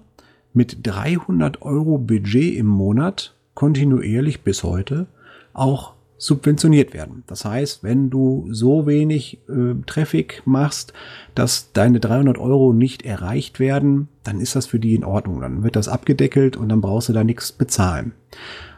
mit 0.53 0.87
300 0.87 1.63
Euro 1.63 1.99
Budget 1.99 2.57
im 2.57 2.67
Monat 2.67 3.35
kontinuierlich 3.55 4.43
bis 4.43 4.65
heute 4.65 5.07
auch 5.53 5.95
subventioniert 6.17 6.95
werden. 6.95 7.25
Das 7.27 7.45
heißt, 7.45 7.83
wenn 7.83 8.11
du 8.11 8.49
so 8.51 8.87
wenig 8.87 9.41
äh, 9.49 9.75
Traffic 9.87 10.43
machst, 10.45 10.93
dass 11.35 11.73
deine 11.73 12.01
300 12.01 12.39
Euro 12.39 12.73
nicht 12.73 13.05
erreicht 13.05 13.61
werden, 13.61 14.09
dann 14.23 14.41
ist 14.41 14.57
das 14.57 14.67
für 14.67 14.79
die 14.79 14.95
in 14.95 15.05
Ordnung. 15.05 15.41
Dann 15.41 15.63
wird 15.63 15.77
das 15.77 15.89
abgedeckelt 15.89 16.57
und 16.57 16.69
dann 16.69 16.81
brauchst 16.81 17.09
du 17.09 17.13
da 17.13 17.25
nichts 17.25 17.53
bezahlen. 17.53 18.13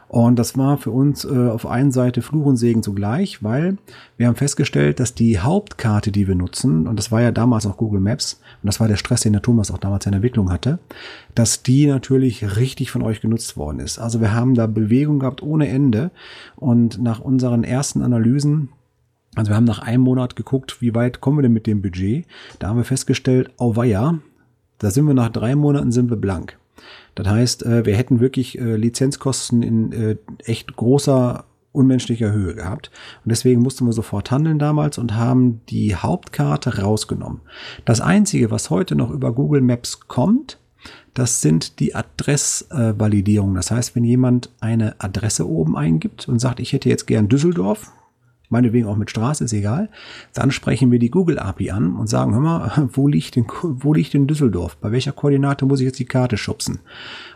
Und 0.08 0.38
das 0.38 0.56
war 0.56 0.78
für 0.78 0.92
uns 0.92 1.24
äh, 1.24 1.48
auf 1.48 1.66
einen 1.66 1.90
Seite 1.90 2.22
Fluch 2.22 2.46
und 2.46 2.56
Segen 2.56 2.82
zugleich, 2.82 3.42
weil 3.42 3.76
wir 4.16 4.28
haben 4.28 4.36
festgestellt, 4.36 5.00
dass 5.00 5.14
die 5.14 5.40
Hauptkarte, 5.40 6.12
die 6.12 6.28
wir 6.28 6.36
nutzen, 6.36 6.86
und 6.86 6.96
das 6.96 7.10
war 7.10 7.22
ja 7.22 7.32
damals 7.32 7.66
auch 7.66 7.76
Google 7.76 8.00
Maps, 8.00 8.40
und 8.62 8.66
das 8.66 8.78
war 8.78 8.88
der 8.88 8.96
Stress, 8.96 9.22
den 9.22 9.32
der 9.32 9.42
Thomas 9.42 9.70
auch 9.70 9.78
damals 9.78 10.06
in 10.06 10.12
der 10.12 10.18
Entwicklung 10.18 10.50
hatte, 10.50 10.78
dass 11.34 11.62
die 11.62 11.86
natürlich 11.86 12.56
richtig 12.56 12.90
von 12.90 13.02
euch 13.02 13.20
genutzt 13.20 13.56
worden 13.56 13.80
ist. 13.80 13.98
Also 13.98 14.20
wir 14.20 14.32
haben 14.32 14.54
da 14.54 14.66
Bewegung 14.66 15.18
gehabt 15.18 15.42
ohne 15.42 15.68
Ende. 15.68 16.10
Und 16.56 17.02
nach 17.02 17.20
unseren 17.20 17.64
ersten 17.64 18.02
Analysen 18.02 18.70
also 19.36 19.50
wir 19.50 19.56
haben 19.56 19.64
nach 19.64 19.80
einem 19.80 20.02
Monat 20.02 20.34
geguckt, 20.34 20.80
wie 20.80 20.94
weit 20.94 21.20
kommen 21.20 21.38
wir 21.38 21.42
denn 21.42 21.52
mit 21.52 21.66
dem 21.66 21.82
Budget. 21.82 22.26
Da 22.58 22.68
haben 22.68 22.78
wir 22.78 22.84
festgestellt, 22.84 23.50
oh 23.58 23.76
weia, 23.76 24.18
da 24.78 24.90
sind 24.90 25.06
wir 25.06 25.12
nach 25.12 25.28
drei 25.28 25.54
Monaten 25.54 25.92
sind 25.92 26.08
wir 26.08 26.16
blank. 26.16 26.58
Das 27.16 27.26
heißt, 27.26 27.66
äh, 27.66 27.84
wir 27.84 27.96
hätten 27.96 28.20
wirklich 28.20 28.58
äh, 28.58 28.76
Lizenzkosten 28.76 29.62
in 29.62 29.92
äh, 29.92 30.16
echt 30.44 30.76
großer 30.76 31.44
unmenschlicher 31.72 32.32
Höhe 32.32 32.54
gehabt. 32.54 32.90
Und 33.24 33.30
deswegen 33.30 33.60
mussten 33.60 33.84
wir 33.84 33.92
sofort 33.92 34.30
handeln 34.30 34.58
damals 34.58 34.96
und 34.98 35.14
haben 35.14 35.60
die 35.68 35.94
Hauptkarte 35.94 36.80
rausgenommen. 36.80 37.40
Das 37.84 38.00
Einzige, 38.00 38.50
was 38.50 38.70
heute 38.70 38.96
noch 38.96 39.10
über 39.10 39.32
Google 39.32 39.60
Maps 39.60 40.00
kommt, 40.08 40.58
das 41.14 41.40
sind 41.40 41.80
die 41.80 41.94
Adressvalidierungen. 41.94 43.56
Das 43.56 43.70
heißt, 43.70 43.96
wenn 43.96 44.04
jemand 44.04 44.50
eine 44.60 44.94
Adresse 44.98 45.48
oben 45.48 45.76
eingibt 45.76 46.28
und 46.28 46.38
sagt, 46.38 46.60
ich 46.60 46.72
hätte 46.72 46.88
jetzt 46.88 47.06
gern 47.06 47.28
Düsseldorf, 47.28 47.90
meinetwegen 48.48 48.86
auch 48.86 48.96
mit 48.96 49.10
Straße, 49.10 49.44
ist 49.44 49.52
egal. 49.52 49.88
Dann 50.32 50.50
sprechen 50.50 50.90
wir 50.90 50.98
die 50.98 51.10
Google 51.10 51.38
API 51.38 51.70
an 51.70 51.96
und 51.96 52.08
sagen, 52.08 52.34
hör 52.34 52.40
mal, 52.40 52.88
wo 52.92 53.08
liegt 53.08 53.36
denn, 53.36 53.46
wo 53.62 53.92
liegt 53.92 54.14
denn 54.14 54.26
Düsseldorf? 54.26 54.76
Bei 54.76 54.92
welcher 54.92 55.12
Koordinate 55.12 55.66
muss 55.66 55.80
ich 55.80 55.86
jetzt 55.86 55.98
die 55.98 56.04
Karte 56.04 56.36
schubsen? 56.36 56.80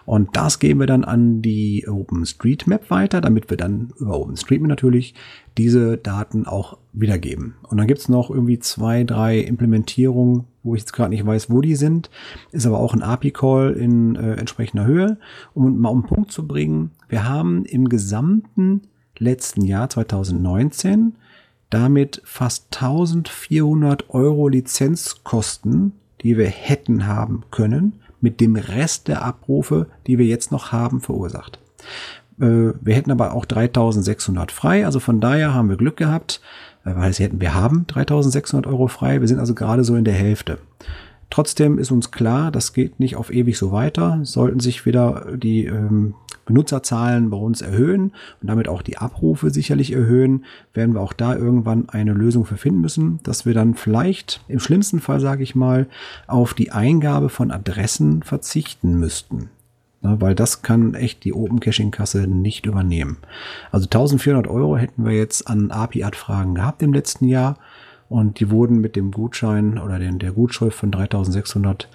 Und 0.07 0.37
das 0.37 0.59
geben 0.59 0.81
wir 0.81 0.87
dann 0.87 1.05
an 1.05 1.43
die 1.43 1.87
OpenStreetMap 1.87 2.91
weiter, 2.91 3.21
damit 3.21 3.51
wir 3.51 3.57
dann 3.57 3.93
über 3.99 4.19
OpenStreetMap 4.19 4.69
natürlich 4.69 5.15
diese 5.57 5.97
Daten 5.99 6.47
auch 6.47 6.79
wiedergeben. 6.93 7.55
Und 7.63 7.79
dann 7.79 7.87
gibt's 7.87 8.09
noch 8.09 8.31
irgendwie 8.31 8.59
zwei, 8.59 9.05
drei 9.05 9.39
Implementierungen, 9.39 10.45
wo 10.63 10.75
ich 10.75 10.83
jetzt 10.83 10.93
gerade 10.93 11.11
nicht 11.11 11.25
weiß, 11.25 11.51
wo 11.51 11.61
die 11.61 11.75
sind. 11.75 12.11
Ist 12.53 12.67
aber 12.67 12.79
auch 12.79 12.95
ein 12.95 13.03
API-Call 13.03 13.73
in 13.73 14.17
äh, 14.17 14.35
entsprechender 14.35 14.85
Höhe. 14.85 15.19
Um 15.55 15.79
mal 15.79 15.91
um 15.91 16.03
den 16.03 16.09
Punkt 16.09 16.33
zu 16.33 16.47
bringen, 16.47 16.91
wir 17.09 17.29
haben 17.29 17.65
im 17.65 17.89
gesamten 17.89 18.83
letzten 19.21 19.64
Jahr 19.64 19.89
2019 19.89 21.14
damit 21.71 22.21
fast 22.25 22.66
1400 22.75 24.11
Euro 24.11 24.49
Lizenzkosten, 24.49 25.93
die 26.23 26.37
wir 26.37 26.49
hätten 26.49 27.07
haben 27.07 27.45
können, 27.51 28.01
mit 28.21 28.41
dem 28.41 28.57
Rest 28.57 29.09
der 29.09 29.23
Abrufe, 29.23 29.87
die 30.07 30.18
wir 30.18 30.27
jetzt 30.27 30.53
noch 30.53 30.73
haben, 30.73 31.01
verursacht. 31.01 31.59
Äh, 32.41 32.73
wir 32.81 32.95
hätten 32.95 33.12
aber 33.12 33.33
auch 33.33 33.45
3600 33.45 34.53
frei, 34.53 34.85
also 34.85 35.01
von 35.01 35.21
daher 35.21 35.55
haben 35.55 35.68
wir 35.71 35.77
Glück 35.77 35.97
gehabt, 35.97 36.41
äh, 36.85 36.95
weil 36.95 37.12
sie 37.12 37.23
hätten, 37.23 37.41
wir 37.41 37.55
haben 37.55 37.87
3600 37.87 38.66
Euro 38.66 38.89
frei, 38.89 39.21
wir 39.21 39.29
sind 39.29 39.39
also 39.39 39.55
gerade 39.55 39.85
so 39.85 39.95
in 39.95 40.05
der 40.05 40.14
Hälfte. 40.14 40.59
Trotzdem 41.31 41.78
ist 41.78 41.93
uns 41.93 42.11
klar, 42.11 42.51
das 42.51 42.72
geht 42.72 42.99
nicht 42.99 43.16
auf 43.16 43.33
ewig 43.33 43.57
so 43.57 43.70
weiter. 43.70 44.18
Sollten 44.24 44.59
sich 44.59 44.85
wieder 44.85 45.37
die 45.37 45.64
ähm, 45.64 46.14
Benutzerzahlen 46.45 47.31
bei 47.31 47.37
uns 47.37 47.62
erhöhen 47.62 48.12
und 48.43 48.49
damit 48.49 48.66
auch 48.66 48.83
die 48.83 48.99
Abrufe 48.99 49.51
sicherlich 49.51 49.93
erhöhen, 49.93 50.45
werden 50.74 50.95
wir 50.95 51.01
auch 51.01 51.12
da 51.12 51.37
irgendwann 51.37 51.89
eine 51.89 52.12
Lösung 52.12 52.45
für 52.45 52.57
finden 52.57 52.81
müssen, 52.81 53.20
dass 53.22 53.47
wir 53.47 53.55
dann 53.55 53.74
vielleicht 53.74 54.41
im 54.49 54.59
schlimmsten 54.59 54.99
Fall, 54.99 55.20
sage 55.20 55.45
ich 55.45 55.55
mal, 55.55 55.87
auf 56.26 56.53
die 56.53 56.72
Eingabe 56.72 57.28
von 57.28 57.53
Adressen 57.53 58.24
verzichten 58.24 58.99
müssten. 58.99 59.51
Na, 60.03 60.20
weil 60.20 60.35
das 60.35 60.62
kann 60.62 60.95
echt 60.95 61.24
die 61.24 61.35
Open 61.35 61.61
Caching 61.61 61.91
Kasse 61.91 62.26
nicht 62.26 62.66
übernehmen. 62.66 63.18
Also 63.70 63.85
1400 63.85 64.49
Euro 64.49 64.76
hätten 64.76 65.05
wir 65.05 65.12
jetzt 65.12 65.47
an 65.47 65.70
API-Fragen 65.70 66.55
gehabt 66.55 66.83
im 66.83 66.95
letzten 66.95 67.28
Jahr 67.28 67.59
und 68.11 68.39
die 68.41 68.51
wurden 68.51 68.83
mit 68.83 68.95
dem 68.95 69.11
Gutschein 69.11 69.79
oder 69.79 69.99
den, 69.99 70.19
der 70.19 70.33
Gutschrift 70.33 70.77
von 70.77 70.91
3600 70.91 71.89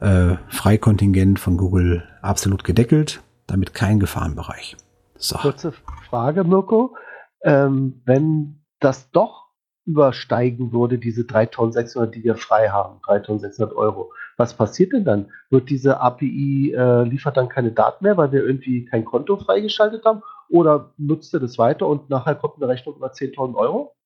äh, 0.00 0.34
Freikontingent 0.48 1.38
von 1.38 1.56
Google 1.56 2.02
absolut 2.22 2.64
gedeckelt 2.64 3.20
damit 3.48 3.74
kein 3.74 3.98
Gefahrenbereich. 3.98 4.76
So. 5.16 5.36
Kurze 5.38 5.72
Frage, 6.08 6.44
Mirko. 6.44 6.96
Ähm, 7.42 8.02
wenn 8.04 8.60
das 8.78 9.10
doch 9.10 9.48
übersteigen 9.84 10.70
würde, 10.72 10.98
diese 10.98 11.24
3600, 11.24 12.14
die 12.14 12.22
wir 12.22 12.36
frei 12.36 12.68
haben, 12.68 13.00
3600 13.06 13.74
Euro, 13.74 14.12
was 14.36 14.54
passiert 14.54 14.92
denn 14.92 15.04
dann? 15.04 15.32
Wird 15.50 15.70
diese 15.70 15.98
API 16.00 16.74
äh, 16.76 17.02
liefert 17.02 17.36
dann 17.36 17.48
keine 17.48 17.72
Daten 17.72 18.04
mehr, 18.04 18.16
weil 18.16 18.30
wir 18.30 18.44
irgendwie 18.44 18.84
kein 18.84 19.04
Konto 19.04 19.36
freigeschaltet 19.36 20.04
haben? 20.04 20.22
Oder 20.50 20.92
nutzt 20.98 21.34
ihr 21.34 21.40
das 21.40 21.58
weiter 21.58 21.86
und 21.86 22.10
nachher 22.10 22.34
kommt 22.34 22.56
eine 22.56 22.68
Rechnung 22.68 22.96
über 22.96 23.12
10.000 23.12 23.54
Euro? 23.56 23.96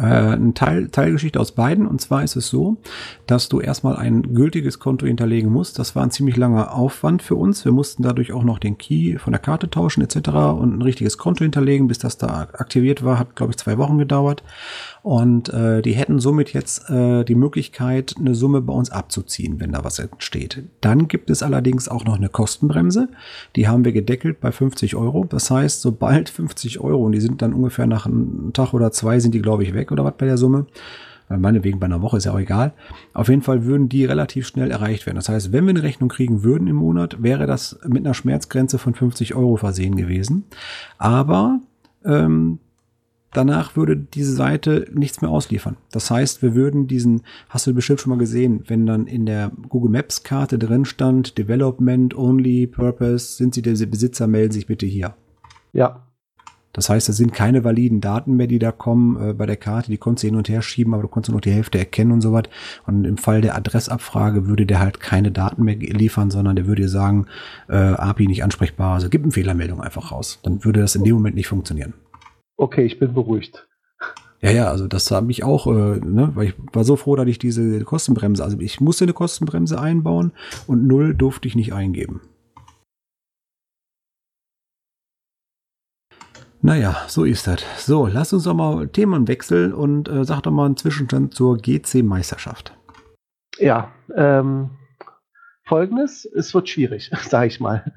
Äh, 0.00 0.32
eine 0.32 0.54
Teil, 0.54 0.88
Teilgeschichte 0.88 1.38
aus 1.38 1.52
beiden. 1.52 1.86
Und 1.86 2.00
zwar 2.00 2.24
ist 2.24 2.36
es 2.36 2.48
so, 2.48 2.78
dass 3.26 3.48
du 3.48 3.60
erstmal 3.60 3.96
ein 3.96 4.34
gültiges 4.34 4.78
Konto 4.78 5.06
hinterlegen 5.06 5.50
musst. 5.50 5.78
Das 5.78 5.94
war 5.94 6.02
ein 6.02 6.10
ziemlich 6.10 6.36
langer 6.36 6.74
Aufwand 6.74 7.22
für 7.22 7.34
uns. 7.34 7.64
Wir 7.64 7.72
mussten 7.72 8.02
dadurch 8.02 8.32
auch 8.32 8.44
noch 8.44 8.58
den 8.58 8.78
Key 8.78 9.18
von 9.18 9.32
der 9.32 9.40
Karte 9.40 9.68
tauschen 9.68 10.02
etc. 10.02 10.28
und 10.58 10.78
ein 10.78 10.82
richtiges 10.82 11.18
Konto 11.18 11.44
hinterlegen, 11.44 11.88
bis 11.88 11.98
das 11.98 12.16
da 12.16 12.48
aktiviert 12.52 13.04
war. 13.04 13.18
Hat, 13.18 13.36
glaube 13.36 13.52
ich, 13.52 13.58
zwei 13.58 13.78
Wochen 13.78 13.98
gedauert. 13.98 14.42
Und 15.02 15.48
äh, 15.48 15.80
die 15.82 15.92
hätten 15.92 16.18
somit 16.18 16.52
jetzt 16.52 16.90
äh, 16.90 17.24
die 17.24 17.34
Möglichkeit, 17.34 18.14
eine 18.18 18.34
Summe 18.34 18.60
bei 18.60 18.72
uns 18.72 18.90
abzuziehen, 18.90 19.58
wenn 19.58 19.72
da 19.72 19.82
was 19.82 19.98
entsteht. 19.98 20.64
Dann 20.80 21.08
gibt 21.08 21.30
es 21.30 21.42
allerdings 21.42 21.88
auch 21.88 22.04
noch 22.04 22.16
eine 22.16 22.28
Kostenbremse. 22.28 23.08
Die 23.56 23.66
haben 23.66 23.84
wir 23.84 23.92
gedeckelt 23.92 24.40
bei 24.40 24.52
50 24.52 24.96
Euro. 24.96 25.24
Das 25.24 25.50
heißt, 25.50 25.80
sobald 25.80 26.28
50 26.28 26.80
Euro, 26.80 27.04
und 27.04 27.12
die 27.12 27.20
sind 27.20 27.40
dann 27.40 27.54
ungefähr 27.54 27.86
nach 27.86 28.06
einem 28.06 28.52
Tag 28.52 28.74
oder 28.74 28.92
zwei, 28.92 29.20
sind 29.20 29.34
die, 29.34 29.42
glaube 29.42 29.62
ich, 29.62 29.72
weg 29.72 29.89
oder 29.90 30.04
was 30.04 30.14
bei 30.16 30.26
der 30.26 30.38
Summe. 30.38 30.66
Meinetwegen 31.28 31.78
bei 31.78 31.86
einer 31.86 32.02
Woche 32.02 32.16
ist 32.16 32.24
ja 32.24 32.32
auch 32.32 32.40
egal. 32.40 32.72
Auf 33.14 33.28
jeden 33.28 33.42
Fall 33.42 33.64
würden 33.64 33.88
die 33.88 34.04
relativ 34.04 34.48
schnell 34.48 34.70
erreicht 34.70 35.06
werden. 35.06 35.16
Das 35.16 35.28
heißt, 35.28 35.52
wenn 35.52 35.64
wir 35.64 35.70
eine 35.70 35.84
Rechnung 35.84 36.08
kriegen 36.08 36.42
würden 36.42 36.66
im 36.66 36.76
Monat, 36.76 37.22
wäre 37.22 37.46
das 37.46 37.78
mit 37.86 38.04
einer 38.04 38.14
Schmerzgrenze 38.14 38.78
von 38.78 38.94
50 38.94 39.36
Euro 39.36 39.56
versehen 39.56 39.94
gewesen. 39.94 40.44
Aber 40.98 41.60
ähm, 42.04 42.58
danach 43.32 43.76
würde 43.76 43.96
diese 43.96 44.32
Seite 44.32 44.88
nichts 44.92 45.22
mehr 45.22 45.30
ausliefern. 45.30 45.76
Das 45.92 46.10
heißt, 46.10 46.42
wir 46.42 46.56
würden 46.56 46.88
diesen, 46.88 47.22
hast 47.48 47.66
du 47.66 47.74
bestimmt 47.74 48.00
schon 48.00 48.10
mal 48.10 48.18
gesehen, 48.18 48.64
wenn 48.66 48.86
dann 48.86 49.06
in 49.06 49.24
der 49.24 49.52
Google 49.68 49.90
Maps 49.90 50.24
Karte 50.24 50.58
drin 50.58 50.84
stand, 50.84 51.38
Development 51.38 52.16
Only 52.16 52.66
Purpose, 52.66 53.36
sind 53.36 53.54
Sie 53.54 53.62
der 53.62 53.74
Besitzer, 53.86 54.26
melden 54.26 54.52
sich 54.52 54.66
bitte 54.66 54.86
hier. 54.86 55.14
Ja. 55.72 56.06
Das 56.72 56.88
heißt, 56.88 57.08
es 57.08 57.16
sind 57.16 57.32
keine 57.32 57.64
validen 57.64 58.00
Daten 58.00 58.36
mehr, 58.36 58.46
die 58.46 58.58
da 58.58 58.70
kommen 58.70 59.30
äh, 59.30 59.32
bei 59.32 59.46
der 59.46 59.56
Karte. 59.56 59.90
Die 59.90 59.98
konntest 59.98 60.22
du 60.22 60.28
hin 60.28 60.36
und 60.36 60.48
her 60.48 60.62
schieben, 60.62 60.94
aber 60.94 61.02
du 61.02 61.08
konntest 61.08 61.30
nur 61.30 61.36
noch 61.36 61.42
die 61.42 61.50
Hälfte 61.50 61.78
erkennen 61.78 62.12
und 62.12 62.20
so 62.20 62.32
was. 62.32 62.44
Und 62.86 63.04
im 63.04 63.16
Fall 63.16 63.40
der 63.40 63.56
Adressabfrage 63.56 64.46
würde 64.46 64.66
der 64.66 64.80
halt 64.80 65.00
keine 65.00 65.32
Daten 65.32 65.64
mehr 65.64 65.76
liefern, 65.76 66.30
sondern 66.30 66.56
der 66.56 66.66
würde 66.66 66.82
dir 66.82 66.88
sagen, 66.88 67.26
äh, 67.68 67.74
API 67.74 68.26
nicht 68.26 68.44
ansprechbar. 68.44 68.94
Also 68.94 69.08
gib 69.08 69.22
eine 69.22 69.32
Fehlermeldung 69.32 69.80
einfach 69.80 70.12
raus. 70.12 70.38
Dann 70.42 70.64
würde 70.64 70.80
das 70.80 70.94
in 70.94 71.04
dem 71.04 71.14
Moment 71.14 71.34
nicht 71.34 71.48
funktionieren. 71.48 71.94
Okay, 72.56 72.84
ich 72.84 72.98
bin 72.98 73.14
beruhigt. 73.14 73.66
Ja, 74.42 74.50
ja, 74.50 74.70
also 74.70 74.86
das 74.86 75.10
habe 75.10 75.30
ich 75.30 75.44
auch, 75.44 75.66
äh, 75.66 76.00
ne, 76.00 76.30
weil 76.34 76.48
ich 76.48 76.54
war 76.72 76.84
so 76.84 76.96
froh, 76.96 77.14
dass 77.16 77.26
ich 77.26 77.38
diese 77.38 77.80
Kostenbremse, 77.84 78.42
also 78.42 78.58
ich 78.58 78.80
musste 78.80 79.04
eine 79.04 79.12
Kostenbremse 79.12 79.78
einbauen 79.78 80.32
und 80.66 80.86
null 80.86 81.14
durfte 81.14 81.46
ich 81.46 81.56
nicht 81.56 81.74
eingeben. 81.74 82.22
Naja, 86.62 86.94
so 87.08 87.24
ist 87.24 87.46
das. 87.46 87.64
So, 87.86 88.06
lass 88.06 88.34
uns 88.34 88.44
doch 88.44 88.52
mal 88.52 88.86
Themen 88.88 89.28
wechseln 89.28 89.72
und 89.72 90.08
äh, 90.08 90.24
sag 90.24 90.42
doch 90.42 90.50
mal 90.50 90.66
einen 90.66 90.76
Zwischenstand 90.76 91.34
zur 91.34 91.56
GC-Meisterschaft. 91.56 92.74
Ja, 93.58 93.90
ähm, 94.14 94.70
folgendes, 95.64 96.26
es 96.26 96.52
wird 96.52 96.68
schwierig, 96.68 97.10
sage 97.22 97.46
ich 97.46 97.60
mal. 97.60 97.90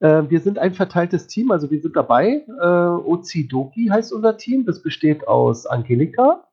Äh, 0.00 0.24
wir 0.28 0.40
sind 0.40 0.58
ein 0.58 0.74
verteiltes 0.74 1.26
Team, 1.26 1.50
also 1.50 1.70
wir 1.70 1.80
sind 1.80 1.96
dabei. 1.96 2.44
Äh, 2.60 2.66
Ozidoki 2.66 3.86
heißt 3.86 4.12
unser 4.12 4.36
Team. 4.36 4.66
Das 4.66 4.82
besteht 4.82 5.26
aus 5.26 5.64
Angelika, 5.64 6.44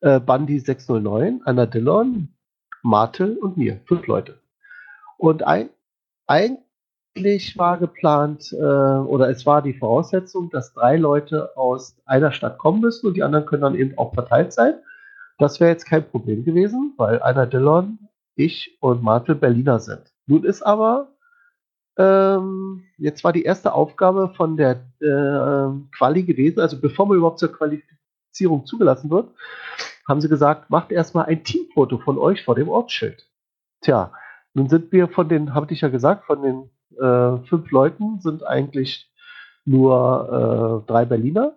äh, 0.00 0.18
Bandi 0.18 0.58
609, 0.58 1.42
Anna 1.44 1.66
Dillon, 1.66 2.34
Martel 2.82 3.36
und 3.36 3.56
mir. 3.56 3.80
Fünf 3.84 4.06
Leute. 4.08 4.40
Und 5.16 5.44
ein, 5.44 5.68
eigentlich 7.16 7.56
war 7.56 7.78
geplant, 7.78 8.52
äh, 8.52 8.56
oder 8.56 9.30
es 9.30 9.46
war 9.46 9.62
die 9.62 9.72
Voraussetzung, 9.72 10.50
dass 10.50 10.74
drei 10.74 10.96
Leute 10.96 11.56
aus 11.56 11.96
einer 12.04 12.30
Stadt 12.30 12.58
kommen 12.58 12.80
müssen 12.80 13.06
und 13.06 13.14
die 13.14 13.22
anderen 13.22 13.46
können 13.46 13.62
dann 13.62 13.74
eben 13.74 13.96
auch 13.96 14.12
verteilt 14.12 14.52
sein. 14.52 14.74
Das 15.38 15.58
wäre 15.58 15.70
jetzt 15.70 15.86
kein 15.86 16.08
Problem 16.08 16.44
gewesen, 16.44 16.94
weil 16.96 17.22
Anna 17.22 17.46
Dillon, 17.46 17.98
ich 18.34 18.76
und 18.80 19.02
Martel 19.02 19.34
Berliner 19.34 19.80
sind. 19.80 20.12
Nun 20.26 20.44
ist 20.44 20.62
aber 20.62 21.08
ähm, 21.96 22.84
jetzt 22.98 23.24
war 23.24 23.32
die 23.32 23.44
erste 23.44 23.72
Aufgabe 23.72 24.34
von 24.36 24.58
der 24.58 24.82
äh, 25.00 25.96
Quali 25.96 26.24
gewesen, 26.24 26.60
also 26.60 26.78
bevor 26.78 27.06
man 27.06 27.16
überhaupt 27.16 27.38
zur 27.38 27.52
Qualifizierung 27.52 28.66
zugelassen 28.66 29.10
wird, 29.10 29.30
haben 30.06 30.20
sie 30.20 30.28
gesagt, 30.28 30.68
macht 30.68 30.92
erstmal 30.92 31.24
ein 31.26 31.44
Teamfoto 31.44 31.98
von 31.98 32.18
euch 32.18 32.44
vor 32.44 32.54
dem 32.54 32.68
Ortsschild. 32.68 33.26
Tja, 33.80 34.12
Nun 34.52 34.68
sind 34.68 34.92
wir 34.92 35.08
von 35.08 35.30
den, 35.30 35.54
habe 35.54 35.72
ich 35.72 35.80
ja 35.80 35.88
gesagt, 35.88 36.26
von 36.26 36.42
den 36.42 36.70
äh, 36.98 37.38
fünf 37.46 37.70
Leuten 37.70 38.20
sind 38.20 38.46
eigentlich 38.46 39.10
nur 39.64 40.82
äh, 40.84 40.90
drei 40.90 41.04
Berliner. 41.04 41.56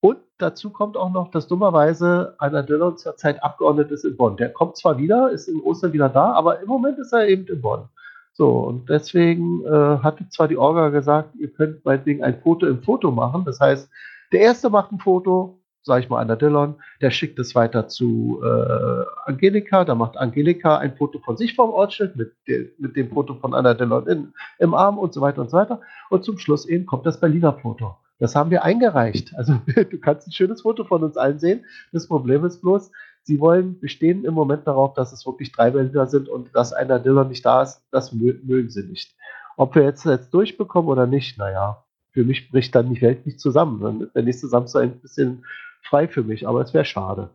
Und 0.00 0.18
dazu 0.38 0.70
kommt 0.70 0.96
auch 0.96 1.10
noch, 1.10 1.30
dass 1.30 1.48
dummerweise 1.48 2.34
einer 2.38 2.62
Dillon 2.62 2.96
zurzeit 2.98 3.42
Abgeordnet 3.42 3.90
ist 3.90 4.04
in 4.04 4.16
Bonn. 4.16 4.36
Der 4.36 4.52
kommt 4.52 4.76
zwar 4.76 4.98
wieder, 4.98 5.30
ist 5.30 5.48
in 5.48 5.60
Ostern 5.60 5.92
wieder 5.92 6.08
da, 6.08 6.32
aber 6.32 6.60
im 6.60 6.68
Moment 6.68 6.98
ist 6.98 7.12
er 7.12 7.28
eben 7.28 7.46
in 7.46 7.60
Bonn. 7.60 7.88
So, 8.32 8.50
und 8.50 8.90
deswegen 8.90 9.64
äh, 9.64 9.98
hatte 10.02 10.28
zwar 10.28 10.46
die 10.46 10.58
Orga 10.58 10.90
gesagt, 10.90 11.34
ihr 11.36 11.50
könnt 11.50 11.84
meinetwegen 11.86 12.22
ein 12.22 12.40
Foto 12.42 12.66
im 12.66 12.82
Foto 12.82 13.10
machen. 13.10 13.44
Das 13.46 13.60
heißt, 13.60 13.88
der 14.30 14.40
erste 14.40 14.68
macht 14.68 14.92
ein 14.92 14.98
Foto, 14.98 15.58
sage 15.86 16.02
ich 16.02 16.10
mal 16.10 16.20
Anna 16.20 16.34
Dillon, 16.34 16.74
der 17.00 17.12
schickt 17.12 17.38
es 17.38 17.54
weiter 17.54 17.86
zu 17.86 18.42
äh, 18.42 19.04
Angelika, 19.24 19.84
da 19.84 19.94
macht 19.94 20.16
Angelika 20.16 20.78
ein 20.78 20.96
Foto 20.96 21.20
von 21.20 21.36
sich 21.36 21.54
vom 21.54 21.70
Ortsschild 21.70 22.16
mit, 22.16 22.32
de, 22.48 22.72
mit 22.78 22.96
dem 22.96 23.10
Foto 23.10 23.36
von 23.36 23.54
Anna 23.54 23.72
Dillon 23.72 24.06
in, 24.08 24.34
im 24.58 24.74
Arm 24.74 24.98
und 24.98 25.14
so 25.14 25.20
weiter 25.20 25.40
und 25.40 25.50
so 25.50 25.56
weiter. 25.56 25.80
Und 26.10 26.24
zum 26.24 26.38
Schluss 26.38 26.66
eben 26.66 26.86
kommt 26.86 27.06
das 27.06 27.20
Berliner 27.20 27.52
Foto. 27.52 27.94
Das 28.18 28.34
haben 28.34 28.50
wir 28.50 28.64
eingereicht. 28.64 29.32
Also 29.36 29.60
du 29.66 29.98
kannst 29.98 30.26
ein 30.26 30.32
schönes 30.32 30.62
Foto 30.62 30.82
von 30.82 31.04
uns 31.04 31.16
allen 31.16 31.38
sehen. 31.38 31.64
Das 31.92 32.08
Problem 32.08 32.44
ist 32.44 32.62
bloß, 32.62 32.90
sie 33.22 33.38
wollen 33.38 33.78
bestehen 33.78 34.24
im 34.24 34.34
Moment 34.34 34.66
darauf, 34.66 34.94
dass 34.94 35.12
es 35.12 35.24
wirklich 35.24 35.52
drei 35.52 35.70
Berliner 35.70 36.08
sind 36.08 36.28
und 36.28 36.52
dass 36.52 36.72
einer 36.72 36.98
Dillon 36.98 37.28
nicht 37.28 37.46
da 37.46 37.62
ist, 37.62 37.80
das 37.92 38.12
mögen 38.12 38.70
sie 38.70 38.82
nicht. 38.82 39.14
Ob 39.56 39.76
wir 39.76 39.84
jetzt, 39.84 40.04
jetzt 40.04 40.34
durchbekommen 40.34 40.90
oder 40.90 41.06
nicht, 41.06 41.38
naja, 41.38 41.84
für 42.10 42.24
mich 42.24 42.50
bricht 42.50 42.74
dann 42.74 42.92
die 42.92 43.00
Welt 43.02 43.24
nicht 43.24 43.38
zusammen. 43.38 44.00
Ist 44.00 44.14
der 44.16 44.22
nächste 44.22 44.48
Samstag 44.48 44.82
ein 44.82 45.00
bisschen 45.00 45.44
frei 45.86 46.08
für 46.08 46.22
mich, 46.22 46.46
aber 46.46 46.60
es 46.60 46.74
wäre 46.74 46.84
schade. 46.84 47.30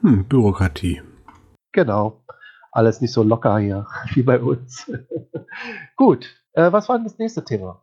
Hm, 0.00 0.24
Bürokratie. 0.24 1.02
Genau. 1.72 2.22
Alles 2.72 3.00
nicht 3.00 3.12
so 3.12 3.22
locker 3.22 3.58
hier 3.58 3.86
wie 4.14 4.22
bei 4.22 4.40
uns. 4.40 4.90
Gut, 5.96 6.26
äh, 6.52 6.70
was 6.72 6.88
war 6.88 6.96
denn 6.96 7.04
das 7.04 7.18
nächste 7.18 7.44
Thema? 7.44 7.80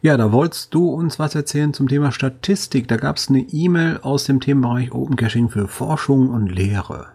Ja, 0.00 0.16
da 0.16 0.32
wolltest 0.32 0.72
du 0.74 0.90
uns 0.90 1.18
was 1.18 1.34
erzählen 1.34 1.74
zum 1.74 1.88
Thema 1.88 2.12
Statistik. 2.12 2.88
Da 2.88 2.96
gab 2.96 3.16
es 3.16 3.28
eine 3.28 3.40
E-Mail 3.40 3.98
aus 4.02 4.24
dem 4.24 4.40
Themenbereich 4.40 4.92
Open 4.92 5.16
Caching 5.16 5.48
für 5.48 5.68
Forschung 5.68 6.30
und 6.30 6.46
Lehre. 6.46 7.08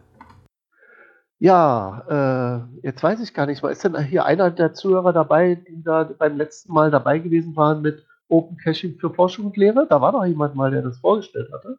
Ja, 1.39 2.68
äh, 2.84 2.86
jetzt 2.88 3.02
weiß 3.02 3.20
ich 3.22 3.34
gar 3.34 3.48
nicht, 3.48 3.64
ist 3.64 3.84
denn 3.84 3.98
hier 4.04 4.26
einer 4.26 4.52
der 4.52 4.74
Zuhörer 4.74 5.12
dabei, 5.12 5.56
die 5.56 5.82
da 5.82 6.04
beim 6.04 6.38
letzten 6.38 6.72
Mal 6.72 6.92
dabei 6.92 7.18
gewesen 7.18 7.56
waren 7.56 7.82
mit 7.82 8.06
Open 8.32 8.57
Caching 8.57 8.97
für 8.97 9.13
Forschung 9.13 9.45
und 9.47 9.57
Lehre? 9.57 9.86
Da 9.88 10.01
war 10.01 10.11
doch 10.11 10.25
jemand 10.25 10.55
mal, 10.55 10.71
der 10.71 10.82
das 10.82 10.99
vorgestellt 10.99 11.51
hatte. 11.51 11.77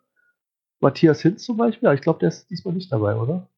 Matthias 0.81 1.23
Hinz 1.23 1.45
zum 1.45 1.57
Beispiel, 1.57 1.87
ja, 1.87 1.95
ich 1.95 2.01
glaube, 2.01 2.19
der 2.19 2.29
ist 2.29 2.51
diesmal 2.51 2.75
nicht 2.75 2.93
dabei, 2.93 3.17
oder? 3.17 3.49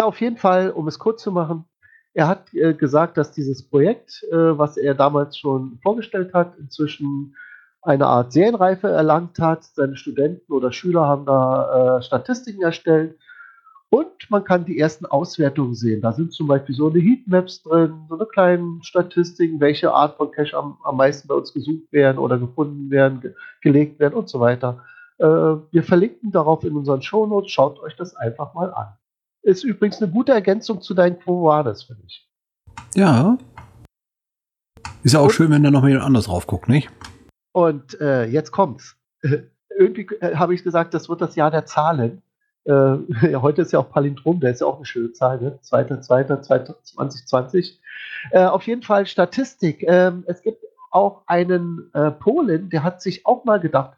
Ja, 0.00 0.06
auf 0.06 0.20
jeden 0.20 0.36
Fall, 0.36 0.70
um 0.70 0.88
es 0.88 0.98
kurz 0.98 1.22
zu 1.22 1.32
machen, 1.32 1.64
er 2.12 2.28
hat 2.28 2.52
äh, 2.54 2.74
gesagt, 2.74 3.16
dass 3.16 3.32
dieses 3.32 3.68
Projekt, 3.68 4.24
äh, 4.30 4.58
was 4.58 4.76
er 4.76 4.94
damals 4.94 5.38
schon 5.38 5.78
vorgestellt 5.82 6.34
hat, 6.34 6.56
inzwischen 6.58 7.36
eine 7.82 8.06
Art 8.06 8.32
Serienreife 8.32 8.88
erlangt 8.88 9.38
hat. 9.38 9.64
Seine 9.64 9.96
Studenten 9.96 10.52
oder 10.52 10.72
Schüler 10.72 11.06
haben 11.06 11.26
da 11.26 11.98
äh, 11.98 12.02
Statistiken 12.02 12.62
erstellt 12.62 13.18
und 13.94 14.28
man 14.28 14.42
kann 14.42 14.64
die 14.64 14.80
ersten 14.80 15.06
Auswertungen 15.06 15.76
sehen. 15.76 16.00
Da 16.00 16.12
sind 16.12 16.32
zum 16.32 16.48
Beispiel 16.48 16.74
so 16.74 16.90
eine 16.90 16.98
Heatmaps 16.98 17.62
drin, 17.62 18.06
so 18.08 18.16
eine 18.16 18.26
kleine 18.26 18.80
Statistiken, 18.82 19.60
welche 19.60 19.92
Art 19.92 20.16
von 20.16 20.32
Cache 20.32 20.56
am, 20.56 20.78
am 20.82 20.96
meisten 20.96 21.28
bei 21.28 21.34
uns 21.36 21.52
gesucht 21.52 21.92
werden 21.92 22.18
oder 22.18 22.38
gefunden 22.38 22.90
werden, 22.90 23.20
ge 23.20 23.34
gelegt 23.62 24.00
werden 24.00 24.14
und 24.14 24.28
so 24.28 24.40
weiter. 24.40 24.82
Äh, 25.18 25.26
wir 25.26 25.84
verlinken 25.84 26.32
darauf 26.32 26.64
in 26.64 26.76
unseren 26.76 27.02
Shownotes. 27.02 27.52
Schaut 27.52 27.78
euch 27.78 27.94
das 27.94 28.16
einfach 28.16 28.52
mal 28.54 28.74
an. 28.74 28.96
Ist 29.42 29.62
übrigens 29.62 30.02
eine 30.02 30.10
gute 30.10 30.32
Ergänzung 30.32 30.80
zu 30.80 30.92
deinen 30.94 31.20
Quo 31.20 31.44
Vadis, 31.44 31.84
finde 31.84 32.02
ich. 32.04 32.28
Ja. 32.96 33.38
Ist 35.04 35.12
ja 35.12 35.20
auch 35.20 35.26
und, 35.26 35.32
schön, 35.32 35.52
wenn 35.52 35.62
da 35.62 35.70
noch 35.70 35.82
mal 35.82 35.88
jemand 35.88 36.06
anders 36.06 36.24
drauf 36.24 36.48
guckt, 36.48 36.68
nicht? 36.68 36.90
Und 37.52 38.00
äh, 38.00 38.24
jetzt 38.24 38.50
kommt's. 38.50 38.96
Irgendwie 39.78 40.08
äh, 40.20 40.34
habe 40.34 40.52
ich 40.52 40.64
gesagt, 40.64 40.94
das 40.94 41.08
wird 41.08 41.20
das 41.20 41.36
Jahr 41.36 41.52
der 41.52 41.64
Zahlen. 41.64 42.23
Äh, 42.64 42.72
heute 43.36 43.62
ist 43.62 43.72
ja 43.72 43.78
auch 43.78 43.90
Palindrom, 43.90 44.40
der 44.40 44.50
ist 44.50 44.60
ja 44.60 44.66
auch 44.66 44.76
eine 44.76 44.86
schöne 44.86 45.12
Zahl, 45.12 45.40
ne? 45.40 45.58
2.2.2020. 45.62 47.78
Äh, 48.30 48.44
auf 48.44 48.66
jeden 48.66 48.82
Fall 48.82 49.06
Statistik. 49.06 49.84
Ähm, 49.86 50.24
es 50.26 50.42
gibt 50.42 50.64
auch 50.90 51.22
einen 51.26 51.90
äh, 51.92 52.10
Polen, 52.10 52.70
der 52.70 52.82
hat 52.82 53.02
sich 53.02 53.26
auch 53.26 53.44
mal 53.44 53.60
gedacht, 53.60 53.96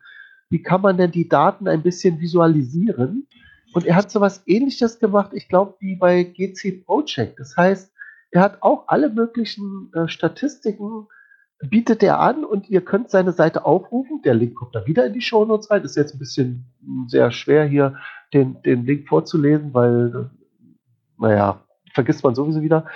wie 0.48 0.62
kann 0.62 0.80
man 0.80 0.96
denn 0.96 1.10
die 1.10 1.28
Daten 1.28 1.68
ein 1.68 1.82
bisschen 1.82 2.20
visualisieren? 2.20 3.26
Und 3.72 3.84
er 3.84 3.96
hat 3.96 4.10
so 4.10 4.20
was 4.20 4.42
ähnliches 4.46 4.98
gemacht, 4.98 5.32
ich 5.34 5.48
glaube, 5.48 5.74
wie 5.80 5.96
bei 5.96 6.22
GC 6.22 6.84
Project. 6.84 7.38
Das 7.38 7.56
heißt, 7.56 7.92
er 8.30 8.40
hat 8.40 8.62
auch 8.62 8.84
alle 8.88 9.10
möglichen 9.10 9.92
äh, 9.92 10.08
Statistiken 10.08 11.08
bietet 11.60 12.02
er 12.02 12.20
an 12.20 12.44
und 12.44 12.68
ihr 12.68 12.82
könnt 12.82 13.10
seine 13.10 13.32
Seite 13.32 13.64
aufrufen. 13.64 14.22
Der 14.22 14.34
Link 14.34 14.54
kommt 14.54 14.74
da 14.74 14.86
wieder 14.86 15.06
in 15.06 15.12
die 15.12 15.22
Show 15.22 15.44
Notes 15.44 15.70
rein. 15.70 15.84
Ist 15.84 15.96
jetzt 15.96 16.14
ein 16.14 16.18
bisschen 16.18 16.66
hm, 16.80 17.06
sehr 17.08 17.30
schwer 17.30 17.64
hier 17.64 17.96
den, 18.34 18.60
den 18.62 18.84
Link 18.84 19.08
vorzulesen, 19.08 19.72
weil, 19.72 20.30
naja, 21.18 21.62
vergisst 21.92 22.24
man 22.24 22.34
sowieso 22.34 22.62
wieder. 22.62 22.86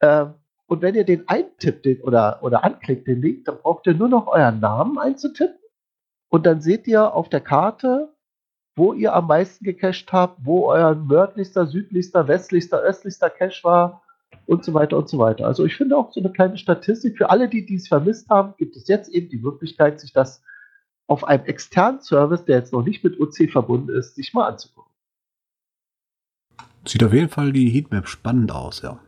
Äh, 0.00 0.26
und 0.66 0.82
wenn 0.82 0.94
ihr 0.94 1.04
den 1.04 1.28
eintippt 1.28 1.84
den, 1.84 2.00
oder, 2.02 2.38
oder 2.42 2.64
anklickt, 2.64 3.06
den 3.06 3.22
Link, 3.22 3.44
dann 3.44 3.58
braucht 3.58 3.86
ihr 3.86 3.94
nur 3.94 4.08
noch 4.08 4.26
euren 4.26 4.60
Namen 4.60 4.98
einzutippen. 4.98 5.58
Und 6.28 6.46
dann 6.46 6.60
seht 6.60 6.86
ihr 6.86 7.12
auf 7.14 7.28
der 7.28 7.40
Karte, 7.40 8.14
wo 8.74 8.94
ihr 8.94 9.14
am 9.14 9.26
meisten 9.26 9.64
gecached 9.64 10.12
habt, 10.12 10.38
wo 10.44 10.66
euer 10.66 10.94
nördlichster, 10.94 11.66
südlichster, 11.66 12.26
westlichster, 12.26 12.80
östlichster 12.80 13.28
Cache 13.28 13.64
war 13.64 14.01
und 14.46 14.64
so 14.64 14.74
weiter 14.74 14.96
und 14.98 15.08
so 15.08 15.18
weiter. 15.18 15.46
Also 15.46 15.64
ich 15.64 15.76
finde 15.76 15.96
auch 15.96 16.12
so 16.12 16.20
eine 16.20 16.32
kleine 16.32 16.58
Statistik 16.58 17.16
für 17.16 17.30
alle, 17.30 17.48
die 17.48 17.64
dies 17.64 17.88
vermisst 17.88 18.28
haben, 18.28 18.54
gibt 18.58 18.76
es 18.76 18.88
jetzt 18.88 19.08
eben 19.10 19.28
die 19.28 19.38
Möglichkeit, 19.38 20.00
sich 20.00 20.12
das 20.12 20.42
auf 21.06 21.24
einem 21.24 21.44
externen 21.44 22.00
Service, 22.00 22.44
der 22.44 22.58
jetzt 22.58 22.72
noch 22.72 22.84
nicht 22.84 23.04
mit 23.04 23.20
OC 23.20 23.50
verbunden 23.50 23.90
ist, 23.90 24.14
sich 24.14 24.32
mal 24.34 24.48
anzugucken. 24.48 24.90
Sieht 26.86 27.04
auf 27.04 27.12
jeden 27.12 27.28
Fall 27.28 27.52
die 27.52 27.68
Heatmap 27.68 28.08
spannend 28.08 28.50
aus, 28.50 28.82
ja. 28.82 28.98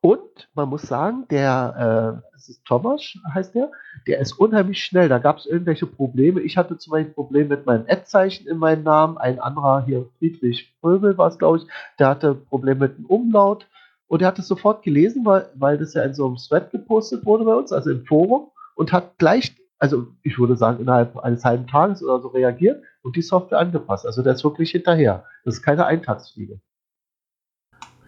Und 0.00 0.48
man 0.54 0.68
muss 0.68 0.82
sagen, 0.82 1.24
der, 1.30 2.20
äh, 2.22 2.30
das 2.32 2.48
ist 2.50 2.64
Thomas, 2.66 3.16
heißt 3.32 3.54
der, 3.54 3.70
der 4.06 4.18
ist 4.18 4.32
unheimlich 4.32 4.84
schnell. 4.84 5.08
Da 5.08 5.18
gab 5.18 5.38
es 5.38 5.46
irgendwelche 5.46 5.86
Probleme. 5.86 6.42
Ich 6.42 6.58
hatte 6.58 6.76
zum 6.76 6.90
Beispiel 6.90 7.10
ein 7.10 7.14
Problem 7.14 7.48
mit 7.48 7.64
meinem 7.64 7.86
Ad-Zeichen 7.88 8.46
in 8.46 8.58
meinem 8.58 8.82
Namen. 8.82 9.16
Ein 9.16 9.38
anderer 9.38 9.84
hier, 9.86 10.06
Friedrich 10.18 10.74
Fröbel 10.80 11.16
war 11.16 11.28
es, 11.28 11.38
glaube 11.38 11.58
ich, 11.58 11.64
der 11.98 12.08
hatte 12.08 12.34
Probleme 12.34 12.80
mit 12.88 12.98
dem 12.98 13.06
Umlaut. 13.06 13.66
Und 14.14 14.22
er 14.22 14.28
hat 14.28 14.38
es 14.38 14.46
sofort 14.46 14.84
gelesen, 14.84 15.26
weil, 15.26 15.50
weil 15.56 15.76
das 15.76 15.92
ja 15.94 16.04
in 16.04 16.14
so 16.14 16.24
einem 16.24 16.36
Thread 16.36 16.70
gepostet 16.70 17.26
wurde 17.26 17.44
bei 17.44 17.54
uns, 17.56 17.72
also 17.72 17.90
im 17.90 18.06
Forum, 18.06 18.52
und 18.76 18.92
hat 18.92 19.18
gleich, 19.18 19.56
also 19.80 20.06
ich 20.22 20.38
würde 20.38 20.56
sagen, 20.56 20.80
innerhalb 20.80 21.18
eines 21.18 21.44
halben 21.44 21.66
Tages 21.66 22.00
oder 22.00 22.20
so 22.22 22.28
reagiert 22.28 22.84
und 23.02 23.16
die 23.16 23.22
Software 23.22 23.58
angepasst. 23.58 24.06
Also 24.06 24.22
der 24.22 24.34
ist 24.34 24.44
wirklich 24.44 24.70
hinterher. 24.70 25.24
Das 25.44 25.56
ist 25.56 25.62
keine 25.62 25.86
Eintagsfliege. 25.86 26.60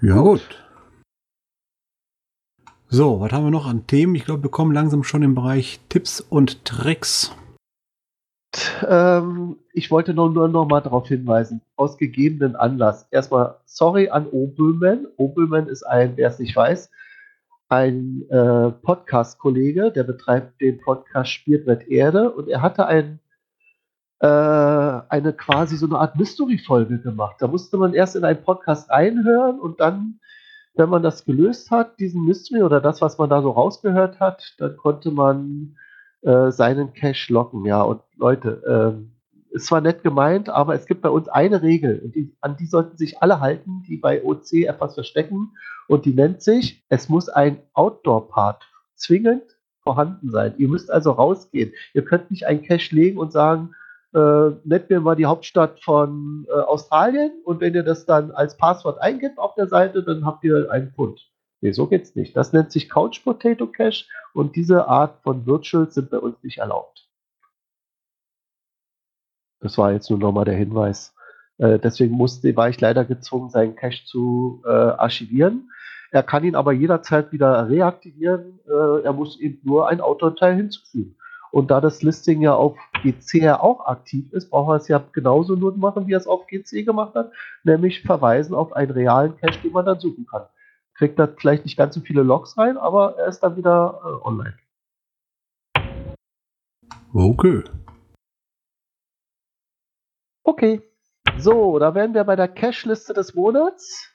Ja, 0.00 0.20
gut. 0.20 0.64
So, 2.86 3.18
was 3.18 3.32
haben 3.32 3.42
wir 3.42 3.50
noch 3.50 3.66
an 3.66 3.88
Themen? 3.88 4.14
Ich 4.14 4.26
glaube, 4.26 4.44
wir 4.44 4.50
kommen 4.52 4.70
langsam 4.70 5.02
schon 5.02 5.24
im 5.24 5.34
Bereich 5.34 5.80
Tipps 5.88 6.20
und 6.20 6.64
Tricks. 6.64 7.34
Ähm, 8.86 9.56
ich 9.72 9.90
wollte 9.90 10.14
nur, 10.14 10.30
nur 10.30 10.48
noch 10.48 10.66
mal 10.66 10.80
darauf 10.80 11.08
hinweisen, 11.08 11.60
aus 11.76 11.96
gegebenen 11.96 12.56
Anlass. 12.56 13.06
Erstmal 13.10 13.56
sorry 13.64 14.08
an 14.08 14.26
Obelman. 14.26 15.06
Obelman 15.16 15.68
ist 15.68 15.82
ein, 15.82 16.16
wer 16.16 16.28
es 16.28 16.38
nicht 16.38 16.54
weiß, 16.54 16.90
ein 17.68 18.22
äh, 18.30 18.70
Podcast-Kollege, 18.70 19.90
der 19.90 20.04
betreibt 20.04 20.60
den 20.60 20.80
Podcast 20.80 21.30
Spielbrett 21.30 21.88
Erde 21.88 22.30
und 22.30 22.48
er 22.48 22.62
hatte 22.62 22.86
ein, 22.86 23.20
äh, 24.20 24.26
eine 24.26 25.32
quasi 25.32 25.76
so 25.76 25.86
eine 25.86 25.98
Art 25.98 26.16
Mystery-Folge 26.16 27.00
gemacht. 27.00 27.36
Da 27.40 27.48
musste 27.48 27.76
man 27.76 27.94
erst 27.94 28.16
in 28.16 28.24
einen 28.24 28.42
Podcast 28.42 28.90
einhören 28.90 29.58
und 29.58 29.80
dann 29.80 30.20
wenn 30.76 30.90
man 30.90 31.02
das 31.02 31.24
gelöst 31.24 31.70
hat, 31.70 31.98
diesen 31.98 32.24
Mystery 32.24 32.62
oder 32.62 32.80
das, 32.80 33.00
was 33.00 33.18
man 33.18 33.30
da 33.30 33.42
so 33.42 33.50
rausgehört 33.50 34.20
hat, 34.20 34.54
dann 34.58 34.76
konnte 34.76 35.10
man 35.10 35.76
äh, 36.26 36.50
seinen 36.50 36.92
Cache 36.92 37.32
locken. 37.32 37.64
Ja, 37.64 37.82
und 37.82 38.02
Leute, 38.16 38.98
äh, 38.98 39.54
ist 39.54 39.66
zwar 39.66 39.80
nett 39.80 40.02
gemeint, 40.02 40.50
aber 40.50 40.74
es 40.74 40.86
gibt 40.86 41.00
bei 41.00 41.08
uns 41.08 41.28
eine 41.28 41.62
Regel, 41.62 42.10
die, 42.14 42.36
an 42.40 42.56
die 42.58 42.66
sollten 42.66 42.98
sich 42.98 43.22
alle 43.22 43.40
halten, 43.40 43.84
die 43.88 43.96
bei 43.96 44.22
OC 44.22 44.64
etwas 44.66 44.94
verstecken, 44.94 45.52
und 45.88 46.04
die 46.04 46.14
nennt 46.14 46.42
sich, 46.42 46.84
es 46.88 47.08
muss 47.08 47.28
ein 47.28 47.62
Outdoor-Part 47.72 48.68
zwingend 48.96 49.56
vorhanden 49.82 50.30
sein. 50.30 50.54
Ihr 50.58 50.68
müsst 50.68 50.90
also 50.90 51.12
rausgehen. 51.12 51.72
Ihr 51.94 52.04
könnt 52.04 52.30
nicht 52.30 52.44
einen 52.44 52.64
Cache 52.64 52.94
legen 52.94 53.18
und 53.18 53.32
sagen, 53.32 53.70
äh, 54.12 54.50
nennt 54.64 54.90
mir 54.90 55.00
mal 55.00 55.14
die 55.14 55.26
Hauptstadt 55.26 55.80
von 55.80 56.44
äh, 56.48 56.52
Australien 56.52 57.30
und 57.44 57.60
wenn 57.60 57.74
ihr 57.74 57.84
das 57.84 58.04
dann 58.04 58.32
als 58.32 58.56
Passwort 58.56 59.00
eingibt 59.00 59.38
auf 59.38 59.54
der 59.54 59.68
Seite, 59.68 60.02
dann 60.02 60.26
habt 60.26 60.42
ihr 60.42 60.70
einen 60.72 60.90
Pfund. 60.90 61.20
Nee, 61.60 61.72
so 61.72 61.86
geht's 61.86 62.14
nicht. 62.14 62.36
Das 62.36 62.52
nennt 62.52 62.70
sich 62.70 62.88
Couch 62.88 63.24
Potato 63.24 63.66
Cache 63.66 64.04
und 64.34 64.56
diese 64.56 64.88
Art 64.88 65.22
von 65.22 65.46
Virtuals 65.46 65.94
sind 65.94 66.10
bei 66.10 66.18
uns 66.18 66.42
nicht 66.42 66.58
erlaubt. 66.58 67.08
Das 69.60 69.78
war 69.78 69.92
jetzt 69.92 70.10
nur 70.10 70.18
nochmal 70.18 70.44
der 70.44 70.54
Hinweis. 70.56 71.14
Äh, 71.58 71.78
deswegen 71.78 72.14
musste, 72.14 72.54
war 72.56 72.68
ich 72.68 72.80
leider 72.80 73.04
gezwungen, 73.04 73.50
seinen 73.50 73.74
Cache 73.74 74.04
zu 74.04 74.62
äh, 74.66 74.68
archivieren. 74.70 75.70
Er 76.10 76.22
kann 76.22 76.44
ihn 76.44 76.54
aber 76.54 76.72
jederzeit 76.72 77.32
wieder 77.32 77.68
reaktivieren. 77.68 78.60
Äh, 78.66 79.02
er 79.02 79.12
muss 79.12 79.40
eben 79.40 79.60
nur 79.64 79.88
ein 79.88 80.00
Autoteil 80.00 80.56
hinzufügen. 80.56 81.16
Und 81.50 81.70
da 81.70 81.80
das 81.80 82.02
Listing 82.02 82.42
ja 82.42 82.54
auf 82.54 82.76
GC 83.02 83.48
auch 83.58 83.86
aktiv 83.86 84.30
ist, 84.32 84.50
braucht 84.50 84.72
er 84.72 84.76
es 84.76 84.88
ja 84.88 85.02
genauso 85.12 85.54
nur 85.54 85.74
machen, 85.76 86.06
wie 86.06 86.12
er 86.12 86.18
es 86.18 86.26
auf 86.26 86.46
GC 86.46 86.84
gemacht 86.84 87.14
hat, 87.14 87.32
nämlich 87.64 88.02
verweisen 88.02 88.54
auf 88.54 88.74
einen 88.74 88.90
realen 88.90 89.36
Cache, 89.38 89.60
den 89.62 89.72
man 89.72 89.86
dann 89.86 89.98
suchen 89.98 90.26
kann. 90.26 90.42
Kriegt 90.98 91.18
da 91.18 91.26
vielleicht 91.26 91.64
nicht 91.64 91.76
ganz 91.76 91.94
so 91.94 92.00
viele 92.00 92.22
Logs 92.22 92.56
rein, 92.56 92.78
aber 92.78 93.16
er 93.18 93.26
ist 93.26 93.40
dann 93.40 93.56
wieder 93.56 94.00
äh, 94.02 94.26
online. 94.26 94.56
Okay. 97.12 97.64
Okay. 100.42 100.82
So, 101.38 101.78
da 101.78 101.94
wären 101.94 102.14
wir 102.14 102.24
bei 102.24 102.36
der 102.36 102.48
Cache-Liste 102.48 103.12
des 103.12 103.34
Monats. 103.34 104.10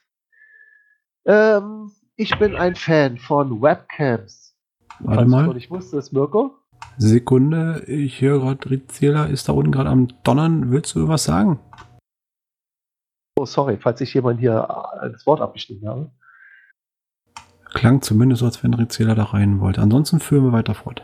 Ähm, 1.24 1.92
ich 2.16 2.36
bin 2.38 2.56
ein 2.56 2.74
Fan 2.74 3.18
von 3.18 3.62
Webcams. 3.62 4.56
Warte 4.98 5.26
mal. 5.26 5.46
noch 5.46 5.54
nicht 5.54 5.70
wusstest, 5.70 6.12
Mirko? 6.12 6.56
Sekunde, 6.98 7.84
ich 7.86 8.20
höre 8.20 8.40
gerade, 8.40 8.70
Rizela 8.70 9.26
ist 9.26 9.48
da 9.48 9.52
unten 9.52 9.72
gerade 9.72 9.88
am 9.88 10.08
Donnern. 10.24 10.70
Willst 10.70 10.94
du 10.94 11.08
was 11.08 11.24
sagen? 11.24 11.60
Oh, 13.36 13.46
sorry, 13.46 13.78
falls 13.78 14.00
ich 14.00 14.12
jemand 14.14 14.40
hier 14.40 14.68
äh, 15.00 15.10
das 15.10 15.26
Wort 15.26 15.40
abgeschnitten 15.40 15.88
habe. 15.88 16.10
Klang 17.72 18.02
zumindest 18.02 18.40
so, 18.40 18.46
als 18.46 18.62
wenn 18.62 18.74
Rizela 18.74 19.14
da 19.14 19.24
rein 19.24 19.60
wollte. 19.60 19.80
Ansonsten 19.80 20.20
führen 20.20 20.44
wir 20.44 20.52
weiter 20.52 20.74
fort. 20.74 21.02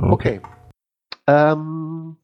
Okay. 0.00 0.40
Ähm, 1.26 2.16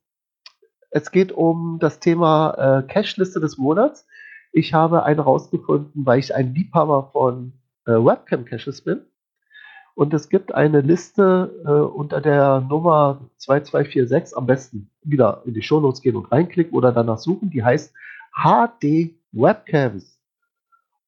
es 0.90 1.10
geht 1.10 1.32
um 1.32 1.78
das 1.80 2.00
Thema 2.00 2.80
äh, 2.80 2.82
Cache-Liste 2.82 3.40
des 3.40 3.58
Monats. 3.58 4.06
Ich 4.52 4.74
habe 4.74 5.04
eine 5.04 5.22
rausgefunden, 5.22 6.04
weil 6.04 6.18
ich 6.18 6.34
ein 6.34 6.54
Liebhaber 6.54 7.10
von 7.12 7.52
äh, 7.86 7.92
Webcam-Caches 7.92 8.82
bin. 8.82 9.02
Und 9.94 10.14
es 10.14 10.28
gibt 10.28 10.54
eine 10.54 10.80
Liste 10.80 11.62
äh, 11.64 11.70
unter 11.70 12.20
der 12.20 12.60
Nummer 12.60 13.20
2246, 13.36 14.36
am 14.36 14.46
besten 14.46 14.90
wieder 15.02 15.42
in 15.44 15.54
die 15.54 15.62
Shownotes 15.62 16.00
gehen 16.00 16.16
und 16.16 16.32
reinklicken 16.32 16.76
oder 16.76 16.92
danach 16.92 17.18
suchen, 17.18 17.50
die 17.50 17.62
heißt 17.62 17.92
HD 18.32 19.14
Webcams. 19.32 20.19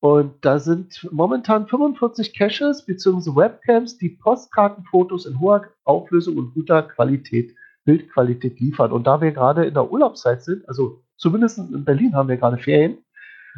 Und 0.02 0.44
da 0.44 0.58
sind 0.58 1.08
momentan 1.12 1.68
45 1.68 2.34
Caches 2.34 2.84
bzw. 2.84 3.36
Webcams, 3.36 3.98
die 3.98 4.08
Postkartenfotos 4.08 5.26
in 5.26 5.38
hoher 5.38 5.68
Auflösung 5.84 6.38
und 6.38 6.54
guter 6.54 6.82
Qualität, 6.82 7.54
Bildqualität 7.84 8.58
liefern. 8.58 8.90
Und 8.90 9.06
da 9.06 9.20
wir 9.20 9.30
gerade 9.30 9.64
in 9.64 9.74
der 9.74 9.92
Urlaubszeit 9.92 10.42
sind, 10.42 10.68
also 10.68 11.04
zumindest 11.16 11.58
in 11.58 11.84
Berlin 11.84 12.16
haben 12.16 12.28
wir 12.28 12.36
gerade 12.36 12.58
Ferien, 12.58 12.98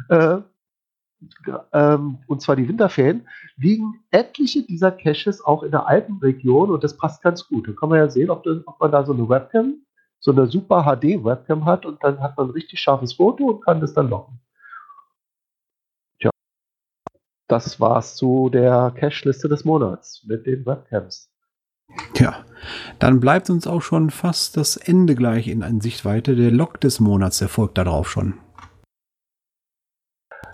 äh, 0.09 0.37
ähm, 1.73 2.19
und 2.27 2.41
zwar 2.43 2.55
die 2.55 2.67
Winterferien, 2.67 3.27
liegen 3.57 4.03
etliche 4.11 4.61
dieser 4.61 4.91
Caches 4.91 5.43
auch 5.43 5.63
in 5.63 5.71
der 5.71 5.87
Alpenregion 5.87 6.69
und 6.69 6.83
das 6.83 6.95
passt 6.95 7.23
ganz 7.23 7.47
gut. 7.47 7.67
Da 7.67 7.71
kann 7.71 7.89
man 7.89 7.97
ja 7.97 8.09
sehen, 8.09 8.29
ob, 8.29 8.43
das, 8.43 8.57
ob 8.67 8.79
man 8.79 8.91
da 8.91 9.03
so 9.03 9.13
eine 9.13 9.27
Webcam, 9.27 9.77
so 10.19 10.31
eine 10.31 10.45
super 10.45 10.83
HD-Webcam 10.83 11.65
hat 11.65 11.87
und 11.87 12.03
dann 12.03 12.19
hat 12.19 12.37
man 12.37 12.49
ein 12.49 12.51
richtig 12.51 12.79
scharfes 12.79 13.13
Foto 13.13 13.45
und 13.45 13.61
kann 13.61 13.81
das 13.81 13.95
dann 13.95 14.09
locken. 14.09 14.39
Tja, 16.19 16.29
das 17.47 17.79
war's 17.79 18.15
zu 18.15 18.49
der 18.49 18.93
Cache-Liste 18.95 19.47
des 19.49 19.65
Monats 19.65 20.23
mit 20.27 20.45
den 20.45 20.65
Webcams. 20.65 21.29
Ja, 22.15 22.43
dann 22.99 23.19
bleibt 23.19 23.49
uns 23.49 23.67
auch 23.67 23.81
schon 23.81 24.09
fast 24.09 24.57
das 24.57 24.75
Ende 24.77 25.15
gleich 25.15 25.47
in, 25.47 25.81
Sichtweite. 25.81 26.35
Der 26.35 26.51
Log 26.51 26.79
des 26.81 26.99
Monats, 26.99 27.39
der 27.39 27.49
folgt 27.49 27.77
da 27.77 27.83
drauf 27.83 28.09
schon. 28.09 28.35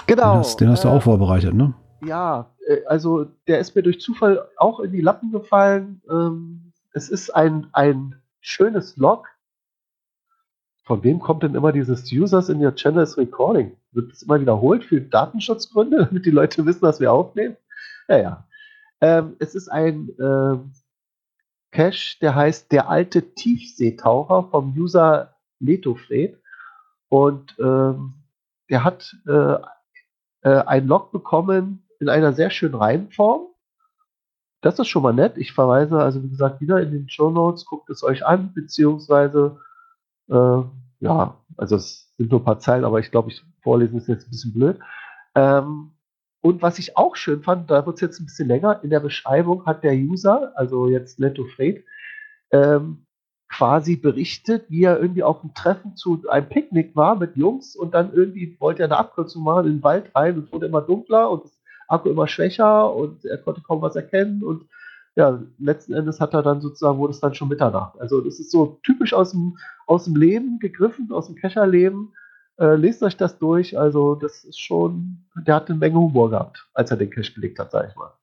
Genau. 0.08 0.34
Den 0.34 0.40
hast, 0.40 0.60
den 0.60 0.70
hast 0.70 0.84
du 0.84 0.90
äh, 0.90 0.92
auch 0.92 1.04
vorbereitet, 1.04 1.54
ne? 1.54 1.74
Ja, 2.06 2.54
äh, 2.68 2.84
also 2.86 3.26
der 3.48 3.60
ist 3.60 3.76
mir 3.76 3.84
durch 3.84 4.02
Zufall 4.02 4.48
auch 4.58 4.80
in 4.82 4.92
die 4.92 5.02
Lappen 5.02 5.32
gefallen. 5.32 6.02
Ähm, 6.10 6.74
es 6.94 7.10
ist 7.10 7.30
ein, 7.30 7.68
ein 7.72 8.22
schönes 8.42 8.98
Log. 8.98 9.28
Von 10.92 11.06
wem 11.06 11.20
kommt 11.20 11.42
denn 11.44 11.56
immer 11.56 11.72
dieses 11.72 12.12
Users 12.12 12.50
in 12.50 12.62
your 12.62 12.76
channel 12.76 13.04
is 13.04 13.18
recording? 13.18 13.78
Wird 13.94 14.12
das 14.12 14.24
immer 14.24 14.42
wiederholt 14.42 14.84
für 14.84 15.00
Datenschutzgründe, 15.00 16.06
damit 16.10 16.26
die 16.26 16.32
Leute 16.32 16.66
wissen, 16.66 16.84
dass 16.84 17.00
wir 17.00 17.14
aufnehmen? 17.14 17.56
Ja, 18.10 18.18
ja. 18.18 18.48
Ähm, 19.00 19.38
es 19.40 19.56
ist 19.56 19.70
ein 19.70 20.10
ähm, 20.20 20.74
Cache, 21.72 22.18
der 22.20 22.36
heißt 22.36 22.74
der 22.74 22.90
alte 22.90 23.22
Tiefseetaucher 23.22 24.50
vom 24.52 24.76
User 24.78 25.34
Letofred. 25.62 26.38
Und 27.08 27.56
ähm, 27.58 28.16
der 28.70 28.84
hat 28.84 29.16
äh, 29.30 29.56
äh, 30.42 30.64
ein 30.66 30.88
Log 30.88 31.14
bekommen 31.14 31.88
in 32.02 32.10
einer 32.10 32.34
sehr 32.34 32.50
schönen 32.50 32.76
Reihenform. 32.76 33.48
Das 34.60 34.78
ist 34.78 34.90
schon 34.90 35.04
mal 35.04 35.14
nett. 35.14 35.38
Ich 35.38 35.54
verweise 35.54 36.00
also, 36.00 36.22
wie 36.22 36.30
gesagt, 36.30 36.60
wieder 36.60 36.82
in 36.82 36.92
den 36.92 37.08
Show 37.08 37.32
Notes. 37.32 37.66
Guckt 37.66 37.90
es 37.90 38.04
euch 38.04 38.26
an, 38.26 38.54
beziehungsweise, 38.54 39.58
äh, 40.32 40.64
ja, 41.00 41.38
also 41.58 41.76
es 41.76 42.14
sind 42.18 42.32
nur 42.32 42.40
ein 42.42 42.46
paar 42.46 42.60
Zeilen, 42.60 42.86
aber 42.86 43.00
ich 43.00 43.12
glaube, 43.12 43.30
ich 43.30 43.44
vorlesen 43.62 43.98
ist 43.98 44.08
jetzt 44.08 44.28
ein 44.28 44.32
bisschen 44.32 44.54
blöd. 44.54 44.80
Ähm, 45.36 45.92
und 46.42 46.62
was 46.62 46.80
ich 46.80 46.98
auch 46.98 47.16
schön 47.16 47.44
fand, 47.44 47.70
da 47.70 47.86
wird 47.86 47.96
es 47.96 48.02
jetzt 48.02 48.20
ein 48.20 48.26
bisschen 48.26 48.48
länger, 48.48 48.84
in 48.84 48.90
der 48.90 49.00
Beschreibung 49.00 49.66
hat 49.66 49.84
der 49.84 49.94
User, 49.94 50.52
also 50.56 50.88
jetzt 50.88 51.20
Leto 51.20 51.46
Fred, 51.46 51.86
ähm, 52.52 53.06
quasi 53.48 53.98
berichtet, 53.98 54.66
wie 54.70 54.86
er 54.86 55.00
irgendwie 55.00 55.24
auf 55.24 55.42
dem 55.42 55.54
Treffen 55.54 55.96
zu 55.96 56.24
einem 56.30 56.48
Picknick 56.48 56.96
war 56.96 57.16
mit 57.16 57.36
Jungs 57.36 57.76
und 57.76 57.94
dann 57.94 58.14
irgendwie 58.14 58.56
wollte 58.60 58.82
er 58.82 58.86
eine 58.86 58.98
Abkürzung 58.98 59.44
machen 59.44 59.68
in 59.68 59.74
den 59.74 59.84
Wald 59.84 60.16
rein 60.16 60.36
und 60.38 60.46
es 60.46 60.52
wurde 60.54 60.68
immer 60.68 60.82
dunkler 60.82 61.30
und 61.30 61.44
das 61.44 61.60
Akku 61.88 62.10
immer 62.10 62.28
schwächer 62.28 62.96
und 62.96 63.26
er 63.26 63.38
konnte 63.38 63.62
kaum 63.62 63.82
was 63.82 63.96
erkennen 63.96 64.42
und 64.44 64.66
ja, 65.16 65.42
letzten 65.58 65.94
Endes 65.94 66.20
hat 66.20 66.34
er 66.34 66.42
dann 66.42 66.62
sozusagen, 66.62 66.98
wurde 66.98 67.12
es 67.12 67.20
dann 67.20 67.34
schon 67.34 67.50
Mitternacht. 67.50 68.00
Also 68.00 68.22
das 68.22 68.40
ist 68.40 68.52
so 68.52 68.80
typisch 68.84 69.14
aus 69.14 69.32
dem, 69.32 69.58
aus 69.86 70.06
dem 70.06 70.16
Leben 70.16 70.60
gegriffen, 70.60 71.12
aus 71.12 71.28
dem 71.28 71.36
Kescherleben. 71.36 72.14
Äh, 72.58 72.76
lest 72.76 73.04
euch 73.04 73.18
das 73.18 73.38
durch, 73.38 73.78
also 73.78 74.16
das 74.16 74.44
ist 74.44 74.60
schon, 74.60 75.26
der 75.36 75.56
hat 75.56 75.70
eine 75.70 75.80
Menge 75.80 75.98
Humor 75.98 76.30
gehabt, 76.30 76.70
als 76.74 76.92
er 76.92 76.98
den 76.98 77.10
Cash 77.10 77.34
gelegt 77.34 77.60
hat, 77.60 77.72
sag 77.72 77.90
ich 77.90 77.96
mal. 77.96 78.14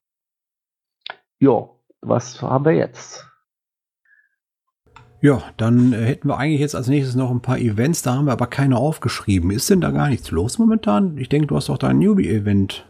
Jo, 1.39 1.79
was 2.01 2.41
haben 2.41 2.65
wir 2.65 2.73
jetzt? 2.73 3.25
Ja, 5.21 5.43
dann 5.57 5.91
äh, 5.91 6.05
hätten 6.05 6.29
wir 6.29 6.37
eigentlich 6.37 6.61
jetzt 6.61 6.75
als 6.75 6.87
nächstes 6.87 7.15
noch 7.15 7.29
ein 7.29 7.41
paar 7.41 7.59
Events, 7.59 8.01
da 8.01 8.15
haben 8.15 8.25
wir 8.25 8.31
aber 8.31 8.47
keine 8.47 8.77
aufgeschrieben. 8.77 9.51
Ist 9.51 9.69
denn 9.69 9.81
da 9.81 9.91
gar 9.91 10.07
nichts 10.07 10.31
los 10.31 10.57
momentan? 10.57 11.17
Ich 11.17 11.29
denke, 11.29 11.47
du 11.47 11.55
hast 11.55 11.69
doch 11.69 11.77
dein 11.77 11.99
Newbie-Event. 11.99 12.85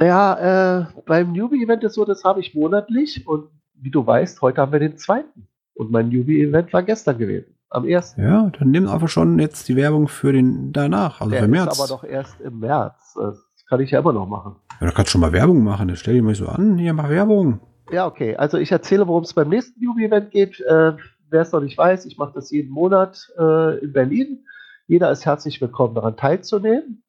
Ja, 0.00 0.80
äh, 0.80 0.86
beim 1.06 1.32
Newbie-Event 1.32 1.84
ist 1.84 1.94
so, 1.94 2.04
das 2.04 2.24
habe 2.24 2.40
ich 2.40 2.54
monatlich 2.54 3.26
und 3.26 3.48
wie 3.74 3.90
du 3.90 4.06
weißt, 4.06 4.40
heute 4.42 4.60
haben 4.60 4.72
wir 4.72 4.80
den 4.80 4.96
zweiten. 4.96 5.46
Und 5.74 5.90
mein 5.90 6.08
Newbie-Event 6.08 6.72
war 6.72 6.82
gestern 6.82 7.18
gewesen, 7.18 7.54
am 7.70 7.84
ersten. 7.86 8.22
Ja, 8.22 8.50
dann 8.58 8.70
nimm 8.70 8.88
einfach 8.88 9.08
schon 9.08 9.38
jetzt 9.38 9.68
die 9.68 9.76
Werbung 9.76 10.08
für 10.08 10.32
den 10.32 10.72
danach, 10.72 11.20
also 11.20 11.30
Der 11.32 11.42
für 11.42 11.48
März. 11.48 11.72
ist 11.74 11.80
aber 11.80 11.88
doch 11.88 12.04
erst 12.04 12.40
im 12.40 12.60
März. 12.60 13.14
Das 13.16 13.38
kann 13.68 13.80
ich 13.80 13.90
ja 13.90 14.00
immer 14.00 14.12
noch 14.12 14.26
machen. 14.26 14.56
ja, 14.80 14.86
da 14.86 14.92
kannst 14.92 15.10
du 15.10 15.12
schon 15.12 15.20
mal 15.20 15.32
Werbung 15.32 15.62
machen. 15.64 15.88
Dann 15.88 15.96
stell 15.96 16.14
dich 16.14 16.22
mal 16.22 16.34
so 16.34 16.46
an, 16.48 16.78
hier 16.78 16.92
mach 16.92 17.08
Werbung. 17.08 17.60
Ja, 17.90 18.06
okay. 18.06 18.36
Also 18.36 18.58
ich 18.58 18.70
erzähle, 18.72 19.06
worum 19.06 19.24
es 19.24 19.34
beim 19.34 19.48
nächsten 19.48 19.80
Newbie-Event 19.84 20.30
geht. 20.30 20.60
Äh, 20.60 20.92
Wer 21.30 21.40
es 21.42 21.50
noch 21.50 21.60
nicht 21.62 21.76
weiß, 21.76 22.04
ich 22.06 22.16
mache 22.16 22.32
das 22.34 22.52
jeden 22.52 22.70
Monat 22.70 23.28
äh, 23.36 23.78
in 23.82 23.92
Berlin. 23.92 24.44
Jeder 24.86 25.10
ist 25.10 25.24
herzlich 25.26 25.60
willkommen, 25.60 25.94
daran 25.96 26.16
teilzunehmen. 26.16 27.02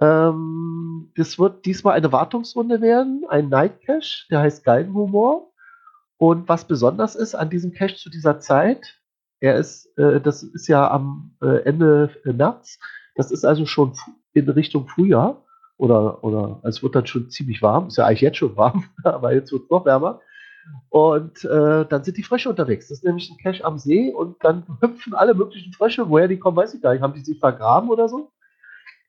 Ähm, 0.00 1.12
das 1.16 1.38
wird 1.38 1.66
diesmal 1.66 1.94
eine 1.94 2.12
Wartungsrunde 2.12 2.80
werden, 2.80 3.24
ein 3.28 3.48
Night 3.48 3.80
Cache, 3.82 4.26
der 4.30 4.40
heißt 4.40 4.64
Galgenhumor. 4.64 5.50
Und 6.16 6.48
was 6.48 6.66
besonders 6.66 7.14
ist 7.14 7.34
an 7.34 7.50
diesem 7.50 7.72
Cache 7.72 7.96
zu 7.96 8.10
dieser 8.10 8.40
Zeit, 8.40 9.00
er 9.40 9.56
ist, 9.56 9.96
äh, 9.98 10.20
das 10.20 10.42
ist 10.42 10.66
ja 10.66 10.90
am 10.90 11.36
äh, 11.42 11.62
Ende 11.62 12.10
März, 12.24 12.78
das 13.14 13.30
ist 13.30 13.44
also 13.44 13.66
schon 13.66 13.92
in 14.32 14.48
Richtung 14.48 14.88
Frühjahr 14.88 15.44
oder, 15.76 16.22
oder 16.24 16.60
es 16.64 16.82
wird 16.82 16.94
dann 16.94 17.06
schon 17.06 17.30
ziemlich 17.30 17.62
warm, 17.62 17.88
ist 17.88 17.98
ja 17.98 18.06
eigentlich 18.06 18.20
jetzt 18.20 18.38
schon 18.38 18.56
warm, 18.56 18.84
aber 19.04 19.32
jetzt 19.32 19.52
wird 19.52 19.64
es 19.64 19.70
noch 19.70 19.84
wärmer. 19.84 20.20
Und 20.90 21.44
äh, 21.44 21.86
dann 21.86 22.04
sind 22.04 22.18
die 22.18 22.22
Frösche 22.22 22.50
unterwegs. 22.50 22.88
Das 22.88 22.98
ist 22.98 23.04
nämlich 23.04 23.30
ein 23.30 23.38
Cache 23.38 23.64
am 23.64 23.78
See 23.78 24.12
und 24.12 24.36
dann 24.44 24.66
hüpfen 24.80 25.14
alle 25.14 25.34
möglichen 25.34 25.72
Frösche. 25.72 26.08
Woher 26.08 26.28
die 26.28 26.38
kommen, 26.38 26.56
weiß 26.56 26.74
ich 26.74 26.82
gar 26.82 26.92
nicht. 26.92 27.02
Haben 27.02 27.14
die 27.14 27.24
sich 27.24 27.38
vergraben 27.38 27.88
oder 27.88 28.08
so? 28.08 28.30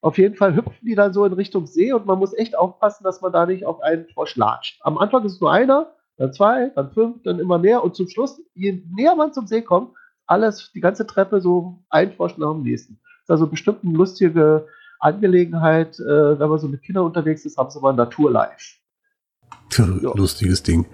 Auf 0.01 0.17
jeden 0.17 0.35
Fall 0.35 0.55
hüpfen 0.55 0.85
die 0.85 0.95
dann 0.95 1.11
so 1.13 1.25
in 1.25 1.33
Richtung 1.33 1.67
See 1.67 1.91
und 1.91 2.05
man 2.05 2.19
muss 2.19 2.33
echt 2.33 2.57
aufpassen, 2.57 3.03
dass 3.03 3.21
man 3.21 3.33
da 3.33 3.45
nicht 3.45 3.65
auf 3.65 3.81
einen 3.81 4.07
Frosch 4.07 4.35
latscht. 4.37 4.79
Am 4.83 4.97
Anfang 4.97 5.25
ist 5.25 5.33
es 5.33 5.41
nur 5.41 5.51
einer, 5.51 5.91
dann 6.17 6.31
zwei, 6.33 6.69
dann 6.75 6.91
fünf, 6.91 7.21
dann 7.23 7.39
immer 7.39 7.57
mehr 7.59 7.83
und 7.83 7.95
zum 7.95 8.07
Schluss, 8.07 8.41
je 8.53 8.81
näher 8.95 9.15
man 9.15 9.33
zum 9.33 9.47
See 9.47 9.61
kommt, 9.61 9.91
alles, 10.25 10.71
die 10.73 10.79
ganze 10.79 11.05
Treppe 11.05 11.41
so 11.41 11.83
ein 11.89 12.13
Frosch 12.13 12.37
nach 12.37 12.51
dem 12.53 12.63
nächsten. 12.63 12.99
Das 13.27 13.35
ist 13.35 13.41
also 13.41 13.47
bestimmt 13.47 13.83
eine 13.83 13.93
lustige 13.93 14.67
Angelegenheit, 14.99 15.99
äh, 15.99 16.39
wenn 16.39 16.49
man 16.49 16.59
so 16.59 16.67
mit 16.67 16.81
Kindern 16.81 17.05
unterwegs 17.05 17.45
ist, 17.45 17.57
haben 17.57 17.69
sie 17.69 17.79
mal 17.79 17.93
Naturlife. 17.93 18.79
Lustiges 19.77 20.63
Ding. 20.63 20.85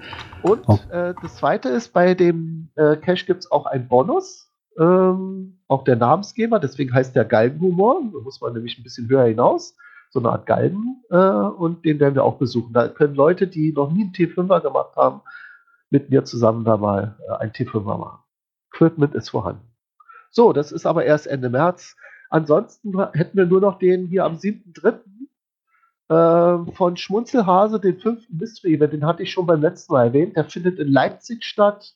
Und 0.42 0.62
Oh. 0.68 0.80
äh, 0.90 1.14
das 1.22 1.38
zweite 1.38 1.70
ist, 1.70 1.94
bei 1.94 2.14
dem 2.14 2.70
äh, 2.76 2.98
Cache 2.98 3.26
gibt 3.26 3.44
es 3.46 3.52
auch 3.52 3.66
einen 3.66 3.88
Bonus. 3.88 4.45
Ähm, 4.78 5.60
auch 5.68 5.84
der 5.84 5.96
Namensgeber, 5.96 6.60
deswegen 6.60 6.94
heißt 6.94 7.16
der 7.16 7.26
Galgenhumor. 7.26 8.02
Da 8.14 8.20
muss 8.20 8.42
man 8.42 8.54
nämlich 8.54 8.78
ein 8.78 8.84
bisschen 8.84 9.10
höher 9.10 9.26
hinaus. 9.26 9.76
So 10.12 10.20
eine 10.20 10.30
Art 10.30 10.46
Galgen. 10.46 11.04
Äh, 11.10 11.18
und 11.18 11.86
den 11.86 12.00
werden 12.00 12.16
wir 12.16 12.24
auch 12.24 12.38
besuchen. 12.38 12.74
Da 12.74 12.88
können 12.88 13.16
Leute, 13.16 13.48
die 13.48 13.74
noch 13.74 13.92
nie 13.92 14.04
einen 14.04 14.14
T5er 14.14 14.62
gemacht 14.62 14.96
haben, 14.96 15.22
mit 15.90 16.10
mir 16.10 16.24
zusammen 16.24 16.64
da 16.64 16.78
mal 16.78 17.18
äh, 17.28 17.34
ein 17.38 17.52
T5er 17.52 17.98
machen. 17.98 18.20
Equipment 18.74 19.16
ist 19.16 19.30
vorhanden. 19.30 19.68
So, 20.32 20.54
das 20.54 20.72
ist 20.72 20.86
aber 20.86 21.06
erst 21.06 21.28
Ende 21.28 21.50
März. 21.50 21.96
Ansonsten 22.30 22.98
hätten 23.14 23.38
wir 23.38 23.46
nur 23.46 23.62
noch 23.62 23.80
den 23.80 24.08
hier 24.08 24.26
am 24.26 24.36
7.3. 24.36 25.00
Äh, 26.08 26.72
von 26.74 26.98
Schmunzelhase, 26.98 27.80
den 27.80 28.00
fünften 28.00 28.38
Mystery 28.38 28.76
Event, 28.76 28.94
den 28.94 29.06
hatte 29.06 29.24
ich 29.24 29.32
schon 29.32 29.48
beim 29.48 29.62
letzten 29.62 29.94
Mal 29.94 30.08
erwähnt. 30.08 30.36
Der 30.36 30.46
findet 30.46 30.78
in 30.78 30.90
Leipzig 30.92 31.44
statt. 31.44 31.96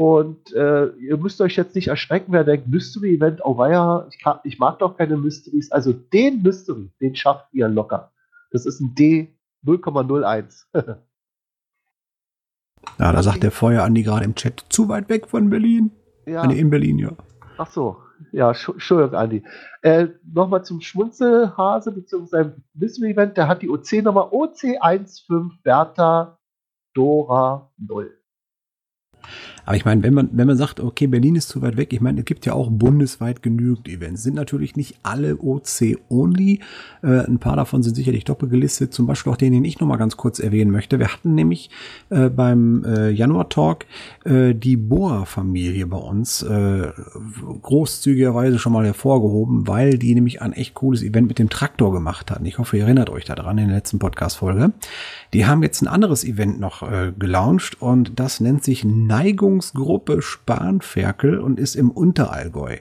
Und 0.00 0.50
äh, 0.54 0.86
ihr 0.96 1.18
müsst 1.18 1.42
euch 1.42 1.56
jetzt 1.56 1.74
nicht 1.74 1.88
erschrecken, 1.88 2.32
wer 2.32 2.42
denkt, 2.42 2.68
Mystery 2.68 3.16
Event, 3.16 3.42
oh 3.44 3.58
weia, 3.58 4.08
ich, 4.10 4.18
kann, 4.18 4.38
ich 4.44 4.58
mag 4.58 4.78
doch 4.78 4.96
keine 4.96 5.18
Mysteries. 5.18 5.70
Also 5.72 5.92
den 5.92 6.40
Mystery, 6.40 6.90
den 7.02 7.14
schafft 7.14 7.52
ihr 7.52 7.68
locker. 7.68 8.10
Das 8.50 8.64
ist 8.64 8.80
ein 8.80 8.94
D 8.94 9.36
0,01. 9.66 10.64
Ja, 12.98 13.12
da 13.12 13.22
sagt 13.22 13.42
der 13.42 13.50
Feuer 13.50 13.82
Andi 13.82 14.02
gerade 14.02 14.24
im 14.24 14.34
Chat, 14.34 14.64
zu 14.70 14.88
weit 14.88 15.10
weg 15.10 15.28
von 15.28 15.50
Berlin. 15.50 15.90
Ja. 16.24 16.46
Nee, 16.46 16.58
in 16.58 16.70
Berlin, 16.70 16.98
ja. 16.98 17.12
Ach 17.58 17.70
so, 17.70 17.98
ja, 18.32 18.54
Schu- 18.54 18.72
Entschuldigung, 18.72 19.14
Andi. 19.18 19.42
Äh, 19.82 20.08
Nochmal 20.24 20.64
zum 20.64 20.80
Schmunzelhase 20.80 21.92
bzw. 21.92 22.52
Mystery 22.72 23.10
Event, 23.10 23.36
der 23.36 23.48
hat 23.48 23.60
die 23.60 23.68
OC-Nummer 23.68 24.32
OC15 24.32 25.50
Bertha 25.62 26.38
Dora 26.94 27.70
0. 27.76 28.16
Aber 29.70 29.76
ich 29.76 29.84
meine, 29.84 30.02
wenn 30.02 30.14
man, 30.14 30.30
wenn 30.32 30.48
man 30.48 30.56
sagt, 30.56 30.80
okay, 30.80 31.06
Berlin 31.06 31.36
ist 31.36 31.48
zu 31.48 31.62
weit 31.62 31.76
weg, 31.76 31.92
ich 31.92 32.00
meine, 32.00 32.18
es 32.18 32.24
gibt 32.24 32.44
ja 32.44 32.54
auch 32.54 32.68
bundesweit 32.72 33.40
genügend 33.40 33.86
Events. 33.86 34.24
Sind 34.24 34.34
natürlich 34.34 34.74
nicht 34.74 34.96
alle 35.04 35.36
OC-only. 35.36 36.58
Äh, 37.04 37.06
ein 37.06 37.38
paar 37.38 37.54
davon 37.54 37.84
sind 37.84 37.94
sicherlich 37.94 38.24
doppelt 38.24 38.50
gelistet. 38.50 38.92
Zum 38.92 39.06
Beispiel 39.06 39.32
auch 39.32 39.36
den, 39.36 39.52
den 39.52 39.64
ich 39.64 39.78
nochmal 39.78 39.98
ganz 39.98 40.16
kurz 40.16 40.40
erwähnen 40.40 40.72
möchte. 40.72 40.98
Wir 40.98 41.12
hatten 41.12 41.36
nämlich 41.36 41.70
äh, 42.08 42.28
beim 42.30 42.82
äh, 42.84 43.10
Januar-Talk 43.10 43.86
äh, 44.24 44.56
die 44.56 44.76
Boa-Familie 44.76 45.86
bei 45.86 45.98
uns 45.98 46.42
äh, 46.42 46.88
großzügigerweise 47.62 48.58
schon 48.58 48.72
mal 48.72 48.86
hervorgehoben, 48.86 49.68
weil 49.68 49.98
die 49.98 50.16
nämlich 50.16 50.42
ein 50.42 50.52
echt 50.52 50.74
cooles 50.74 51.04
Event 51.04 51.28
mit 51.28 51.38
dem 51.38 51.48
Traktor 51.48 51.92
gemacht 51.92 52.32
hatten. 52.32 52.44
Ich 52.44 52.58
hoffe, 52.58 52.76
ihr 52.76 52.86
erinnert 52.86 53.08
euch 53.08 53.24
daran 53.24 53.56
in 53.58 53.68
der 53.68 53.76
letzten 53.76 54.00
Podcast-Folge. 54.00 54.72
Die 55.32 55.46
haben 55.46 55.62
jetzt 55.62 55.80
ein 55.80 55.86
anderes 55.86 56.24
Event 56.24 56.58
noch 56.58 56.82
äh, 56.82 57.12
gelauncht 57.16 57.80
und 57.80 58.18
das 58.18 58.40
nennt 58.40 58.64
sich 58.64 58.84
Neigungsgruppe 59.60 60.22
Spanferkel 60.22 61.38
und 61.38 61.60
ist 61.60 61.76
im 61.76 61.90
Unterallgäu. 61.90 62.78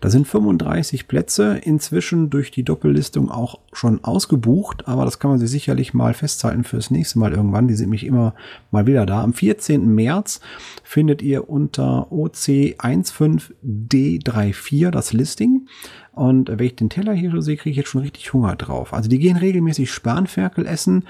Da 0.00 0.08
sind 0.10 0.28
35 0.28 1.08
Plätze, 1.08 1.58
inzwischen 1.62 2.30
durch 2.30 2.52
die 2.52 2.62
Doppellistung 2.62 3.30
auch 3.30 3.58
schon 3.72 4.04
ausgebucht, 4.04 4.86
aber 4.88 5.04
das 5.04 5.18
kann 5.18 5.32
man 5.32 5.40
sich 5.40 5.50
sicherlich 5.50 5.92
mal 5.94 6.12
festhalten 6.14 6.62
fürs 6.64 6.90
nächste 6.90 7.18
Mal 7.18 7.32
irgendwann. 7.32 7.68
Die 7.68 7.74
sind 7.74 7.86
nämlich 7.86 8.06
immer 8.06 8.34
mal 8.70 8.86
wieder 8.86 9.06
da. 9.06 9.22
Am 9.22 9.32
14. 9.32 9.94
März 9.94 10.40
findet 10.82 11.22
ihr 11.22 11.48
unter 11.50 12.08
OC15D34 12.12 14.90
das 14.90 15.12
Listing. 15.12 15.66
Und 16.12 16.50
wenn 16.50 16.66
ich 16.66 16.76
den 16.76 16.90
Teller 16.90 17.14
hier 17.14 17.30
so 17.30 17.40
sehe, 17.40 17.56
kriege 17.56 17.70
ich 17.70 17.78
jetzt 17.78 17.88
schon 17.88 18.02
richtig 18.02 18.34
Hunger 18.34 18.54
drauf. 18.54 18.92
Also 18.92 19.08
die 19.08 19.18
gehen 19.18 19.38
regelmäßig 19.38 19.90
Spanferkel 19.90 20.66
essen 20.66 21.06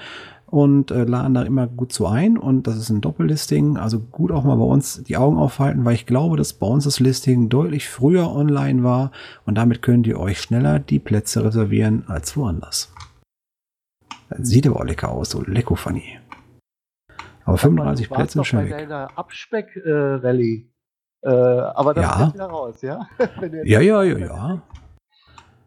und 0.53 0.91
äh, 0.91 1.03
laden 1.05 1.33
da 1.33 1.41
immer 1.41 1.65
gut 1.65 1.91
zu 1.91 2.05
ein. 2.05 2.37
Und 2.37 2.67
das 2.67 2.77
ist 2.77 2.91
ein 2.91 3.01
Doppellisting. 3.01 3.75
Also 3.77 3.99
gut 3.99 4.31
auch 4.31 4.43
mal 4.43 4.55
bei 4.55 4.63
uns 4.63 5.01
die 5.03 5.17
Augen 5.17 5.37
aufhalten, 5.39 5.83
weil 5.83 5.95
ich 5.95 6.05
glaube, 6.05 6.37
dass 6.37 6.53
bei 6.53 6.67
uns 6.67 6.83
das 6.83 6.99
Listing 6.99 7.49
deutlich 7.49 7.89
früher 7.89 8.31
online 8.31 8.83
war. 8.83 9.11
Und 9.47 9.55
damit 9.55 9.81
könnt 9.81 10.05
ihr 10.05 10.19
euch 10.19 10.39
schneller 10.39 10.77
die 10.79 10.99
Plätze 10.99 11.43
reservieren 11.43 12.03
als 12.07 12.37
woanders. 12.37 12.93
Das 14.29 14.47
sieht 14.47 14.67
aber 14.67 14.75
auch 14.81 14.83
lecker 14.85 15.09
aus, 15.09 15.31
so 15.31 15.41
lecko 15.41 15.73
funny. 15.73 16.19
Aber 17.45 17.57
35 17.57 18.07
Du 18.09 18.13
Plätze 18.13 18.39
ist 18.39 18.45
schon 18.47 18.69
weg. 18.69 18.87
Abspeck-Rallye. 19.15 20.69
Äh, 21.23 21.29
aber 21.29 21.95
das 21.95 22.03
Ja. 22.03 22.27
ist 22.27 22.33
wieder 22.35 22.45
raus, 22.45 22.81
ja? 22.83 23.07
Ja, 23.63 23.81
ja, 23.81 24.03
ja, 24.03 24.17
ja. 24.19 24.61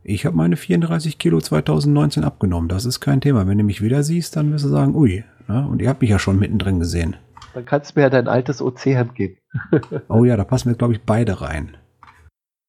Ich 0.08 0.24
habe 0.24 0.36
meine 0.36 0.56
34 0.56 1.18
Kilo 1.18 1.40
2019 1.40 2.22
abgenommen. 2.22 2.68
Das 2.68 2.84
ist 2.84 3.00
kein 3.00 3.20
Thema. 3.20 3.48
Wenn 3.48 3.58
du 3.58 3.64
mich 3.64 3.82
wieder 3.82 4.04
siehst, 4.04 4.36
dann 4.36 4.52
wirst 4.52 4.64
du 4.64 4.68
sagen, 4.68 4.94
ui. 4.94 5.24
Ne? 5.48 5.66
Und 5.68 5.82
ihr 5.82 5.88
habt 5.88 6.00
mich 6.00 6.10
ja 6.10 6.20
schon 6.20 6.38
mittendrin 6.38 6.78
gesehen. 6.78 7.16
Dann 7.54 7.64
kannst 7.64 7.90
du 7.90 7.98
mir 7.98 8.04
ja 8.04 8.10
dein 8.10 8.28
altes 8.28 8.62
OC-Hemd 8.62 9.16
geben. 9.16 9.38
Oh 10.08 10.24
ja, 10.24 10.36
da 10.36 10.44
passen 10.44 10.68
wir, 10.68 10.76
glaube 10.76 10.92
ich, 10.92 11.02
beide 11.02 11.40
rein. 11.40 11.76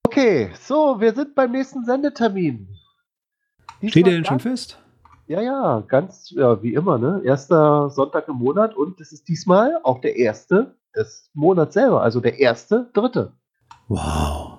Okay, 0.07 0.49
so, 0.59 0.99
wir 0.99 1.13
sind 1.13 1.35
beim 1.35 1.51
nächsten 1.51 1.85
Sendetermin. 1.85 2.69
Diesmal 3.83 3.91
Steht 3.91 4.07
der 4.07 4.13
denn 4.13 4.25
schon 4.25 4.39
fest? 4.39 4.79
Ja, 5.27 5.41
ja, 5.41 5.83
ganz 5.87 6.31
ja, 6.35 6.63
wie 6.63 6.73
immer, 6.73 6.97
ne? 6.97 7.21
Erster 7.23 7.91
Sonntag 7.91 8.27
im 8.29 8.37
Monat 8.37 8.75
und 8.75 8.99
es 8.99 9.11
ist 9.11 9.27
diesmal 9.27 9.79
auch 9.83 10.01
der 10.01 10.15
erste 10.15 10.75
des 10.95 11.29
Monats 11.35 11.75
selber, 11.75 12.01
also 12.01 12.19
der 12.19 12.39
erste, 12.39 12.89
dritte. 12.93 13.33
Wow. 13.89 14.57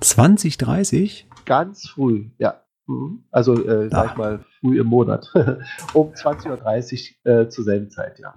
2030? 0.00 1.29
Ganz 1.44 1.88
früh, 1.88 2.30
ja. 2.38 2.60
Mhm. 2.86 3.24
Also, 3.30 3.64
äh, 3.66 3.88
sag 3.90 4.12
ich 4.12 4.16
mal, 4.16 4.44
früh 4.60 4.80
im 4.80 4.86
Monat. 4.86 5.30
um 5.94 6.12
20.30 6.12 7.14
Uhr 7.24 7.32
äh, 7.32 7.48
zur 7.48 7.64
selben 7.64 7.90
Zeit, 7.90 8.18
ja. 8.18 8.34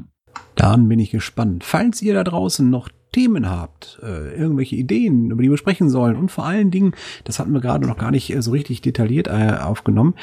Dann 0.56 0.88
bin 0.88 1.00
ich 1.00 1.12
gespannt. 1.12 1.64
Falls 1.64 2.02
ihr 2.02 2.14
da 2.14 2.24
draußen 2.24 2.70
noch 2.70 2.90
Themen 3.12 3.50
habt, 3.50 4.00
äh, 4.04 4.36
irgendwelche 4.36 4.76
Ideen, 4.76 5.32
über 5.32 5.42
die 5.42 5.50
wir 5.50 5.58
sprechen 5.58 5.90
sollen 5.90 6.16
und 6.16 6.32
vor 6.32 6.46
allen 6.46 6.72
Dingen, 6.72 6.94
das 7.24 7.40
hatten 7.40 7.54
wir 7.54 7.62
gerade 7.62 7.88
noch 7.88 7.98
gar 7.98 8.12
nicht 8.12 8.34
äh, 8.34 8.42
so 8.42 8.52
richtig 8.52 8.82
detailliert 8.82 9.28
äh, 9.28 9.58
aufgenommen, 9.62 10.16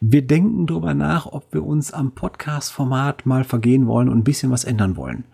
wir 0.00 0.22
denken 0.22 0.66
darüber 0.66 0.94
nach, 0.94 1.26
ob 1.26 1.52
wir 1.52 1.64
uns 1.64 1.92
am 1.92 2.12
Podcast-Format 2.12 3.24
mal 3.24 3.44
vergehen 3.44 3.86
wollen 3.86 4.10
und 4.10 4.18
ein 4.18 4.24
bisschen 4.24 4.50
was 4.50 4.64
ändern 4.64 4.96
wollen. 4.96 5.24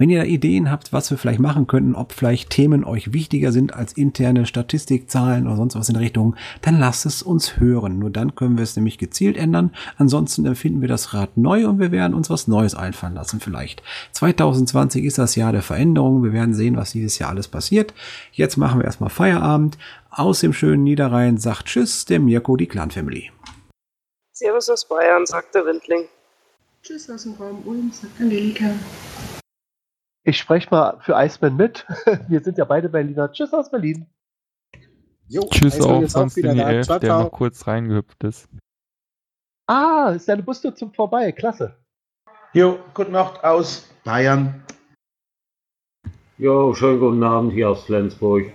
Wenn 0.00 0.08
ihr 0.08 0.20
da 0.20 0.24
Ideen 0.24 0.70
habt, 0.70 0.94
was 0.94 1.10
wir 1.10 1.18
vielleicht 1.18 1.40
machen 1.40 1.66
könnten, 1.66 1.94
ob 1.94 2.12
vielleicht 2.12 2.48
Themen 2.48 2.84
euch 2.84 3.12
wichtiger 3.12 3.52
sind 3.52 3.74
als 3.74 3.92
interne 3.92 4.46
Statistikzahlen 4.46 5.46
oder 5.46 5.56
sonst 5.56 5.76
was 5.76 5.90
in 5.90 5.92
der 5.92 6.02
Richtung, 6.02 6.36
dann 6.62 6.80
lasst 6.80 7.04
es 7.04 7.22
uns 7.22 7.60
hören. 7.60 7.98
Nur 7.98 8.08
dann 8.08 8.34
können 8.34 8.56
wir 8.56 8.62
es 8.62 8.74
nämlich 8.76 8.96
gezielt 8.96 9.36
ändern. 9.36 9.76
Ansonsten 9.98 10.46
empfinden 10.46 10.80
wir 10.80 10.88
das 10.88 11.12
Rad 11.12 11.36
neu 11.36 11.66
und 11.66 11.80
wir 11.80 11.92
werden 11.92 12.14
uns 12.14 12.30
was 12.30 12.48
Neues 12.48 12.74
einfallen 12.74 13.12
lassen 13.12 13.40
vielleicht. 13.40 13.82
2020 14.12 15.04
ist 15.04 15.18
das 15.18 15.36
Jahr 15.36 15.52
der 15.52 15.60
Veränderung. 15.60 16.24
Wir 16.24 16.32
werden 16.32 16.54
sehen, 16.54 16.78
was 16.78 16.92
dieses 16.92 17.18
Jahr 17.18 17.28
alles 17.28 17.48
passiert. 17.48 17.92
Jetzt 18.32 18.56
machen 18.56 18.80
wir 18.80 18.86
erstmal 18.86 19.10
Feierabend. 19.10 19.76
Aus 20.08 20.40
dem 20.40 20.54
schönen 20.54 20.82
Niederrhein 20.82 21.36
sagt 21.36 21.66
Tschüss, 21.66 22.06
der 22.06 22.20
Mirko, 22.20 22.56
die 22.56 22.68
Clan 22.68 22.90
Family. 22.90 23.30
Servus 24.32 24.70
aus 24.70 24.88
Bayern, 24.88 25.26
sagt 25.26 25.54
der 25.54 25.66
Windling. 25.66 26.06
Tschüss 26.82 27.10
aus 27.10 27.24
dem 27.24 27.34
Raum 27.34 27.60
Ulm, 27.66 27.92
sagt 27.92 28.18
Angelika. 28.18 28.70
Ich 30.22 30.38
spreche 30.38 30.68
mal 30.70 31.00
für 31.00 31.14
Iceman 31.14 31.56
mit. 31.56 31.86
Wir 32.28 32.40
sind 32.40 32.58
ja 32.58 32.64
beide 32.64 32.88
Berliner. 32.88 33.32
Tschüss 33.32 33.52
aus 33.52 33.70
Berlin. 33.70 34.06
Jo, 35.28 35.42
Tschüss 35.50 35.80
auch 35.80 36.02
ist 36.02 36.14
auch 36.14 36.20
sonst 36.20 36.36
in 36.36 36.54
die. 36.54 36.60
Elf, 36.60 36.86
Ciao, 36.86 36.98
der 36.98 37.18
noch 37.18 37.30
kurz 37.30 37.66
reingehüpft 37.66 38.22
ist. 38.24 38.48
Ah, 39.66 40.12
ist 40.14 40.28
deine 40.28 40.42
Buste 40.42 40.74
zum 40.74 40.92
vorbei. 40.92 41.32
Klasse. 41.32 41.76
Jo, 42.52 42.80
gute 42.94 43.12
Nacht 43.12 43.42
aus 43.44 43.88
Bayern. 44.04 44.64
Jo, 46.36 46.74
schönen 46.74 46.98
guten 46.98 47.22
Abend 47.22 47.52
hier 47.52 47.70
aus 47.70 47.84
Flensburg. 47.84 48.52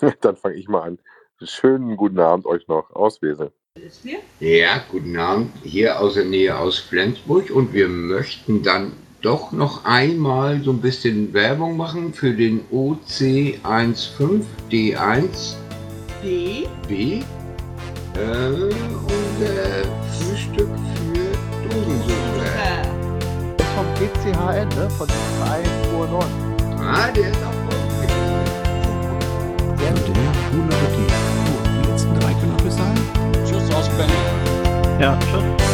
Dann 0.20 0.36
fange 0.36 0.54
ich 0.54 0.68
mal 0.68 0.82
an. 0.82 0.98
Schönen 1.42 1.96
guten 1.96 2.20
Abend 2.20 2.46
euch 2.46 2.66
noch 2.68 2.90
aus 2.90 3.20
Wesel. 3.22 3.52
Ja, 4.40 4.84
guten 4.90 5.16
Abend. 5.16 5.52
Hier 5.62 6.00
aus 6.00 6.14
der 6.14 6.24
Nähe 6.24 6.56
aus 6.56 6.78
Flensburg 6.78 7.50
und 7.50 7.72
wir 7.72 7.88
möchten 7.88 8.62
dann 8.62 8.92
doch 9.22 9.52
noch 9.52 9.84
einmal 9.84 10.60
so 10.62 10.70
ein 10.70 10.80
bisschen 10.80 11.32
Werbung 11.32 11.76
machen 11.76 12.14
für 12.14 12.32
den 12.32 12.60
OC15D1 12.72 15.54
B. 16.22 16.66
B 16.86 17.22
äh, 18.14 18.18
und 18.18 19.42
äh, 19.42 19.82
Frühstück 20.18 20.68
für 20.94 21.32
Dosensuppe. 21.68 22.44
Das 23.56 23.66
ist 23.66 23.74
vom 23.74 23.86
GCHN, 23.94 24.68
ne? 24.68 24.90
Von 24.90 25.06
dem 25.06 25.16
Verein 25.38 25.64
Hohe 25.92 26.08
Norden. 26.08 26.34
Ah, 26.80 27.10
der 27.14 27.30
ist 27.30 27.42
auch 27.44 27.52
Sehr 29.78 29.90
Und 29.90 29.98
der 29.98 29.98
guten 30.50 30.72
Appetit. 30.72 31.10
Die 31.66 31.82
letzten 31.90 32.14
drei 32.18 32.32
können 32.34 32.52
noch 32.52 32.62
bis 32.62 32.76
sein. 32.76 32.98
Tschüss 33.44 33.70
aus 33.74 33.88
Berlin. 33.90 34.24
Ja, 35.00 35.18
tschüss. 35.20 35.67